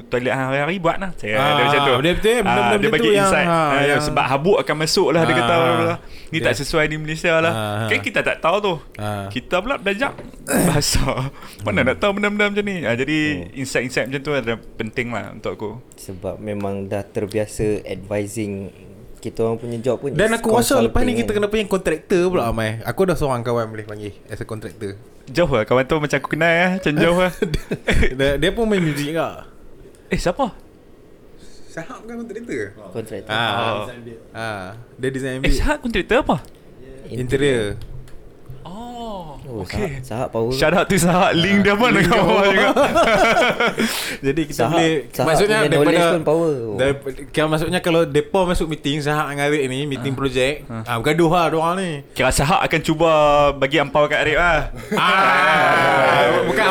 toilet 0.04 0.28
hang 0.28 0.50
hari-hari 0.50 0.76
buat 0.76 0.98
lah. 0.98 1.14
Saya 1.14 1.32
Ah, 1.32 1.46
ada 1.48 1.62
macam 1.62 1.80
tu. 1.80 1.94
dia 2.02 2.12
betul, 2.12 2.38
Ah, 2.44 2.74
dia 2.74 2.90
bagi 2.90 3.00
tu 3.00 3.08
yang- 3.08 3.24
insight. 3.24 3.46
ha, 3.46 3.56
Ah, 3.70 3.82
yang- 3.86 4.02
sebab 4.02 4.24
habuk 4.26 4.56
akan 4.58 4.76
masuk 4.76 5.08
lah 5.08 5.22
dia 5.22 5.32
Ah, 5.32 5.38
kata 5.38 5.54
lah. 5.54 5.96
ni 6.28 6.36
dia- 6.36 6.44
tak 6.44 6.54
sesuai 6.58 6.84
di 6.84 6.96
Malaysia 6.98 7.32
lah. 7.38 7.52
Ah, 7.54 7.86
kan 7.86 7.98
kita 8.02 8.20
tak 8.20 8.36
tahu 8.38 8.56
tu. 8.58 8.74
Ah. 8.98 9.30
kita 9.30 9.62
pula 9.62 9.78
belajar 9.78 10.12
bahasa. 10.68 11.30
Mana 11.62 11.86
nak 11.86 11.96
tahu 11.96 12.18
benda-benda 12.18 12.50
macam 12.50 12.64
ni? 12.66 12.76
Ah, 12.82 12.92
jadi 12.92 13.18
insight-insight 13.54 14.10
macam 14.10 14.20
tu 14.20 14.32
adalah 14.34 14.58
penting 14.74 15.08
lah 15.08 15.30
untuk 15.30 15.52
aku. 15.54 15.70
Sebab 15.96 16.36
memang 16.36 16.84
dah 16.84 17.00
terbiasa 17.00 17.80
advising 17.86 18.68
kita 19.24 19.40
orang 19.40 19.56
punya 19.56 19.80
job 19.80 19.96
pun 19.96 20.12
Dan 20.12 20.28
aku 20.30 20.52
rasa 20.52 20.76
lepas 20.78 21.00
ni 21.00 21.16
kita 21.16 21.30
kan. 21.30 21.40
kena 21.40 21.48
panggil 21.48 21.66
kontraktor 21.66 22.28
pula 22.28 22.44
Amai. 22.46 22.84
Aku 22.84 23.02
dah 23.02 23.14
seorang 23.14 23.40
kawan 23.40 23.66
boleh 23.66 23.82
panggil 23.82 24.12
As 24.26 24.36
a 24.36 24.44
kontraktor 24.44 25.00
jauh 25.24 25.48
lah 25.48 25.64
kawan 25.64 25.82
tu 25.82 25.96
macam 25.96 26.12
aku 26.14 26.28
kenal 26.30 26.52
lah 26.52 26.70
macam 26.76 26.92
jauh 26.94 27.16
lah. 27.18 27.32
Dia, 28.18 28.36
dia 28.36 28.50
pun 28.50 28.64
main 28.64 28.78
muzik 28.78 29.08
juga. 29.08 29.48
Eh 30.06 30.20
siapa? 30.20 30.52
Sahab 31.66 32.04
kan 32.04 32.14
kontraktor 32.18 32.76
Kontraktor 32.92 33.32
Ah, 33.32 33.82
Oh. 33.82 33.88
ah, 34.30 34.66
Dia 34.94 35.08
design 35.08 35.32
eh 35.32 35.38
ambil. 35.40 35.50
Syahad 35.50 35.78
kontraktor 35.80 36.18
apa? 36.20 36.36
Interior 37.08 37.80
oh 38.64 39.36
Oh, 39.44 39.60
okay 39.60 40.00
Sahab, 40.00 40.02
sahab 40.02 40.28
power 40.32 40.50
Shout 40.50 40.72
out 40.72 40.86
to 40.88 40.96
Sahad 40.96 41.36
Link 41.36 41.62
dia 41.62 41.76
pun 41.76 41.92
Link 41.92 42.08
dekat 42.08 42.16
dia 42.16 42.24
bawah 42.24 42.32
bawah. 42.32 42.48
juga 42.48 42.68
Jadi 44.26 44.40
kita 44.48 44.56
Sahab- 44.56 44.72
boleh 44.72 44.92
Sahab 45.12 45.26
Maksudnya 45.28 45.58
daripada 45.62 46.00
pun 46.10 46.22
power. 46.24 46.52
dari, 46.74 46.92
kira 47.28 47.46
Maksudnya 47.46 47.80
kalau 47.80 48.02
Depa 48.08 48.40
masuk 48.42 48.66
meeting 48.66 49.04
Sahab 49.04 49.30
dengan 49.30 49.44
Arik 49.46 49.68
ni 49.68 49.84
Meeting 49.84 50.16
projek 50.16 50.64
ah, 50.66 50.96
Bergaduh 50.96 51.28
lah 51.28 51.46
diorang 51.52 51.76
ni 51.76 51.90
Kira 52.16 52.32
Sahad 52.32 52.64
akan 52.64 52.80
cuba 52.80 53.10
Bagi 53.52 53.76
ampau 53.76 54.08
kat 54.08 54.24
Arif 54.24 54.36
lah 54.40 54.72
Ah, 54.96 56.24
bukan 56.48 56.64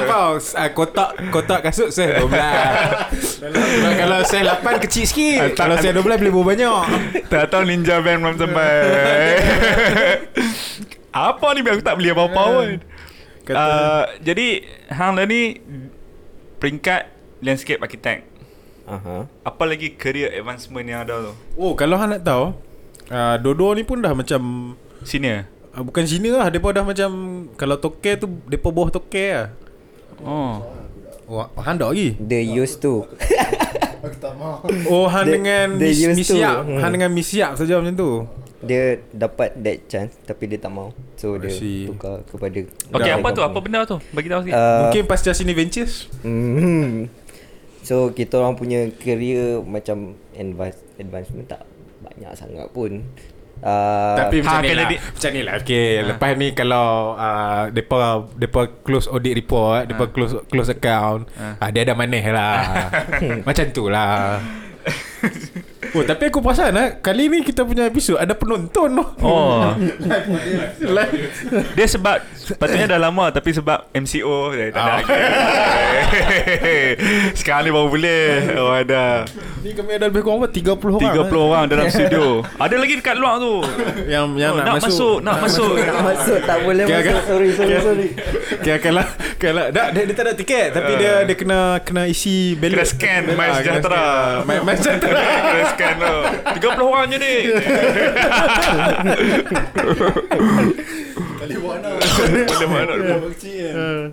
ah, 0.58 0.70
kotak 0.74 1.10
kotak 1.30 1.60
kasut 1.62 1.94
saya 1.94 2.20
12. 2.20 2.34
kalau, 4.02 4.20
saya 4.24 4.42
8 4.58 4.84
kecil 4.84 5.06
sikit. 5.06 5.54
Kalau 5.54 5.76
saya 5.78 5.94
12 5.94 6.04
boleh 6.20 6.32
bawa 6.32 6.46
banyak. 6.54 6.82
Tak 7.28 7.54
tahu 7.54 7.64
Ninja 7.64 8.00
Van 8.00 8.18
belum 8.18 8.36
sampai 8.36 8.72
Apa 11.14 11.54
ni 11.54 11.62
biar 11.62 11.74
aku 11.74 11.86
tak 11.86 11.96
beli 11.96 12.10
apa-apa 12.10 12.42
pun 12.52 12.70
Kata- 13.44 13.56
uh, 13.56 14.04
Jadi 14.20 14.48
Hang 14.90 15.14
dah 15.14 15.24
ni 15.24 15.62
Peringkat 16.58 17.02
Landscape 17.40 17.80
architect 17.80 18.26
Aha. 18.84 19.30
Apa 19.42 19.64
lagi 19.64 19.94
career 19.94 20.34
advancement 20.34 20.84
yang 20.84 21.02
ada 21.02 21.24
tu 21.24 21.34
Oh, 21.56 21.72
kalau 21.72 21.96
hang 21.96 22.12
nak 22.12 22.22
tahu, 22.22 22.52
ah 23.08 23.38
dua-dua 23.38 23.74
ni 23.74 23.84
pun 23.84 23.98
dah 23.98 24.12
macam 24.12 24.74
Senior 25.02 25.48
ah, 25.70 25.82
bukan 25.82 26.04
senior 26.04 26.38
lah. 26.38 26.48
Depa 26.48 26.70
dah 26.70 26.84
macam 26.84 27.10
kalau 27.54 27.76
toke 27.76 28.12
tu 28.16 28.28
depa 28.46 28.70
bawah 28.70 28.90
toke 28.90 29.24
lah. 29.24 29.48
Oh 30.20 30.60
Oh, 31.24 31.48
hang 31.58 31.78
dah 31.78 31.88
lagi. 31.88 32.16
The 32.18 32.40
used 32.44 32.80
to 32.80 33.08
Aku 34.02 34.16
tak 34.20 34.36
mahu 34.36 34.68
Oh, 34.86 35.08
hang 35.08 35.26
They- 35.26 35.34
dengan 35.34 35.68
they 35.78 35.90
mis, 35.90 36.04
used 36.04 36.28
to. 36.28 36.36
misiap. 36.36 36.56
Hmm. 36.62 36.78
Hang 36.78 36.92
dengan 36.92 37.10
misiap 37.10 37.52
saja 37.56 37.80
macam 37.80 37.96
tu. 37.96 38.12
Dia 38.64 38.82
dapat 39.10 39.54
that 39.58 39.86
chance 39.86 40.16
Tapi 40.20 40.48
dia 40.48 40.58
tak 40.58 40.72
mau. 40.72 40.90
So 41.16 41.36
dia 41.36 41.52
tukar 41.86 42.24
kepada 42.24 42.60
Okay 42.90 43.12
apa 43.12 43.28
tu? 43.30 43.42
Apa 43.42 43.58
benda 43.60 43.84
tu? 43.84 43.98
Bagi 44.10 44.28
tahu 44.28 44.42
sikit. 44.44 44.56
Uh, 44.56 44.80
Mungkin 44.88 45.04
pasca 45.06 45.32
sini 45.32 45.52
ventures. 45.52 46.08
Hmm. 46.22 47.12
So 47.84 48.10
kita 48.10 48.40
orang 48.40 48.56
punya 48.56 48.88
career 48.96 49.60
macam 49.60 50.16
advance, 50.32 50.80
advancement 50.96 51.46
tak 51.46 51.62
banyak 52.00 52.32
sangat 52.34 52.68
pun. 52.72 53.04
Uh, 53.60 54.16
Tapi 54.18 54.40
Ha, 54.40 54.44
macam 54.44 54.60
ni 54.60 54.70
kena 54.70 54.76
lah. 54.78 54.90
di- 54.90 55.00
Macam 55.00 55.30
ni 55.30 55.42
lah. 55.42 55.54
Okay 55.58 55.90
Lepas 56.04 56.32
ni 56.36 56.48
kalau 56.52 56.88
uh, 57.16 57.72
Depa 57.72 58.00
Depa 58.36 58.68
close 58.84 59.08
audit 59.08 59.32
report 59.34 59.88
Depa 59.88 60.12
close 60.12 60.36
close 60.48 60.68
account 60.68 61.32
uh. 61.34 61.56
Dia 61.72 61.88
ada 61.88 61.96
maneh 61.96 62.20
lah. 62.28 62.92
Macam 63.48 63.64
tu 63.72 63.88
lah 63.88 64.44
Oh 65.94 66.02
tapi 66.02 66.26
aku 66.26 66.40
perasan 66.40 66.74
lah 66.74 66.98
Kali 66.98 67.28
ni 67.28 67.40
kita 67.40 67.62
punya 67.62 67.86
episod 67.86 68.16
Ada 68.16 68.34
penonton 68.34 68.88
tu 68.92 69.04
Oh. 69.22 69.70
Dia 71.78 71.86
sebab 71.86 72.18
Patutnya 72.58 72.90
dah 72.90 73.00
lama 73.00 73.30
Tapi 73.30 73.50
sebab 73.52 73.94
MCO 73.94 74.52
dia 74.52 74.70
tak 74.70 74.82
ada 74.82 74.92
lagi. 74.98 75.14
Sekarang 77.40 77.64
ni 77.64 77.72
baru 77.72 77.88
boleh. 77.88 78.26
Oh 78.58 78.70
ada. 78.70 79.24
Ni 79.62 79.72
kami 79.72 79.96
ada 79.96 80.10
lebih 80.10 80.22
kurang 80.22 80.42
apa 80.42 80.50
30 80.50 80.76
orang 80.76 81.14
30 81.24 81.42
orang 81.42 81.64
dalam 81.66 81.86
studio. 81.90 82.42
Ada 82.58 82.76
lagi 82.76 82.94
dekat 82.98 83.16
luar 83.16 83.38
tu. 83.38 83.64
Yang, 84.06 84.26
yang 84.36 84.52
oh, 84.52 84.58
nak, 84.58 84.66
nak, 84.66 84.76
masuk, 84.82 85.16
Nak 85.22 85.36
masuk. 85.40 85.74
nak 85.80 85.98
masuk 86.04 86.38
tak 86.44 86.58
boleh 86.60 86.84
Kira- 86.84 87.00
masuk. 87.00 87.22
Sorry 87.24 87.50
sorry 87.54 87.76
sorry. 87.80 88.08
Kira 88.60 88.78
kalau 88.80 89.04
kalau 89.38 89.64
dah, 89.70 89.86
dia, 89.90 90.02
dia 90.04 90.14
tak 90.14 90.26
ada 90.26 90.34
tiket 90.36 90.68
tapi 90.74 90.92
dia 90.98 91.14
dia 91.24 91.36
kena 91.38 91.60
kena 91.80 92.04
isi 92.06 92.56
ballot. 92.56 92.76
Kena 92.76 92.86
scan 92.86 93.22
Ah, 93.24 93.34
My 93.34 93.48
Sejahtera. 93.56 94.04
scan. 94.44 94.64
Sejahtera. 94.76 95.22
Kena 95.22 95.64
scan 95.70 95.94
tu. 95.96 96.16
30 96.60 96.84
orang 96.84 97.06
je 97.08 97.18
ni. 97.18 97.34
Kali 101.40 101.56
buat 101.60 101.78
nak. 101.80 101.94
Boleh 102.00 102.68
buat 102.68 102.84
nak. 102.88 102.98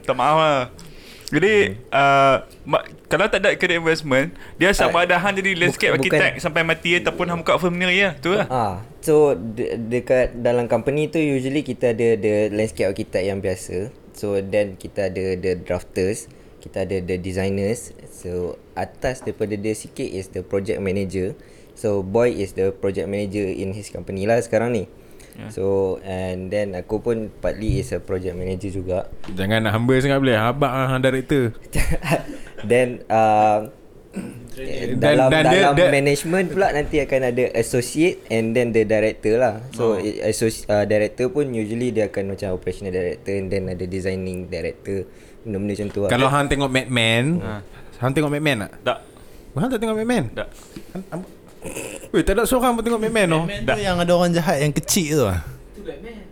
Tak 0.02 0.14
maaf 0.14 0.36
lah. 0.36 0.60
Jadi 1.30 1.54
uh, 1.94 2.36
kalau 3.06 3.30
tak 3.30 3.38
ada 3.38 3.54
career 3.54 3.78
investment 3.78 4.34
dia 4.58 4.74
sama 4.74 5.06
ada 5.06 5.14
hang 5.14 5.30
jadi 5.32 5.54
landscape 5.54 5.94
bukan- 5.94 6.10
architect 6.10 6.34
sampai 6.42 6.66
mati 6.66 6.98
ataupun 6.98 7.22
hang 7.22 7.38
buka 7.38 7.54
firm 7.54 7.78
sendiri 7.78 8.02
lah 8.02 8.14
tu 8.18 8.34
lah? 8.34 8.46
Ah, 8.50 8.74
so 8.98 9.38
de- 9.38 9.78
dekat 9.78 10.34
dalam 10.34 10.66
company 10.66 11.06
tu 11.06 11.22
usually 11.22 11.62
kita 11.62 11.94
ada 11.94 12.18
the 12.18 12.50
landscape 12.50 12.90
architect 12.90 13.22
yang 13.22 13.38
biasa. 13.38 13.94
So 14.10 14.42
then 14.42 14.74
kita 14.74 15.06
ada 15.06 15.38
the 15.38 15.54
drafters, 15.56 16.26
kita 16.60 16.84
ada 16.84 17.00
the 17.00 17.16
designers. 17.16 17.90
So 18.12 18.60
atas 18.76 19.24
daripada 19.24 19.56
dia 19.56 19.72
sikit 19.72 20.06
is 20.06 20.28
the 20.30 20.44
project 20.44 20.78
manager. 20.78 21.34
So 21.74 22.04
boy 22.04 22.36
is 22.36 22.52
the 22.52 22.76
project 22.76 23.08
manager 23.08 23.42
in 23.42 23.72
his 23.72 23.88
company 23.88 24.28
lah 24.28 24.36
sekarang 24.44 24.76
ni. 24.76 24.84
Yeah. 25.40 25.48
So 25.48 25.64
and 26.04 26.52
then 26.52 26.76
aku 26.76 27.00
pun 27.00 27.32
partly 27.40 27.80
is 27.80 27.96
a 27.96 28.00
project 28.04 28.36
manager 28.36 28.68
juga. 28.68 29.08
Jangan 29.32 29.64
nak 29.64 29.72
humble 29.72 29.96
sangat 29.96 30.20
boleh. 30.20 30.36
Habak 30.36 30.72
ah 30.72 31.00
director. 31.00 31.56
then 32.70 33.00
uh, 33.08 33.72
Dan- 34.10 34.98
dalam 34.98 35.30
dan 35.30 35.44
dia- 35.46 35.70
dalam 35.70 35.74
dia- 35.78 35.92
management 35.94 36.50
pula 36.50 36.74
nanti 36.74 36.98
akan 36.98 37.30
ada 37.30 37.44
associate 37.54 38.26
and 38.28 38.52
then 38.52 38.74
the 38.74 38.82
director 38.82 39.38
lah. 39.38 39.62
So 39.72 39.94
oh. 39.96 40.02
associ- 40.02 40.66
uh, 40.66 40.82
director 40.84 41.30
pun 41.30 41.54
usually 41.54 41.94
dia 41.94 42.10
akan 42.10 42.34
macam 42.34 42.50
operational 42.52 42.90
director 42.90 43.30
and 43.38 43.48
then 43.48 43.70
ada 43.70 43.86
designing 43.86 44.50
director. 44.50 45.06
Benda-benda 45.40 45.72
macam 45.72 45.88
tu 45.88 46.00
lah. 46.04 46.10
Kalau 46.10 46.28
hang 46.28 46.46
tengok 46.46 46.68
Mad 46.68 46.88
Men, 46.88 47.24
hang 47.96 48.12
tengok 48.12 48.30
Mad 48.30 48.42
Men 48.42 48.58
tak? 48.60 48.72
tak 48.82 48.98
Hang 49.50 49.68
tak 49.68 49.78
tengok 49.78 49.96
Mad 49.96 50.08
Men? 50.08 50.24
tak 50.30 50.48
hang- 51.08 51.28
Weh, 52.10 52.22
tak 52.24 52.32
ada 52.34 52.48
seorang 52.48 52.72
pun 52.72 52.82
tengok 52.82 53.00
Mad 53.00 53.12
Men 53.12 53.26
tu. 53.26 53.40
Batman 53.42 53.60
tu 53.68 53.80
yang 53.80 53.96
ada 53.96 54.12
orang 54.12 54.30
jahat 54.32 54.56
yang 54.60 54.72
kecil 54.72 55.08
tu 55.14 55.24
lah 55.26 55.40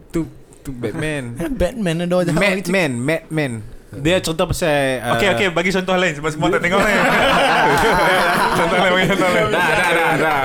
Tu 0.09 0.21
tu 0.61 0.71
Batman. 0.73 1.25
Batman 1.61 1.95
ada 2.01 2.13
orang 2.15 2.27
jahat 2.29 2.39
Mad 2.39 2.57
kecil 2.59 2.73
Men, 2.73 2.91
Mad 2.99 3.23
Men. 3.29 3.53
Dia 3.89 4.21
cerita 4.21 4.45
pasal 4.45 5.01
uh, 5.01 5.17
Okay 5.17 5.33
okay 5.33 5.49
bagi 5.49 5.73
contoh 5.73 5.97
lain 5.97 6.13
Sebab 6.21 6.29
semua 6.29 6.53
tak 6.53 6.61
tengok 6.61 6.81
ni. 6.85 6.93
Contoh 8.59 8.77
lain 8.77 8.93
bagi 8.93 9.07
contoh 9.17 9.29
lain. 9.33 9.47
Dah 9.49 9.69
dah 9.73 9.91
dah 9.97 10.11
dah. 10.21 10.41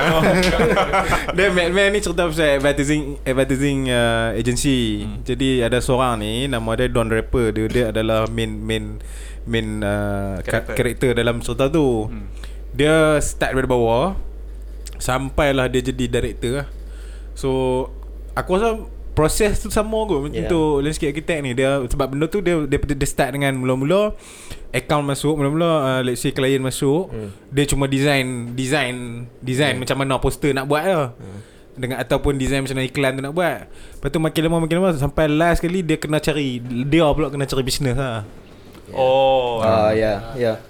Dia 1.36 1.48
Mad 1.52 1.72
Men 1.76 1.92
ni 1.92 2.00
cerita 2.00 2.24
pasal 2.32 2.64
advertising 2.64 3.20
Advertising 3.28 3.92
uh, 3.92 4.32
agency. 4.32 5.04
Hmm. 5.04 5.28
Jadi 5.28 5.60
ada 5.60 5.84
seorang 5.84 6.24
ni 6.24 6.48
Nama 6.48 6.70
dia 6.80 6.88
Don 6.88 7.12
Rapper. 7.12 7.52
Dia, 7.52 7.66
dia 7.68 7.86
adalah 7.92 8.32
main 8.32 8.64
Main 8.64 9.04
Main 9.44 9.84
uh, 9.84 10.40
Karakter. 10.40 10.76
karakter 10.80 11.12
dalam 11.12 11.44
cerita 11.44 11.68
tu. 11.68 12.08
Hmm. 12.08 12.32
Dia 12.72 13.20
start 13.20 13.60
dari 13.60 13.68
bawah. 13.68 14.16
Sampailah 15.04 15.68
dia 15.68 15.84
jadi 15.84 16.08
director 16.08 16.64
lah. 16.64 16.68
So 17.36 17.52
Aku 18.34 18.58
rasa 18.58 18.82
Proses 19.14 19.62
tu 19.62 19.70
sama 19.70 20.06
kot 20.06 20.26
Macam 20.26 20.42
Yeah. 20.42 20.50
tu 20.50 20.82
Landscape 20.82 21.14
architect 21.14 21.40
ni 21.42 21.54
Dia 21.54 21.82
Sebab 21.86 22.14
benda 22.14 22.26
tu 22.26 22.42
dia 22.42 22.66
Dia, 22.66 22.78
dia 22.82 23.08
start 23.08 23.38
dengan 23.38 23.54
Mula-mula 23.54 24.18
Account 24.74 25.06
masuk 25.06 25.38
Mula-mula 25.38 25.70
uh, 25.86 26.02
Let's 26.02 26.26
say 26.26 26.34
klien 26.34 26.60
masuk 26.60 27.14
Hmm. 27.14 27.30
Dia 27.50 27.70
cuma 27.70 27.86
design 27.86 28.54
Design 28.54 29.30
Design 29.38 29.78
macam 29.78 30.02
mana 30.02 30.18
poster 30.18 30.50
nak 30.52 30.66
buat 30.66 30.84
lah 30.84 31.14
dengan 31.74 31.98
ataupun 31.98 32.38
design 32.38 32.62
macam 32.62 32.78
mana 32.78 32.86
iklan 32.86 33.12
tu 33.18 33.22
nak 33.26 33.34
buat. 33.34 33.66
Lepas 33.66 34.10
tu 34.14 34.22
makin 34.22 34.42
lama 34.46 34.58
makin 34.62 34.78
lama 34.78 34.94
sampai 34.94 35.26
last 35.26 35.58
kali 35.58 35.82
dia 35.82 35.98
kena 35.98 36.22
cari 36.22 36.62
dia 36.62 37.02
pula 37.10 37.34
kena 37.34 37.50
cari 37.50 37.66
bisnes 37.66 37.98
lah. 37.98 38.22
Oh 38.94 39.58
Ah 39.58 39.90
ya 39.90 40.38
ya. 40.38 40.62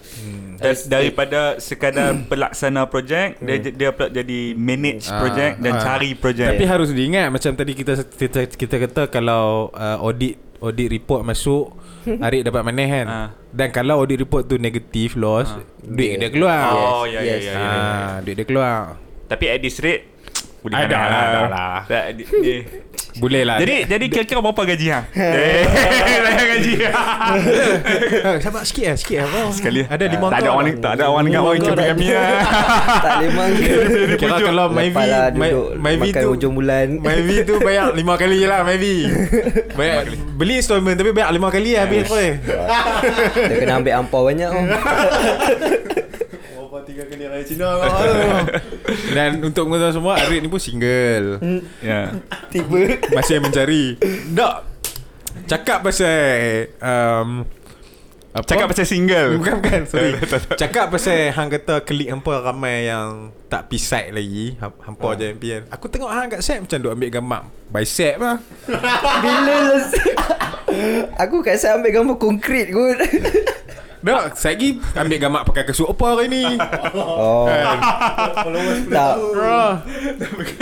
Dar- 0.55 0.87
daripada 0.87 1.39
sekadar 1.57 2.15
pelaksana 2.31 2.85
projek 2.85 3.39
dia 3.39 3.57
dia 3.59 3.89
pula 3.91 4.07
jadi 4.07 4.53
manage 4.53 5.07
Ah, 5.07 5.19
projek 5.19 5.51
dan 5.57 5.73
ah. 5.73 5.81
cari 5.81 6.11
projek. 6.13 6.47
Tapi 6.53 6.65
harus 6.65 6.89
diingat 6.89 7.27
macam 7.27 7.51
tadi 7.51 7.71
kita 7.73 7.93
kita, 8.07 8.39
kita 8.47 8.75
kata 8.79 9.01
kalau 9.07 9.67
uh, 9.71 9.97
audit 9.99 10.39
audit 10.59 10.87
report 10.87 11.23
masuk 11.23 11.75
Arik 12.25 12.43
dapat 12.43 12.61
maneh 12.61 12.87
kan. 12.87 13.07
Ah. 13.07 13.29
Dan 13.47 13.71
kalau 13.71 13.99
audit 13.99 14.19
report 14.19 14.43
tu 14.45 14.55
negatif 14.55 15.15
loss, 15.15 15.47
duit 15.79 16.15
dia 16.17 16.27
keluar. 16.27 16.71
Oh 16.71 17.03
ya 17.03 17.19
ya 17.19 17.35
Yes. 17.35 17.43
ya. 17.43 17.53
ya. 17.53 17.59
Ah, 17.59 18.13
duit 18.19 18.35
dia 18.35 18.43
keluar. 18.43 18.99
Tapi 19.25 19.45
at 19.47 19.59
this 19.59 19.79
rate 19.79 20.12
boleh 20.63 20.75
Ada 20.79 20.95
mana 20.95 21.03
lah, 21.05 21.21
ada 21.21 21.39
lah. 21.45 21.77
Tak, 21.85 22.03
di- 22.15 22.27
di- 22.33 22.63
Boleh 23.13 23.43
lah 23.43 23.59
Jadi 23.59 23.83
jadi 23.85 24.05
kira-kira 24.07 24.39
berapa 24.39 24.63
gaji 24.63 24.87
hang? 24.89 25.05
Eh, 25.13 25.63
Layan 26.17 26.45
gaji. 26.49 26.73
Eh, 28.23 28.37
Sabar 28.39 28.63
sikit 28.63 28.85
lah 28.87 28.95
Sikit 28.95 29.17
lah. 29.21 29.51
Sekali. 29.51 29.83
Ada 29.83 30.07
lima 30.07 30.25
Tak 30.27 30.39
ada 30.39 30.49
orang 30.49 30.65
lah. 30.65 30.75
tak 30.79 30.91
ada 30.93 31.03
orang 31.05 31.23
dengan 31.23 31.35
Lima 31.37 31.45
orang 31.45 31.59
jumpa 31.59 31.75
dah. 31.75 31.85
kami 31.85 32.07
lah. 32.07 32.27
tak 32.97 33.13
lemang 33.19 33.51
ke 33.53 33.71
Kira 34.15 34.35
kalau 34.39 34.65
Myvi 34.71 35.03
lah 35.03 35.25
Myvi 35.75 36.09
Makan 36.09 36.21
tu 36.21 36.29
hujung 36.31 36.53
bulan 36.55 36.85
Myvi 36.97 37.35
tu 37.43 37.53
bayar 37.59 37.85
lima 37.91 38.13
kali 38.15 38.35
je 38.35 38.47
lah 38.47 38.59
Myvi 38.63 38.95
Bayar 39.73 39.99
Beli 40.33 40.53
installment 40.57 40.95
Tapi 40.95 41.11
bayar 41.11 41.29
lima 41.29 41.49
kali 41.49 41.75
lah 41.75 41.83
Habis 41.83 42.07
Dia 42.07 43.55
kena 43.57 43.73
ambil 43.77 43.93
ampau 43.95 44.25
banyak 44.25 44.49
tiga 46.93 47.09
kali 47.09 47.25
raya 47.25 47.41
Cina 47.41 47.69
Dan 49.17 49.41
untuk 49.41 49.65
mengetahui 49.65 49.97
semua 49.97 50.13
Arik 50.21 50.45
ni 50.45 50.47
pun 50.47 50.61
single. 50.61 51.41
Ya. 51.81 52.13
Tiba. 52.53 53.01
Masih 53.09 53.41
mencari. 53.41 53.97
Tak 54.37 54.69
Cakap 55.49 55.81
pasal 55.81 56.13
um, 56.77 57.41
apa? 58.29 58.45
Cakap 58.45 58.69
pasal 58.69 58.85
single. 58.85 59.41
Bukan 59.41 59.53
bukan 59.57 59.81
Sorry. 59.89 60.13
Cakap 60.61 60.93
pasal 60.93 61.33
Hang 61.33 61.49
kata 61.49 61.81
Klik 61.81 62.13
hampa 62.13 62.45
ramai 62.45 62.85
yang 62.85 63.33
Tak 63.49 63.73
pisai 63.73 64.13
lagi. 64.13 64.53
Ham- 64.61 64.77
Hampa 64.77 65.17
je 65.17 65.33
impian 65.33 65.65
Aku 65.73 65.89
tengok 65.89 66.13
hang 66.13 66.29
kat 66.29 66.45
set 66.45 66.61
Macam 66.61 66.77
duk 66.77 66.93
ambil 66.93 67.09
gambar 67.09 67.41
Bicep 67.73 68.21
lah. 68.21 68.37
Bila 69.25 69.57
lah 69.73 69.83
Aku 71.17 71.41
kat 71.41 71.57
saya 71.57 71.81
ambil 71.81 71.93
gambar 71.93 72.17
konkret 72.21 72.69
kot 72.69 72.97
Tak 74.03 74.35
Saya 74.35 74.53
lagi 74.53 74.69
Ambil 74.93 75.17
gambar 75.17 75.41
pakai 75.43 75.63
kasut. 75.63 75.87
Apa 75.87 76.03
hari 76.13 76.27
ni? 76.27 76.43
Oh. 76.93 77.47
Tak. 78.89 79.13
Ah. 79.33 79.73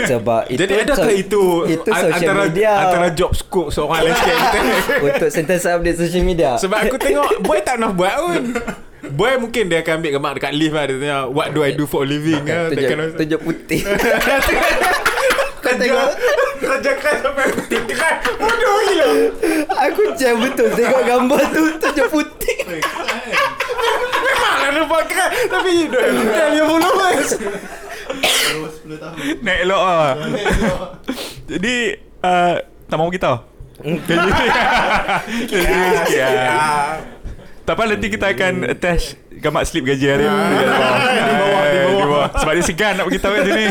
Sebab 0.00 0.42
itu 0.46 0.58
Jadi 0.60 0.72
adakah 0.80 1.04
so- 1.04 1.18
itu 1.18 1.42
Itu 1.66 1.90
social 1.90 2.14
antara, 2.14 2.42
media? 2.46 2.70
Antara 2.80 3.06
job 3.10 3.32
scope 3.32 3.68
Seorang 3.68 4.06
landscape 4.06 4.38
kita 4.38 4.58
Untuk 5.02 5.28
sentiasa 5.28 5.74
update 5.74 5.98
social 5.98 6.22
media? 6.22 6.54
Sebab 6.56 6.78
aku 6.80 6.96
tengok 6.96 7.42
Boy 7.42 7.58
tak 7.60 7.76
pernah 7.76 7.90
buat 7.90 8.14
pun. 8.16 8.42
Boy 9.12 9.34
mungkin 9.36 9.66
dia 9.66 9.82
akan 9.82 9.98
ambil 9.98 10.10
gambar 10.14 10.30
dekat 10.38 10.52
lift 10.54 10.72
lah. 10.72 10.84
Dia 10.86 10.96
tanya 10.96 11.18
What 11.26 11.50
do 11.50 11.60
I 11.60 11.74
do 11.74 11.84
for 11.84 12.02
a 12.02 12.08
living? 12.08 12.42
Lah 12.44 12.70
That 12.70 12.78
kind 12.78 13.00
of- 13.00 13.14
Tunjuk, 13.14 13.18
tunjuk 13.18 13.40
putih. 13.42 13.80
Kau 15.58 15.74
tengok 15.74 16.08
Kerja 16.62 16.92
keras 16.94 17.18
sampai 17.20 17.46
putih. 17.50 17.78
Bodoh 18.38 18.76
gila. 18.84 19.08
Aku 19.82 20.02
jam 20.14 20.38
betul. 20.38 20.70
Tengok 20.70 21.02
gambar 21.02 21.40
tu 21.50 21.62
Tunjuk 21.76 22.06
putih 22.08 22.58
Memang 24.72 24.80
lah 24.88 24.88
nampak 24.88 25.02
keras 25.06 25.30
Tapi 25.46 25.70
Dia 25.92 26.44
dia 26.50 26.64
followers 26.64 27.30
Naik 29.40 29.60
elok 29.64 29.82
lah. 29.82 30.12
Jadi 31.46 31.76
uh, 32.20 32.54
tak 32.86 32.96
mahu 32.96 33.10
kita. 33.10 33.32
Sikit 35.40 36.20
lah. 36.20 37.00
Tak 37.62 37.72
apa 37.78 37.82
nanti 37.86 38.06
kita 38.10 38.26
akan 38.28 38.52
attach 38.66 39.14
gambar 39.32 39.62
slip 39.62 39.86
gaji 39.86 40.06
hari 40.08 40.26
Ah, 40.26 40.50
di 40.50 40.64
bawah, 41.32 41.64
di 41.70 42.04
bawah. 42.04 42.28
Sebab 42.36 42.52
dia 42.52 42.64
segan 42.66 42.92
nak 42.98 43.06
beritahu 43.06 43.32
kat 43.32 43.42
sini. 43.46 43.64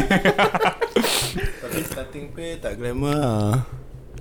Tapi 1.62 1.80
starting 1.84 2.26
pay 2.32 2.58
tak 2.58 2.76
glamour 2.76 3.12
lah 3.12 3.64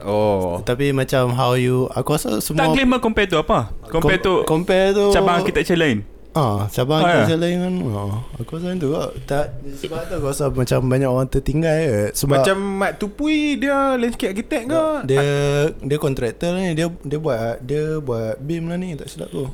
Oh 0.01 0.63
Tapi 0.63 0.91
macam 0.91 1.35
how 1.35 1.55
you 1.55 1.85
Aku 1.93 2.15
rasa 2.15 2.41
semua 2.41 2.65
tak 2.65 2.73
glamour 2.73 2.99
compare 2.99 3.27
tu 3.27 3.37
apa? 3.37 3.71
Compare 3.87 4.19
tu 4.19 4.43
Compare 4.43 4.91
tu 4.91 5.05
cabang 5.13 5.39
architecture 5.39 5.77
lain. 5.77 6.03
Ah, 6.31 6.71
cabang 6.71 7.03
Oh, 7.03 7.11
oh, 7.11 7.27
ya? 7.27 7.35
lain 7.35 7.57
kan. 7.59 7.75
Oh, 7.91 8.15
aku 8.39 8.51
rasa 8.55 8.79
tu 8.79 8.95
kot. 8.95 9.11
Tak 9.27 9.51
sebab 9.83 10.07
tu 10.07 10.15
aku 10.15 10.27
rasa 10.31 10.45
macam 10.47 10.79
banyak 10.87 11.11
orang 11.11 11.27
tertinggal 11.27 11.75
je. 11.75 12.15
Sebab 12.15 12.47
Macam 12.47 12.57
Mat 12.79 12.93
Tupui 13.03 13.59
Dia 13.59 13.99
landscape 13.99 14.31
architect 14.31 14.65
ke 14.71 14.83
dia 15.11 15.27
dia 15.83 15.99
kontraktor 15.99 16.55
ni 16.55 16.79
dia 16.79 16.87
dia 17.03 17.19
buat 17.19 17.59
dia 17.67 17.99
buat 17.99 18.39
beam 18.39 18.71
lah 18.71 18.79
ni 18.79 18.95
tak 18.95 19.11
silap 19.11 19.35
tu. 19.35 19.51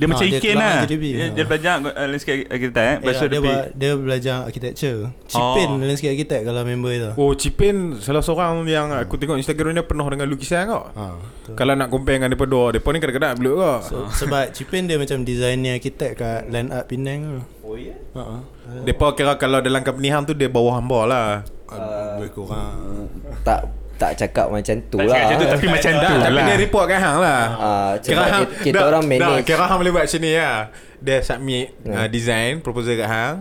Dia 0.00 0.06
Ah, 0.06 0.10
macam 0.10 0.24
dia 0.24 0.40
Ikin 0.40 0.54
lah. 0.56 0.80
JDB. 0.80 1.04
Dia, 1.04 1.20
Ha. 1.20 1.28
dia 1.30 1.44
belajar 1.44 1.72
uh, 1.78 2.06
landscape 2.08 2.48
architect 2.48 2.80
eh. 2.80 2.96
Tu 2.96 3.04
Ya, 3.04 3.12
dia 3.20 3.28
dia 3.36 3.56
dia 3.70 3.90
belajar 3.92 4.36
architecture. 4.42 4.96
Cipin 5.26 5.68
Oh. 5.68 5.76
landscape 5.78 6.10
architect 6.10 6.42
kalau 6.42 6.62
member 6.64 6.92
tu. 6.96 7.10
Oh 7.14 7.32
Cipin 7.32 7.76
Salah 7.98 8.18
seorang 8.18 8.64
yang 8.64 8.88
Aku 8.96 9.14
tengok 9.14 9.36
Instagram 9.36 9.70
dia 9.72 9.84
Penuh 9.84 10.08
dengan 10.08 10.24
lukisan 10.24 10.64
kau 10.66 10.88
Ha, 10.88 11.04
betul. 11.12 11.52
Kalau 11.52 11.72
nak 11.74 11.86
compare 11.86 12.16
dengan 12.16 12.32
Mereka 12.32 12.46
dua 12.46 12.64
Mereka 12.72 12.88
ni 12.88 12.98
kadang-kadang 12.98 13.36
beluk 13.36 13.54
kau 13.54 13.78
So, 13.82 13.96
sebab 14.10 14.50
Cipin 14.50 14.88
dia 14.88 14.96
macam 14.96 15.20
designer 15.20 15.76
architect 15.76 16.16
kat 16.16 16.48
Land 16.48 16.72
Art 16.72 16.88
Penang 16.88 17.20
tu. 17.22 17.40
Oh 17.62 17.76
ya 17.76 17.92
Ha. 18.16 18.40
Mereka 18.80 19.12
kira 19.12 19.36
kalau 19.36 19.60
dalam 19.60 19.84
company 19.84 20.08
hang 20.08 20.24
tu 20.24 20.32
Dia 20.32 20.48
bawah 20.48 20.74
hamba 20.74 21.00
lah 21.04 21.28
Uh, 21.70 22.18
lebih 22.18 22.34
kurang. 22.34 23.06
Tak 23.46 23.62
Tak 24.00 24.16
cakap 24.16 24.48
macam 24.48 24.74
tu 24.82 24.96
Tak 24.96 25.04
lah 25.04 25.12
cakap 25.12 25.28
macam 25.28 25.36
tu 25.36 25.46
tapi 25.52 25.66
macam 25.68 25.92
tu 25.92 26.08
Tapi 26.16 26.32
lah. 26.32 26.44
dia 26.46 26.56
report 26.58 26.84
kat 26.86 26.98
hang 26.98 27.18
lah. 27.20 27.42
Ah, 27.52 27.90
Kira 28.00 28.22
hang 28.24 28.44
kita, 28.58 28.72
dah- 28.74 28.86
orang 28.88 29.04
dah, 29.04 29.10
manage. 29.12 29.44
Kira 29.44 29.62
hang 29.62 29.76
boleh 29.76 29.92
buat 29.92 30.04
macam 30.04 30.20
ni 30.20 30.32
lah 30.32 30.56
Dia 30.98 31.16
submit 31.20 31.66
Hmm. 31.78 31.92
uh, 31.94 32.08
Design 32.08 32.52
Proposal 32.58 32.96
kat 32.96 33.06
hang. 33.06 33.34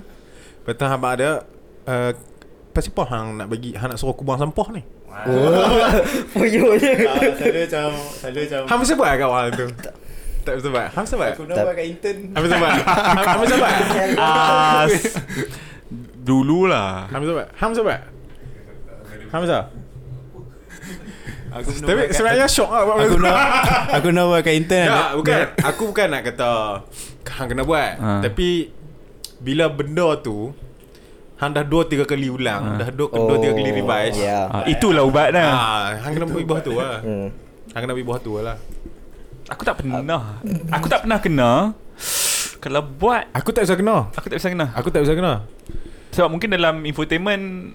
Lepas 0.60 0.74
tu 0.74 0.84
hang 0.84 1.00
ada 1.00 1.30
uh, 1.86 2.12
Pasti 2.70 2.92
apa 2.92 3.04
hang 3.08 3.26
nak 3.36 3.48
bagi 3.48 3.72
Hang 3.72 3.88
nak 3.88 3.98
suruh 3.98 4.14
kubang 4.14 4.36
sampah 4.36 4.68
ni? 4.70 4.84
Puyuh 6.30 6.76
je 6.76 6.92
Selalu 6.94 7.60
macam 7.62 7.90
Selalu 8.14 8.40
macam 8.42 8.62
Hang 8.66 8.78
mesti 8.78 8.94
buat 8.94 9.10
kat 9.10 9.26
awal 9.26 9.46
tu? 9.50 9.66
Tak 10.40 10.54
mesti 10.54 10.70
buat 10.70 10.88
Hang 10.90 11.04
mesti 11.04 11.16
buat 11.16 11.32
Aku 11.32 11.44
nak 11.46 11.56
buat 11.62 11.74
kat 11.74 11.86
intern. 11.88 12.18
Hang 12.30 12.42
mesti 12.42 12.56
buat 12.62 12.72
Hang 13.18 13.40
mesti 13.40 13.56
buat 13.56 13.74
Ah, 14.18 14.84
s- 14.86 15.16
Dululah. 16.20 17.08
Hang 17.08 17.20
mesti 17.22 17.34
buat 17.34 17.48
Hang 17.54 17.70
mesti 17.72 17.82
buat 17.82 18.02
Hang 19.30 19.40
mesti 19.42 19.54
buat 19.54 19.68
Aku 21.50 21.70
Tapi 21.74 21.98
buat 21.98 22.10
sebenarnya 22.14 22.48
shock 22.48 22.70
lah 22.70 22.84
buat 22.86 22.98
Aku 23.02 23.18
nak 23.18 23.36
Aku 23.98 24.08
nak 24.10 24.26
buat 24.28 24.42
kat 24.42 24.54
intern 24.54 24.88
Tak 24.88 25.10
bukan. 25.18 25.38
Aku 25.66 25.82
bukan 25.90 26.08
nak 26.10 26.22
kata 26.26 26.52
Hang 27.30 27.48
kena 27.48 27.64
buat. 27.64 27.92
Ha. 27.98 28.10
Tapi 28.22 28.70
Bila 29.40 29.66
benda 29.70 30.14
tu 30.20 30.54
Hang 31.40 31.56
dah 31.56 31.64
dua 31.64 31.88
tiga 31.88 32.04
kali 32.04 32.28
ulang 32.28 32.78
Dah 32.78 32.92
dua, 32.92 33.08
dua 33.08 33.38
tiga 33.40 33.54
kali 33.56 33.72
revise 33.72 34.20
Ya. 34.20 34.46
Ah, 34.46 34.64
itulah 34.68 35.08
ubat 35.08 35.32
dah. 35.32 35.50
Ah, 35.50 35.86
Hang 36.04 36.12
kena 36.12 36.28
bagi 36.28 36.44
buah 36.44 36.60
tu 36.60 36.76
lah. 36.76 37.00
Hmm. 37.00 37.28
Hang 37.72 37.82
kena 37.82 37.94
bagi 37.96 38.08
buah 38.08 38.20
tu 38.20 38.32
lah. 38.36 38.58
Aku 39.48 39.62
tak 39.64 39.80
pernah. 39.80 40.44
Aku 40.70 40.86
tak 40.86 41.08
pernah 41.08 41.20
kena. 41.24 41.52
Kalau 42.60 42.82
buat 42.84 43.32
Aku 43.32 43.56
tak 43.56 43.64
bisa 43.64 43.80
kena. 43.80 44.12
Aku 44.12 44.28
tak 44.28 44.38
bisa 44.38 44.50
kena. 44.52 44.68
Aku 44.76 44.88
tak 44.92 45.02
bisa 45.08 45.14
kena. 45.16 45.34
Sebab 46.12 46.28
mungkin 46.28 46.52
dalam 46.52 46.84
infotainment 46.84 47.72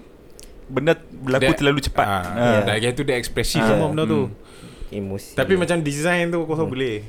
Benda 0.65 0.93
berlaku 0.97 1.41
Dia- 1.45 1.57
terlalu 1.57 1.79
cepat 1.81 2.05
ah, 2.05 2.23
Ah. 2.25 2.59
Dah 2.61 2.73
lagi 2.73 2.89
tu 2.91 3.01
dia 3.01 3.15
ekspresif 3.15 3.59
Ah. 3.59 3.69
semua 3.69 3.89
benda 3.89 4.03
tu 4.03 4.29
Emosi 4.89 5.33
Tapi 5.33 5.53
macam 5.55 5.79
design 5.79 6.29
tu 6.29 6.41
Aku 6.41 6.51
rasa 6.51 6.63
boleh 6.63 7.05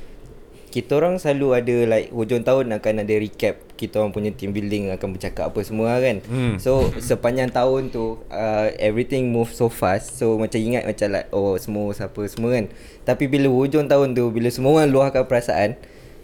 Kita 0.67 0.93
orang 0.93 1.17
selalu 1.17 1.47
ada 1.53 1.75
like 1.87 2.09
hujung 2.11 2.43
tahun 2.43 2.69
akan 2.71 3.01
ada 3.01 3.15
recap 3.15 3.55
kita 3.73 3.97
orang 3.97 4.09
punya 4.09 4.29
team 4.29 4.51
building 4.51 4.89
akan 4.89 5.13
bercakap 5.13 5.47
apa 5.47 5.61
semua 5.61 6.01
kan. 6.01 6.17
Hmm. 6.23 6.57
So 6.57 6.89
sepanjang 6.97 7.49
tahun 7.51 7.87
tu 7.87 8.17
uh, 8.25 8.67
everything 8.75 9.29
move 9.29 9.47
so 9.47 9.69
fast. 9.69 10.17
So 10.17 10.33
macam 10.35 10.57
ingat 10.57 10.83
macam 10.83 11.07
like 11.07 11.29
oh 11.29 11.55
semua 11.55 11.93
siapa 11.93 12.25
semua 12.25 12.57
kan. 12.57 12.73
Tapi 13.05 13.29
bila 13.29 13.47
hujung 13.47 13.85
tahun 13.85 14.11
tu 14.11 14.27
bila 14.29 14.49
semua 14.49 14.81
orang 14.81 14.89
luahkan 14.89 15.23
perasaan 15.23 15.77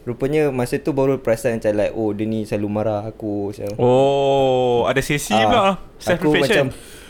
Rupanya 0.03 0.49
masa 0.49 0.75
tu 0.75 0.91
baru 0.91 1.15
perasan 1.15 1.61
macam 1.61 1.71
like 1.73 1.93
Oh 1.93 2.11
dia 2.11 2.25
ni 2.25 2.43
selalu 2.43 2.67
marah 2.67 3.05
aku 3.05 3.53
macam 3.53 3.71
Oh 3.77 4.83
Ada 4.83 4.99
sesi 4.99 5.31
Ah, 5.31 5.39
pula 5.39 5.61
Self 5.95 6.19
Aku 6.19 6.35
macam 6.35 6.65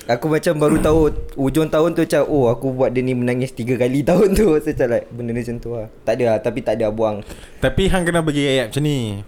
Aku 0.06 0.28
macam 0.28 0.54
baru 0.58 0.78
tahu 0.78 1.00
Ujung 1.38 1.72
tahun 1.72 1.96
tu 1.96 2.04
macam 2.04 2.22
Oh 2.28 2.52
aku 2.52 2.76
buat 2.76 2.92
dia 2.92 3.00
ni 3.00 3.16
menangis 3.16 3.52
Tiga 3.52 3.76
kali 3.76 4.04
tahun 4.10 4.36
tu 4.36 4.52
So 4.54 4.68
macam 4.68 4.88
like 4.90 5.08
Benda 5.10 5.32
ni 5.32 5.40
macam 5.40 5.58
tu 5.58 5.70
lah 5.72 5.88
Tak 6.04 6.14
ada 6.14 6.24
lah 6.26 6.38
Tapi 6.40 6.60
tak 6.60 6.74
ada 6.76 6.92
buang 6.92 7.24
Tapi 7.60 7.88
hang 7.88 8.04
kena 8.04 8.20
bagi 8.20 8.44
ayat 8.44 8.68
macam 8.68 8.84
ni 8.84 9.24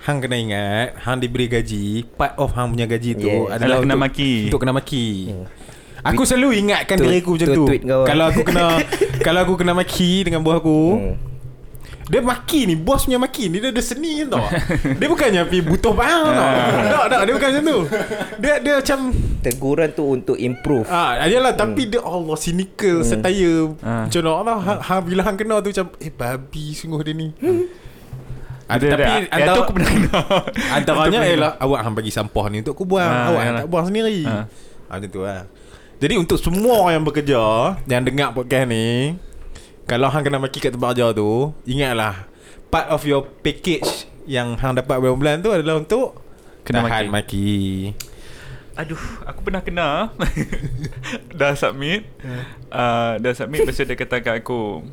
Hang 0.00 0.18
kena 0.18 0.36
ingat 0.38 0.88
Hang 0.98 1.20
diberi 1.20 1.46
gaji 1.46 2.08
Part 2.16 2.32
of 2.36 2.52
hang 2.52 2.72
punya 2.72 2.88
gaji 2.88 3.12
tu 3.12 3.28
Yeah. 3.28 3.52
Adalah 3.52 3.84
kena 3.84 3.92
untuk, 3.92 4.04
maki. 4.08 4.32
Untuk 4.48 4.60
kena 4.60 4.72
maki 4.72 5.06
Hmm. 5.98 6.14
Aku 6.14 6.22
selalu 6.22 6.62
ingatkan 6.62 6.94
Tu- 6.94 7.04
diri 7.04 7.18
aku 7.18 7.34
macam 7.34 7.48
tu 7.50 7.64
tu 7.66 7.74
lah. 7.84 8.06
Kalau 8.06 8.24
aku 8.24 8.40
kena 8.46 8.64
Kalau 9.26 9.40
aku 9.42 9.54
kena 9.58 9.74
maki 9.74 10.22
Dengan 10.22 10.40
buah 10.40 10.56
aku 10.56 10.80
hmm. 10.94 11.14
Dia 12.08 12.24
maki 12.24 12.64
ni 12.64 12.74
Bos 12.74 13.04
punya 13.04 13.20
maki 13.20 13.52
ni 13.52 13.60
Dia 13.60 13.68
ada 13.68 13.84
seni 13.84 14.24
tau 14.24 14.40
Dia 14.96 15.06
bukannya 15.12 15.44
pergi 15.44 15.60
butuh 15.60 15.92
faham 15.92 16.24
tau 16.32 16.48
Tak 16.88 17.04
tak 17.12 17.20
Dia 17.28 17.32
bukan 17.36 17.48
macam 17.52 17.64
tu 17.68 17.78
Dia 18.40 18.54
dia 18.64 18.72
macam 18.80 18.98
Teguran 19.38 19.88
tu 19.94 20.04
untuk 20.08 20.36
improve 20.40 20.88
Ah, 20.88 21.20
ayalah 21.22 21.54
tapi 21.54 21.86
dia 21.86 22.02
Allah 22.02 22.34
cynical, 22.34 23.00
hmm. 23.00 23.06
setaya. 23.06 23.54
Ah. 23.84 24.08
Macam 24.08 24.20
mana 24.24 24.30
Allah 24.34 24.58
ha, 24.58 24.72
ha, 24.82 24.94
bila 24.98 25.20
hang 25.22 25.36
kena 25.38 25.62
tu 25.62 25.70
macam 25.70 25.86
eh 26.02 26.10
babi 26.10 26.74
sungguh 26.74 27.00
dia 27.06 27.14
ni. 27.14 27.28
Ada 28.66 28.82
Dia- 28.82 28.92
tapi 28.98 29.12
antara 29.30 29.54
tu 29.54 29.60
aku 29.62 29.72
pernah 29.78 29.90
kena 29.94 30.20
antaranya 30.74 31.20
ialah 31.24 31.52
awak 31.62 31.80
hang 31.86 31.94
bagi 31.94 32.12
sampah 32.12 32.44
ni 32.50 32.66
untuk 32.66 32.74
aku 32.74 32.84
buang. 32.84 33.06
Ah, 33.06 33.30
awak 33.30 33.42
yalah. 33.46 33.62
tak 33.62 33.68
buang 33.70 33.86
sendiri. 33.86 34.18
Ah. 34.26 34.44
Ha. 34.88 34.92
macam 34.98 35.08
tu 35.08 35.20
lah. 35.22 35.42
Jadi 35.98 36.14
untuk 36.14 36.38
semua 36.38 36.74
orang 36.82 36.94
yang 36.98 37.06
bekerja 37.06 37.40
yang 37.86 38.02
dengar 38.06 38.28
podcast 38.34 38.66
ni 38.70 39.18
kalau 39.88 40.12
hang 40.12 40.20
kena 40.20 40.36
maki 40.36 40.60
kat 40.60 40.76
tempat 40.76 40.92
kerja 40.92 41.16
tu, 41.16 41.56
ingatlah 41.64 42.28
part 42.68 42.92
of 42.92 43.00
your 43.08 43.24
package 43.40 44.04
yang 44.28 44.52
hang 44.60 44.76
dapat 44.76 45.00
bulan-bulan 45.00 45.40
tu 45.40 45.48
adalah 45.48 45.80
untuk 45.80 46.20
Kena 46.60 46.84
tahan 46.84 47.08
maki. 47.08 47.96
Aduh, 48.76 49.00
aku 49.24 49.40
pernah 49.40 49.64
kena. 49.64 50.12
Dah 51.40 51.56
submit. 51.56 52.04
Uh, 52.68 53.16
Dah 53.16 53.32
submit 53.32 53.64
Lepas 53.64 53.80
tu 53.80 53.88
dia 53.88 53.96
kata 53.96 54.20
kat 54.20 54.44
aku 54.44 54.84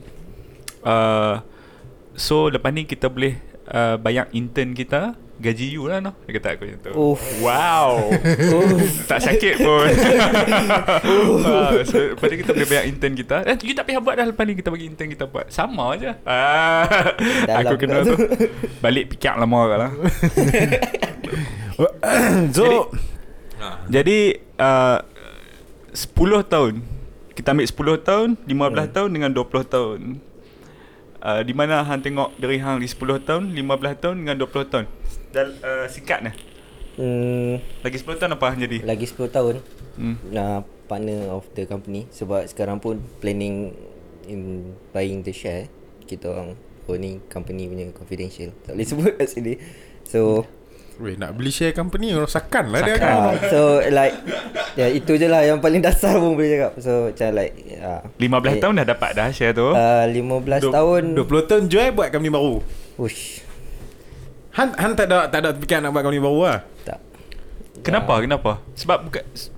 uh, 0.87 1.43
So 2.15 2.47
lepas 2.47 2.71
ni 2.71 2.87
kita 2.87 3.11
boleh 3.11 3.35
uh, 3.67 3.99
Bayar 3.99 4.31
intern 4.31 4.71
kita 4.71 5.19
Gaji 5.35 5.75
you 5.75 5.91
lah 5.91 5.99
no 5.99 6.15
Dia 6.23 6.39
kata 6.39 6.55
aku 6.55 6.63
macam 6.63 6.79
tu. 6.79 6.91
Uff. 6.95 7.19
Wow. 7.43 8.07
Tak 9.11 9.19
sakit 9.19 9.59
pun. 9.59 9.91
Uh, 11.43 11.83
So 11.83 12.15
lepas 12.15 12.27
ni 12.31 12.35
kita 12.39 12.51
boleh 12.55 12.67
bayar 12.71 12.83
intern 12.87 13.13
kita. 13.19 13.43
Eh 13.43 13.55
you 13.67 13.75
tak 13.75 13.83
payah 13.83 13.99
buat 13.99 14.15
dah 14.15 14.25
Lepas 14.31 14.43
ni 14.47 14.55
kita 14.55 14.71
bagi 14.71 14.87
intern 14.87 15.11
kita 15.11 15.27
buat. 15.27 15.51
Sama 15.51 15.99
je 15.99 16.07
uh, 16.07 16.83
Dalam 17.43 17.67
Aku 17.67 17.75
kena 17.75 18.07
tu. 18.07 18.15
tu. 18.15 18.47
Balik 18.79 19.11
pikir 19.11 19.35
lama 19.35 19.61
lah. 19.75 19.91
So 22.55 22.95
Jadi 23.91 24.39
uh, 24.55 25.03
10 25.91 26.15
tahun. 26.47 26.73
Kita 27.35 27.51
ambil 27.51 27.67
10 27.67 28.07
tahun 28.07 28.27
15 28.47 28.55
hmm. 28.55 28.87
tahun 28.95 29.09
dengan 29.11 29.31
20 29.35 29.67
tahun. 29.67 29.99
Uh, 31.19 31.41
Di 31.43 31.51
mana 31.51 31.83
hang 31.83 31.99
tengok 31.99 32.39
dari 32.39 32.55
hang 32.63 32.79
di 32.79 32.87
10 32.87 33.27
tahun 33.27 33.51
15 33.51 33.99
tahun 33.99 34.15
dengan 34.23 34.39
20 34.39 34.71
tahun 34.71 34.87
Dan 35.35 35.51
uh, 35.59 35.85
singkat 35.91 36.23
ni? 36.23 36.31
Hmm, 36.95 37.59
Lagi 37.83 37.99
10 37.99 38.23
tahun 38.23 38.31
apa 38.39 38.55
jadi? 38.55 38.77
Lagi 38.87 39.03
10 39.03 39.27
tahun. 39.35 39.55
Hmm. 39.99 40.15
uh, 40.31 40.63
partner 40.87 41.27
of 41.35 41.43
the 41.51 41.67
company. 41.67 42.07
Sebab 42.07 42.47
sekarang 42.47 42.79
pun 42.79 43.03
planning 43.19 43.75
in 44.31 44.71
buying 44.95 45.19
the 45.27 45.35
share. 45.35 45.67
Kita 46.07 46.31
orang 46.31 46.55
owning 46.87 47.19
company 47.27 47.67
punya 47.67 47.91
confidential. 47.91 48.55
Tak 48.63 48.79
boleh 48.79 48.87
sebut 48.87 49.11
kat 49.19 49.27
sini. 49.27 49.59
So 50.07 50.47
Weh 50.95 51.19
nak 51.19 51.35
beli 51.35 51.51
share 51.51 51.75
company 51.75 52.15
Rosakan 52.15 52.71
lah 52.71 52.79
dia 52.79 52.95
kan 52.95 53.35
so 53.51 53.83
like 53.91 54.15
ya 54.79 54.87
itu 54.87 55.19
je 55.19 55.27
lah 55.27 55.43
yang 55.43 55.59
paling 55.59 55.83
dasar 55.91 56.15
pun 56.15 56.39
boleh 56.39 56.55
cakap. 56.55 56.71
So 56.79 57.11
macam 57.11 57.27
like 57.35 57.53
uh, 57.83 58.07
15 58.15 58.63
tahun 58.63 58.73
dah 58.79 58.87
dapat 58.95 59.09
dah 59.11 59.27
share 59.35 59.51
tu? 59.51 59.75
Uh, 59.75 60.07
15 60.07 60.71
tahun. 60.71 61.03
20 61.19 61.49
tahun 61.51 61.63
jual 61.67 61.91
buat 61.91 62.07
company 62.15 62.31
baru? 62.31 62.63
Ush 62.95 63.44
Han, 64.55 64.67
Han 64.73 64.91
tak 64.93 65.05
ada 65.05 65.27
tak 65.27 65.39
ada 65.41 65.49
fikir 65.51 65.77
nak 65.77 65.91
buat 65.91 66.01
company 66.01 66.19
baru 66.19 66.41
lah 66.41 66.59
tak 66.81 66.99
Kenapa? 67.77 68.17
Kenapa? 68.17 68.51
Sebab 68.73 68.97
buka, 69.03 69.21
se- 69.35 69.53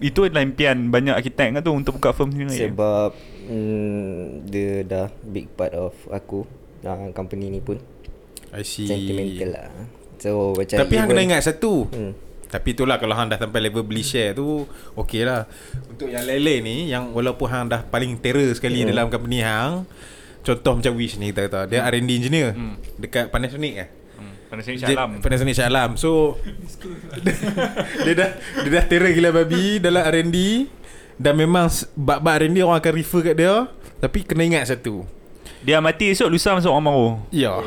itu 0.00 0.24
adalah 0.24 0.42
impian 0.42 0.88
banyak 0.88 1.14
arkitek 1.14 1.48
kan 1.52 1.60
tu 1.60 1.70
untuk 1.70 1.96
buka 1.96 2.10
firm 2.10 2.28
sendiri. 2.28 2.66
sebab 2.66 3.14
mm, 3.46 4.18
dia 4.44 4.82
dah 4.82 5.06
big 5.22 5.46
part 5.50 5.70
of 5.72 5.94
aku 6.08 6.42
uh, 6.82 7.12
company 7.12 7.48
ni 7.48 7.60
pun 7.60 7.78
I 8.50 8.60
see 8.62 8.84
sentimental 8.84 9.48
lah 9.54 9.68
so 10.16 10.52
macam 10.52 10.76
Tapi 10.76 10.92
Han 10.92 10.98
even- 10.98 11.10
kena 11.10 11.22
ingat 11.24 11.40
satu 11.44 11.86
hmm. 11.86 12.12
Tapi 12.48 12.68
itulah 12.70 12.96
kalau 12.96 13.14
hang 13.14 13.26
dah 13.26 13.38
sampai 13.38 13.62
level 13.62 13.80
beli 13.80 14.02
share 14.02 14.32
tu 14.32 14.68
Okey 14.92 15.24
lah 15.24 15.48
Untuk 15.88 16.04
yang 16.06 16.20
lele 16.20 16.60
ni 16.60 16.84
Yang 16.86 17.08
walaupun 17.10 17.48
hang 17.48 17.64
dah 17.66 17.80
paling 17.80 18.12
terror 18.18 18.52
sekali 18.52 18.84
Hmm. 18.84 18.92
dalam 18.92 19.08
company 19.08 19.40
hang 19.40 19.88
Contoh 20.42 20.76
macam 20.76 20.92
Wish 20.92 21.16
ni 21.16 21.32
kita 21.32 21.48
kata 21.48 21.64
Dia 21.64 21.80
R&D 21.86 22.10
engineer 22.12 22.52
Hmm. 22.52 22.76
Dekat 22.94 23.32
Panasonic 23.32 23.72
eh 23.78 23.88
Hmm. 24.52 24.60
Panasonic 24.60 24.76
Dia- 24.78 24.88
Shalam. 24.92 25.10
Panasonic 25.18 25.54
Shah 25.54 25.66
Alam 25.66 25.90
So 25.96 26.36
Dia 28.04 28.12
dah 28.12 28.30
Dia 28.60 28.70
dah 28.70 28.84
terror 28.84 29.08
gila 29.10 29.32
babi 29.32 29.78
Dalam 29.78 30.04
R&D 30.04 30.36
Dan 31.16 31.34
memang 31.34 31.66
Bab-bab 31.94 32.36
R&D 32.38 32.60
orang 32.60 32.76
akan 32.76 32.92
refer 32.92 33.20
kat 33.24 33.36
dia 33.38 33.64
Tapi 33.96 34.18
kena 34.22 34.44
ingat 34.44 34.68
satu 34.68 35.08
Dia 35.58 35.78
mati 35.78 36.10
esok 36.10 36.28
lusa 36.28 36.52
masuk 36.52 36.68
orang 36.68 36.84
baru. 36.84 37.08
Ya 37.30 37.54
yeah. 37.54 37.58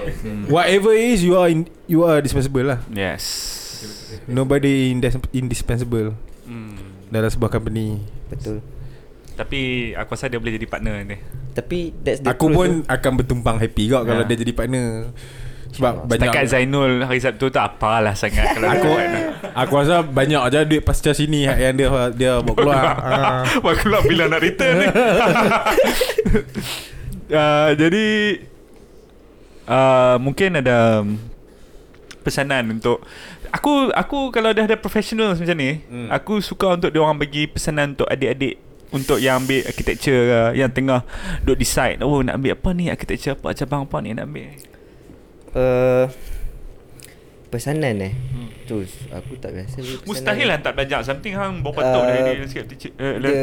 Whatever 0.45 0.93
is 0.93 1.21
You 1.21 1.33
are 1.33 1.47
in, 1.47 1.65
You 1.85 2.03
are 2.03 2.19
dispensable 2.19 2.61
lah 2.63 2.79
Yes. 2.87 3.25
Nobody 4.25 4.91
indis- 4.91 5.17
indispensable 5.31 6.13
Hmm. 6.45 6.77
Dalam 7.07 7.25
sebuah 7.25 7.49
company 7.49 7.97
betul 8.27 8.61
Tapi 9.33 9.59
aku 9.91 10.13
rasa 10.13 10.29
dia 10.29 10.37
boleh 10.37 10.53
jadi 10.53 10.65
partner 10.65 11.01
ni. 11.01 11.17
tapi 11.51 11.89
that's 11.97 12.19
the 12.19 12.29
Aku 12.29 12.51
pun 12.51 12.83
tu. 12.83 12.85
akan 12.85 13.11
bertumpang 13.15 13.57
happy 13.57 13.87
kau 13.87 14.03
Kalau 14.03 14.21
Ya. 14.21 14.27
dia 14.27 14.37
jadi 14.37 14.53
partner 14.53 15.09
Sebab 15.75 16.07
banyak 16.07 16.31
Setakat 16.31 16.45
Zainul 16.47 17.03
hari 17.03 17.19
Sabtu 17.19 17.51
tu 17.51 17.59
apalah 17.59 18.15
sangat 18.15 18.55
kalau 18.55 18.71
Aku 18.71 18.89
partner. 18.95 19.23
Aku 19.51 19.73
rasa 19.75 19.95
banyak 20.07 20.41
je 20.51 20.59
duit 20.63 20.83
pasca 20.83 21.11
sini 21.11 21.43
Yang 21.47 21.73
dia 21.75 21.89
dia 22.15 22.33
bawa 22.39 22.55
keluar. 22.55 22.83
Ah. 23.03 23.43
Wah 23.63 23.75
keluar 23.75 24.01
bila 24.07 24.31
nak 24.31 24.39
return 24.39 24.73
ni. 24.79 24.87
Uh, 27.27 27.69
Jadi 27.81 28.07
uh, 29.67 30.15
Mungkin 30.23 30.63
ada 30.63 31.03
Pesanan 32.23 32.71
untuk 32.71 33.03
Aku 33.51 33.91
aku 33.91 34.31
kalau 34.35 34.51
dah 34.51 34.67
ada 34.67 34.79
professional 34.79 35.35
macam 35.35 35.55
ni 35.55 35.79
Hmm. 35.87 36.07
Aku 36.11 36.39
suka 36.39 36.75
untuk 36.75 36.91
dia 36.91 36.99
orang 36.99 37.19
bagi 37.19 37.47
pesanan 37.47 37.95
untuk 37.95 38.07
adik-adik 38.09 38.59
untuk 38.91 39.19
yang 39.19 39.43
ambil 39.43 39.63
architecture 39.67 40.21
ke, 40.27 40.39
yang 40.59 40.71
tengah 40.71 41.03
duk 41.43 41.59
decide 41.59 41.99
oh 42.03 42.19
nak 42.23 42.39
ambil 42.39 42.55
apa 42.55 42.69
ni? 42.75 42.91
Architecture 42.91 43.35
apa? 43.35 43.55
Cabang 43.55 43.87
apa 43.87 43.97
ni? 44.03 44.11
Nak 44.11 44.25
ambil 44.27 44.47
uh, 45.55 46.05
pesanan 47.49 47.95
eh? 48.03 48.13
Hmm. 48.13 48.49
tu 48.67 48.83
aku 49.15 49.39
tak 49.39 49.55
biasa 49.55 49.79
pesanan. 49.79 50.03
mustahil 50.03 50.47
lah 50.51 50.59
tak 50.59 50.73
belajar 50.75 50.99
something 51.07 51.31
hang 51.31 51.63
bawa 51.63 51.73
patok 51.79 52.03
Uh, 52.03 52.09
dari 52.11 52.21
landscape 52.43 52.67
teacher 52.75 52.91
uh, 52.99 53.15
the, 53.23 53.37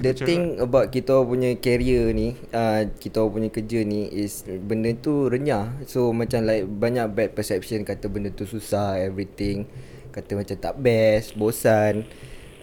the 0.00 0.12
thing 0.16 0.56
about 0.56 0.88
kita 0.88 1.12
punya 1.20 1.52
career 1.60 2.16
ni 2.16 2.32
uh, 2.56 2.88
kita 2.96 3.20
punya 3.28 3.52
kerja 3.52 3.84
ni 3.84 4.08
is 4.08 4.48
benda 4.48 4.88
tu 4.96 5.28
renyah. 5.28 5.76
So 5.84 6.10
macam 6.16 6.48
like 6.48 6.64
banyak 6.64 7.12
bad 7.12 7.36
perception 7.36 7.84
kata 7.84 8.08
benda 8.08 8.32
tu 8.32 8.48
susah 8.48 8.96
everything. 8.96 9.68
Kata 10.08 10.34
macam 10.34 10.56
tak 10.56 10.74
best 10.80 11.36
bosan. 11.36 12.08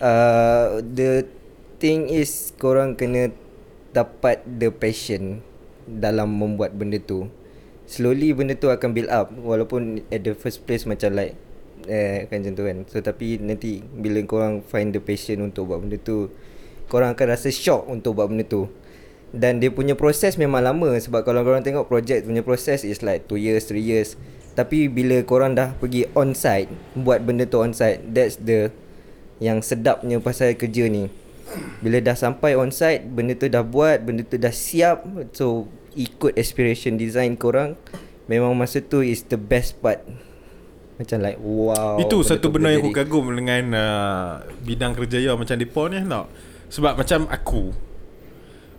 Uh, 0.02 0.82
the 0.82 1.30
thing 1.78 2.10
is 2.10 2.52
korang 2.58 2.98
kena 2.98 3.32
dapat 3.94 4.44
the 4.44 4.74
passion 4.74 5.40
dalam 5.86 6.34
membuat 6.36 6.74
benda 6.74 6.98
tu 7.00 7.30
slowly 7.86 8.34
benda 8.34 8.54
tu 8.58 8.70
akan 8.70 8.92
build 8.94 9.10
up. 9.10 9.34
Walaupun 9.34 10.06
at 10.10 10.26
the 10.26 10.34
first 10.38 10.66
place 10.66 10.84
macam 10.86 11.14
like 11.16 11.38
eh 11.86 12.26
kan 12.30 12.42
macam 12.42 12.54
tu 12.58 12.64
kan. 12.66 12.78
So 12.90 12.98
tapi 13.02 13.38
nanti 13.38 13.86
bila 13.86 14.22
korang 14.26 14.66
find 14.66 14.94
the 14.94 15.02
passion 15.02 15.46
untuk 15.46 15.70
buat 15.70 15.86
benda 15.86 16.02
tu 16.02 16.34
korang 16.90 17.18
akan 17.18 17.26
rasa 17.34 17.50
shock 17.54 17.86
untuk 17.90 18.18
buat 18.18 18.30
benda 18.30 18.46
tu. 18.46 18.70
Dan 19.36 19.60
dia 19.60 19.68
punya 19.68 19.94
proses 20.00 20.40
memang 20.40 20.64
lama. 20.64 20.96
Sebab 20.96 21.28
kalau 21.28 21.44
korang 21.44 21.62
tengok 21.62 21.92
project 21.92 22.26
punya 22.26 22.42
proses 22.42 22.88
is 22.88 23.04
like 23.04 23.28
2 23.28 23.38
years 23.38 23.68
3 23.68 23.78
years. 23.78 24.10
Tapi 24.56 24.88
bila 24.88 25.20
korang 25.28 25.52
dah 25.52 25.76
pergi 25.76 26.08
on 26.16 26.32
site 26.32 26.72
buat 26.96 27.20
benda 27.20 27.44
tu 27.44 27.60
on 27.60 27.76
site 27.76 28.00
that's 28.16 28.40
the 28.40 28.72
yang 29.44 29.60
sedapnya 29.60 30.24
pasal 30.24 30.56
kerja 30.56 30.88
ni. 30.88 31.12
Bila 31.84 32.00
dah 32.00 32.16
sampai 32.16 32.56
on 32.56 32.72
site 32.72 33.04
benda 33.04 33.36
tu 33.36 33.52
dah 33.52 33.62
buat 33.62 34.00
benda 34.02 34.24
tu 34.24 34.40
dah 34.40 34.56
siap. 34.56 35.04
So 35.36 35.68
ikut 35.96 36.36
aspiration 36.36 37.00
design 37.00 37.40
korang 37.40 37.80
memang 38.28 38.54
masa 38.54 38.84
tu 38.84 39.02
is 39.02 39.24
the 39.32 39.40
best 39.40 39.80
part 39.80 40.04
macam 40.96 41.18
like 41.20 41.40
wow 41.44 42.00
Itu 42.00 42.24
satu 42.24 42.48
tu 42.48 42.56
benda 42.56 42.72
yang 42.72 42.80
aku 42.80 42.96
kagum 42.96 43.28
dengan 43.36 43.64
uh, 43.76 44.30
bidang 44.64 44.96
kerjaya 44.96 45.36
macam 45.36 45.56
Depa 45.60 45.92
ni 45.92 46.00
tau. 46.08 46.26
Sebab 46.72 46.94
macam 46.96 47.28
aku. 47.28 47.76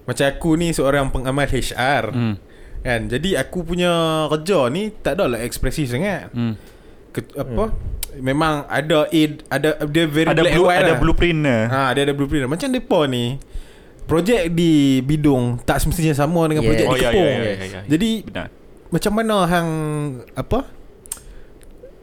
Macam 0.08 0.24
aku 0.24 0.50
ni 0.56 0.72
seorang 0.72 1.12
pengamal 1.12 1.44
HR. 1.44 2.04
Hmm. 2.16 2.34
Kan? 2.80 3.12
Jadi 3.12 3.36
aku 3.36 3.68
punya 3.68 4.24
kerja 4.32 4.72
ni 4.72 4.96
tak 4.96 5.20
adalah 5.20 5.44
ekspresif 5.44 5.92
sangat. 5.92 6.32
hmm. 6.32 6.54
Ke, 7.12 7.20
apa? 7.36 7.76
Memang 8.16 8.64
ada 8.64 9.12
aid, 9.12 9.44
ada 9.52 9.76
dia 9.84 10.08
very 10.08 10.32
ada 10.32 10.40
black 10.40 10.56
and 10.56 10.56
blue, 10.56 10.68
white 10.72 10.80
ada 10.80 10.92
lah. 10.96 11.00
blueprint 11.00 11.40
lah. 11.44 11.62
Ha, 11.68 11.80
dia 11.92 12.02
ada 12.08 12.14
blueprint. 12.16 12.48
Macam 12.48 12.68
Depa 12.72 13.04
ni 13.04 13.36
projek 14.06 14.54
di 14.54 15.02
Bidung 15.02 15.58
tak 15.66 15.82
semestinya 15.82 16.14
sama 16.14 16.46
dengan 16.46 16.62
Yeah. 16.62 16.70
projek 16.72 16.86
Oh, 16.86 16.96
di 16.96 17.02
ya, 17.02 17.10
Kepong. 17.10 17.26
ya, 17.26 17.42
ya, 17.42 17.52
ya, 17.52 17.66
ya. 17.66 17.80
Jadi 17.90 18.10
Benar. 18.24 18.46
macam 18.94 19.12
mana 19.12 19.36
hang 19.50 19.70
apa? 20.38 20.60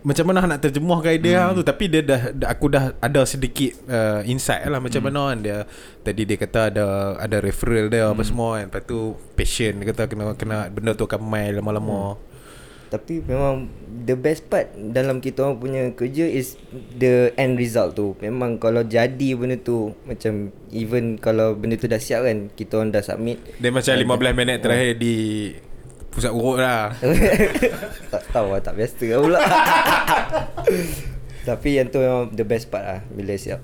Macam 0.04 0.26
mana 0.28 0.44
nak 0.44 0.60
terjemuhkan 0.60 1.16
idea 1.16 1.40
hmm. 1.40 1.44
hang 1.48 1.54
tu 1.56 1.64
tapi 1.64 1.88
dia 1.88 2.04
dah, 2.04 2.36
dah 2.36 2.48
aku 2.52 2.68
dah 2.68 2.92
ada 3.00 3.24
sedikit 3.24 3.72
uh, 3.88 4.20
insight 4.28 4.68
lah 4.68 4.84
macam 4.84 5.00
hmm. 5.00 5.08
mana 5.08 5.22
kan 5.32 5.38
dia 5.40 5.58
tadi 6.04 6.22
dia 6.28 6.36
kata 6.36 6.60
ada 6.76 6.86
ada 7.24 7.38
referral 7.40 7.88
dia 7.88 8.04
hmm. 8.04 8.12
apa 8.12 8.22
semua 8.28 8.60
kan. 8.60 8.68
Lepas 8.68 8.84
tu 8.84 9.00
passion 9.40 9.80
dia 9.80 9.86
kata 9.96 10.12
kena 10.12 10.36
kena 10.36 10.68
benda 10.68 10.92
tu 10.92 11.08
akan 11.08 11.24
main 11.24 11.56
lama-lama. 11.56 12.20
Hmm. 12.20 12.33
Tapi 12.94 13.26
memang 13.26 13.66
the 14.06 14.14
best 14.14 14.46
part 14.46 14.70
dalam 14.70 15.18
kita 15.18 15.42
orang 15.42 15.58
punya 15.58 15.82
kerja 15.98 16.30
is 16.30 16.62
the 16.94 17.34
end 17.34 17.58
result 17.58 17.98
tu. 17.98 18.14
Memang 18.22 18.62
kalau 18.62 18.86
jadi 18.86 19.34
benda 19.34 19.58
tu 19.58 19.98
macam 20.06 20.54
even 20.70 21.18
kalau 21.18 21.58
benda 21.58 21.74
tu 21.74 21.90
dah 21.90 21.98
siap 21.98 22.22
kan, 22.22 22.54
kita 22.54 22.78
orang 22.78 22.94
dah 22.94 23.02
submit. 23.02 23.42
Dia 23.58 23.74
macam 23.74 23.98
15 23.98 24.38
minit 24.38 24.62
terakhir 24.62 25.02
di 25.02 25.16
pusat 26.14 26.30
urut 26.30 26.62
lah. 26.62 26.94
tak 28.14 28.24
tahu 28.30 28.54
lah, 28.54 28.62
tak 28.62 28.78
biasa 28.78 29.06
lah 29.10 29.20
pula. 29.26 29.40
Tapi 31.50 31.70
yang 31.74 31.90
tu 31.90 31.98
memang 31.98 32.30
the 32.30 32.46
best 32.46 32.70
part 32.70 32.86
lah 32.86 33.00
bila 33.10 33.34
siap. 33.34 33.58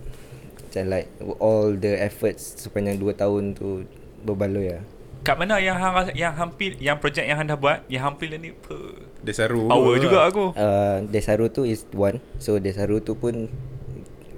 Macam 0.58 0.84
like 0.90 1.08
all 1.38 1.78
the 1.78 2.02
efforts 2.02 2.58
sepanjang 2.58 2.98
2 2.98 3.14
tahun 3.14 3.54
tu 3.54 3.86
berbaloi 4.26 4.74
lah. 4.74 4.84
Kat 5.22 5.38
mana 5.38 5.62
yang 5.62 5.78
hang 5.78 5.94
rasa- 5.94 6.18
yang 6.18 6.34
hampir 6.34 6.74
yang 6.82 6.98
projek 6.98 7.30
yang 7.30 7.38
hang 7.38 7.46
dah 7.46 7.60
buat, 7.60 7.86
yang 7.86 8.10
hampir 8.10 8.34
ni 8.34 8.50
apa? 8.50 9.09
Dia 9.20 9.34
seru. 9.36 9.68
Power 9.68 9.96
juga 10.00 10.28
aku. 10.28 10.56
Uh, 10.56 11.04
Desaru 11.12 11.52
tu 11.52 11.68
is 11.68 11.84
one. 11.92 12.24
So 12.40 12.58
Desaru 12.58 13.04
tu 13.04 13.20
pun 13.20 13.52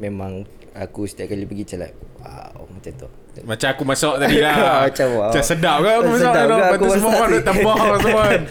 memang 0.01 0.49
aku 0.73 1.05
setiap 1.05 1.29
kali 1.29 1.45
pergi 1.45 1.63
macam 1.67 1.79
like 1.85 1.97
wow 2.21 2.65
macam 2.65 2.93
tu. 2.97 3.09
Macam 3.47 3.67
aku 3.71 3.83
masak 3.87 4.19
tadi 4.19 4.43
lah 4.43 4.83
Macam, 4.91 5.07
wow. 5.15 5.31
Macam 5.31 5.43
sedap 5.47 5.77
kan 5.79 5.91
aku 6.03 6.09
masak 6.11 6.33
Sedap 6.35 6.47
Lepas 6.51 6.75
aku 6.75 6.83
tu 6.83 6.91
semua 6.99 7.11
orang 7.15 7.31
duk 7.31 7.43
tambah 7.47 7.75
semua 8.03 8.23
kan 8.27 8.41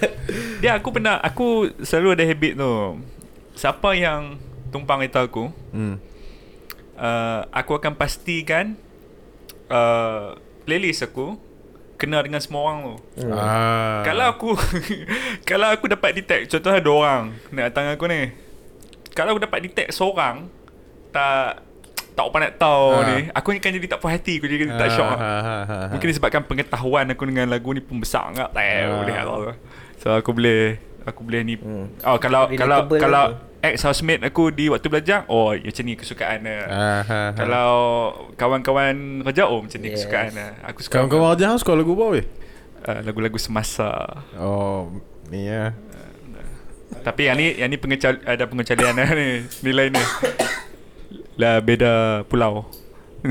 Dia 0.56 0.70
aku 0.72 0.88
pernah 0.88 1.14
Aku 1.20 1.46
selalu 1.84 2.08
ada 2.16 2.24
habit 2.24 2.52
tu 2.56 2.72
Siapa 3.60 3.90
yang 3.92 4.40
Tumpang 4.72 5.04
kereta 5.04 5.20
aku 5.20 5.52
hmm. 5.52 5.94
uh, 6.96 7.40
Aku 7.52 7.76
akan 7.76 7.92
pastikan 7.92 8.72
uh, 9.68 10.40
Playlist 10.64 11.04
aku 11.04 11.36
Kena 12.00 12.18
dengan 12.18 12.40
semua 12.40 12.64
orang 12.64 12.78
tu 12.82 12.94
Hmm. 13.20 13.30
ah. 13.30 14.00
Kalau 14.00 14.24
aku 14.26 14.50
Kalau 15.48 15.68
aku 15.68 15.84
dapat 15.86 16.16
detect 16.16 16.48
Contohnya 16.48 16.80
dua 16.80 16.96
orang 16.98 17.22
Nak 17.50 17.64
datang 17.68 17.86
aku 17.90 18.08
ni 18.08 18.32
Kalau 19.12 19.36
aku 19.36 19.42
dapat 19.42 19.60
detect 19.60 19.92
seorang 19.92 20.48
Tak 21.10 21.60
Tak 22.10 22.24
apa 22.24 22.36
nak 22.38 22.52
tahu 22.56 22.84
Ah. 22.90 23.04
ni 23.06 23.16
Aku 23.30 23.52
akan 23.52 23.70
jadi 23.70 23.86
tak 23.86 24.00
puas 24.00 24.12
hati 24.12 24.36
Aku 24.36 24.46
jadi 24.46 24.64
tak 24.72 24.88
shock 24.90 25.04
ah, 25.06 25.20
ah, 25.20 25.42
ah, 25.44 25.64
ah. 25.68 25.88
Mungkin 25.90 26.08
disebabkan 26.08 26.42
pengetahuan 26.42 27.04
aku 27.06 27.22
dengan 27.24 27.46
lagu 27.46 27.70
ni 27.70 27.80
pun 27.80 27.96
besar 27.96 28.28
enggak 28.28 28.48
tahu 28.48 28.64
Ah. 28.64 28.96
boleh 28.96 29.12
tak 29.12 29.26
tahu. 29.26 29.42
So 29.96 30.06
aku 30.10 30.30
boleh 30.32 30.62
aku 31.02 31.20
boleh 31.20 31.40
ni. 31.42 31.54
Hmm. 31.56 31.92
Oh 32.02 32.16
kalau 32.16 32.48
kalau 32.50 32.80
Relatable 32.80 32.98
kalau 32.98 33.24
lah 33.28 33.49
ex 33.60 33.84
housemate 33.84 34.22
aku 34.22 34.48
di 34.48 34.66
waktu 34.66 34.88
belajar, 34.88 35.28
oh 35.28 35.52
macam 35.52 35.84
ni 35.84 35.92
kesukaan 35.94 36.40
dia. 36.40 36.64
Ah, 36.64 36.72
ah, 36.72 37.04
ah. 37.04 37.28
Kalau 37.32 37.70
kawan-kawan 38.34 38.94
kerja 39.22 39.44
oh 39.44 39.60
macam 39.60 39.78
ni 39.78 39.88
Yes. 39.88 40.02
kesukaan 40.02 40.32
dia. 40.32 40.48
Aku 40.64 40.80
suka 40.80 40.96
Kawan-kawan 40.96 41.36
Raja 41.36 41.56
suka 41.56 41.72
lagu 41.72 41.92
apa 41.92 42.04
weh? 42.10 42.24
uh, 42.80 43.00
lagu-lagu 43.04 43.36
semasa. 43.36 43.92
Oh 44.34 44.88
Ni 45.28 45.44
ya 45.44 45.76
Tapi 47.00 47.28
yang 47.28 47.36
ni 47.36 47.54
yang 47.54 47.68
ni 47.68 47.76
pengecuali, 47.76 48.18
ada 48.24 48.44
pengecualian 48.44 48.96
lah 48.96 49.12
ni 49.12 49.28
nilai 49.60 49.92
ni. 49.92 50.02
Lah 51.36 51.60
beda 51.60 52.24
pulau. 52.26 52.64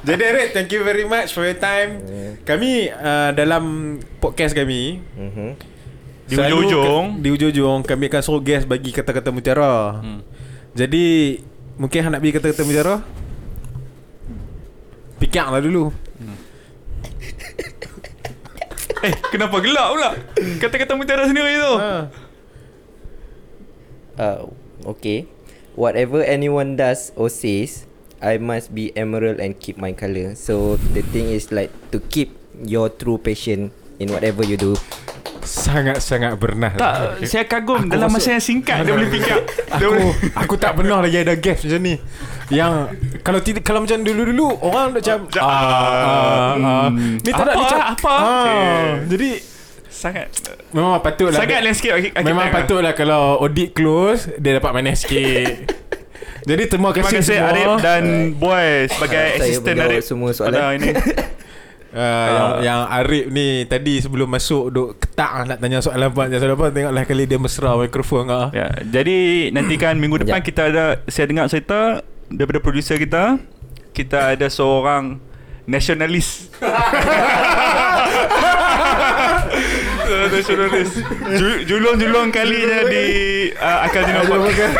Jadi 0.00 0.22
Eric 0.22 0.54
Thank 0.54 0.70
you 0.70 0.82
very 0.82 1.02
much 1.02 1.34
For 1.34 1.42
your 1.42 1.58
time 1.58 2.06
Kami 2.46 2.86
uh, 2.88 3.34
Dalam 3.34 3.98
Podcast 4.18 4.54
kami 4.54 5.02
Mhm. 5.18 5.77
Di 6.28 6.36
ujung-ujung. 6.36 7.24
Di 7.24 7.28
ujung-ujung 7.32 7.80
Kami 7.88 8.12
akan 8.12 8.20
suruh 8.20 8.44
guest 8.44 8.68
Bagi 8.68 8.92
kata-kata 8.92 9.32
mutiara 9.32 9.98
Hmm. 10.04 10.20
Jadi 10.76 11.40
Mungkin 11.80 12.12
nak 12.12 12.20
bagi 12.20 12.36
kata-kata 12.36 12.62
mutiara 12.68 13.00
Pikak 15.18 15.48
lah 15.48 15.58
dulu 15.64 15.88
eh 19.06 19.14
kenapa 19.30 19.62
gelak 19.62 19.88
pula? 19.94 20.10
Kata-kata 20.58 20.98
mutiara 20.98 21.30
sendiri 21.30 21.54
tu. 21.58 21.72
ha. 21.78 22.10
Uh, 24.18 24.50
okay. 24.90 25.30
Whatever 25.78 26.26
anyone 26.26 26.74
does 26.74 27.14
or 27.14 27.30
says, 27.30 27.86
I 28.18 28.42
must 28.42 28.74
be 28.74 28.90
emerald 28.98 29.38
and 29.38 29.54
keep 29.54 29.78
my 29.78 29.94
color. 29.94 30.34
So 30.34 30.74
the 30.90 31.06
thing 31.14 31.30
is 31.30 31.54
like 31.54 31.70
to 31.94 32.02
keep 32.10 32.34
your 32.58 32.90
true 32.90 33.18
passion 33.22 33.70
in 34.02 34.10
whatever 34.10 34.42
you 34.42 34.58
do. 34.58 34.74
Sangat-sangat 35.48 36.36
bernah 36.36 36.70
Tak, 36.70 37.24
saya 37.24 37.44
kagum 37.44 37.80
Aku 37.80 37.88
dalam 37.88 38.06
rasa- 38.06 38.20
masa 38.20 38.28
yang 38.30 38.44
singkat 38.44 38.76
dia 38.80 38.92
boleh 38.92 39.08
fikir. 39.08 39.38
Dia 39.72 39.86
Aku 39.88 40.04
aku 40.36 40.54
tak 40.54 40.72
pernah 40.74 41.00
lagi 41.00 41.18
ada 41.18 41.34
guest 41.34 41.64
macam 41.64 41.80
ni. 41.80 41.94
Yang 42.48 42.72
kalau 43.22 43.40
tidak 43.40 43.62
kalau 43.62 43.80
macam 43.80 43.98
dulu-dulu 43.98 44.46
orang 44.58 44.92
macam 44.92 45.16
Ja- 45.26 45.40
ah, 45.40 45.48
ah, 45.48 46.52
ah. 46.54 46.88
Hmm. 46.88 47.16
ni 47.16 47.30
tak 47.30 47.42
nak 47.42 47.48
Apa, 47.50 47.62
dicap. 47.62 47.80
apa? 47.94 48.14
Ah, 48.14 48.44
Cik. 48.44 48.92
jadi 49.08 49.30
sangat 49.88 50.26
memang 50.70 50.90
patutlah 50.98 51.34
sangat 51.34 51.58
landscape 51.60 51.90
arki- 51.90 52.12
arkitek 52.12 52.24
Memang 52.24 52.46
lah. 52.46 52.54
patutlah 52.54 52.92
kalau 52.92 53.22
audit 53.38 53.72
close 53.72 54.28
dia 54.34 54.54
dapat 54.54 54.70
main 54.70 54.92
sikit. 54.92 55.54
Jadi 56.40 56.64
terima 56.66 56.88
Terima 56.90 57.04
kasih, 57.04 57.20
kasih 57.20 57.36
semua. 57.36 57.50
Arif 57.50 57.72
dan 57.78 58.02
Boy 58.32 58.68
sebagai 58.88 59.26
Saya 59.28 59.44
assistant 59.44 59.78
Arif 59.82 60.00
semua 60.02 60.30
soalan. 60.30 60.80
ini. 60.80 60.90
Uh, 61.88 62.60
yang, 62.60 62.60
yang 62.60 62.80
Arif 63.00 63.32
ni 63.32 63.64
tadi 63.64 63.96
sebelum 63.96 64.28
masuk 64.28 64.68
duk 64.68 65.00
ketak 65.00 65.30
lah 65.32 65.44
nak 65.48 65.56
tanya 65.56 65.80
soalan 65.80 66.12
apa 66.12 66.28
soalan 66.36 66.56
apa 66.60 66.66
tengoklah 66.68 67.04
kali 67.08 67.24
dia 67.24 67.40
mesra 67.40 67.72
mikrofon 67.80 68.28
ah. 68.28 68.52
ya, 68.52 68.68
jadi 68.84 69.48
nantikan 69.56 69.96
minggu 69.96 70.20
depan 70.20 70.40
Ya. 70.40 70.44
kita 70.44 70.62
ada 70.68 70.84
saya 71.08 71.24
dengar 71.24 71.48
cerita 71.48 72.04
daripada 72.28 72.60
producer 72.60 73.00
kita 73.00 73.40
kita 73.96 74.36
ada 74.36 74.52
seorang 74.52 75.16
nasionalis. 75.64 76.52
nasionalis. 80.32 80.90
Ju- 81.36 81.62
Julung-julung 81.68 82.32
kalinya 82.32 82.88
di 82.88 83.04
uh, 83.56 83.84
Akal 83.84 84.04
Podcast. 84.28 84.76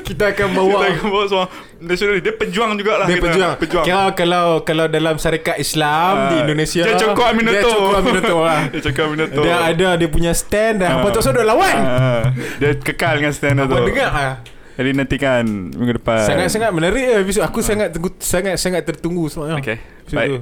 Kita 0.00 0.24
akan 0.28 0.46
bawa 0.50 0.70
Kita 0.78 0.86
akan 0.92 1.06
bawa 1.08 1.24
seorang 1.24 1.50
nasionalis. 1.78 2.20
Dia 2.20 2.34
pejuang 2.34 2.70
jugalah. 2.74 3.04
dia 3.04 3.16
kita. 3.16 3.26
pejuang. 3.26 3.52
pejuang. 3.58 3.84
Kira 3.84 4.02
kalau 4.12 4.46
kalau 4.62 4.84
dalam 4.86 5.14
syarikat 5.14 5.56
Islam 5.56 6.12
Ah, 6.14 6.28
di 6.28 6.36
Indonesia 6.42 6.82
Dia 6.82 6.94
cokok 6.96 7.26
Aminato 7.26 7.54
Dia 7.54 7.62
cokok 7.64 7.96
Aminato 7.96 8.36
lah. 8.38 8.60
Dia 8.72 8.80
cokok 8.82 9.02
Aminato 9.04 9.40
Dia 9.40 9.56
ada 9.64 9.88
dia 9.94 10.08
punya 10.08 10.32
stand 10.32 10.76
dan 10.78 10.88
Ah. 10.88 10.96
apa 10.98 11.06
tu 11.08 11.20
so 11.20 11.30
dia 11.30 11.42
lawan. 11.42 11.76
Ah, 11.78 12.22
Dia 12.56 12.70
kekal 12.74 13.12
dengan 13.16 13.32
stand 13.32 13.54
tu 13.56 13.64
Apa 13.66 13.78
dengar 13.80 14.10
ah. 14.10 14.34
Jadi 14.74 14.90
nantikan 14.92 15.42
Minggu 15.70 15.94
depan 15.96 16.22
Sangat-sangat 16.22 16.70
menarik 16.70 17.02
eh 17.02 17.18
episod. 17.20 17.42
Aku 17.42 17.58
sangat 17.60 17.90
tunggu 17.90 18.14
sangat-sangat 18.14 18.82
tertunggu 18.84 19.26
sebenarnya. 19.26 19.58
Episod 19.78 20.14
Baik 20.14 20.28
tu. 20.28 20.40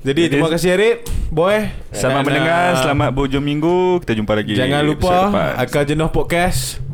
Jadi 0.00 0.22
terima 0.28 0.48
kasih 0.48 0.72
Arif 0.72 0.96
Boy 1.28 1.68
Selamat 1.90 2.22
mendengar 2.24 2.72
ah, 2.72 2.80
Selamat 2.80 3.12
berhujung 3.12 3.42
minggu 3.42 4.00
Kita 4.00 4.14
jumpa 4.14 4.32
lagi 4.32 4.56
Jangan 4.56 4.80
lupa. 4.80 5.28
Akal 5.54 5.84
Jenuh 5.84 6.08
Podcast 6.08 6.89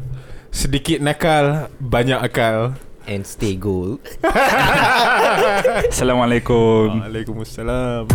Sedikit 0.57 1.05
nakal 1.05 1.69
Banyak 1.77 2.17
akal. 2.17 2.81
And 3.05 3.29
stay 3.29 3.61
gold. 3.61 4.01
Assalamualaikum. 5.93 7.05
Waalaikumsalam 7.05 8.09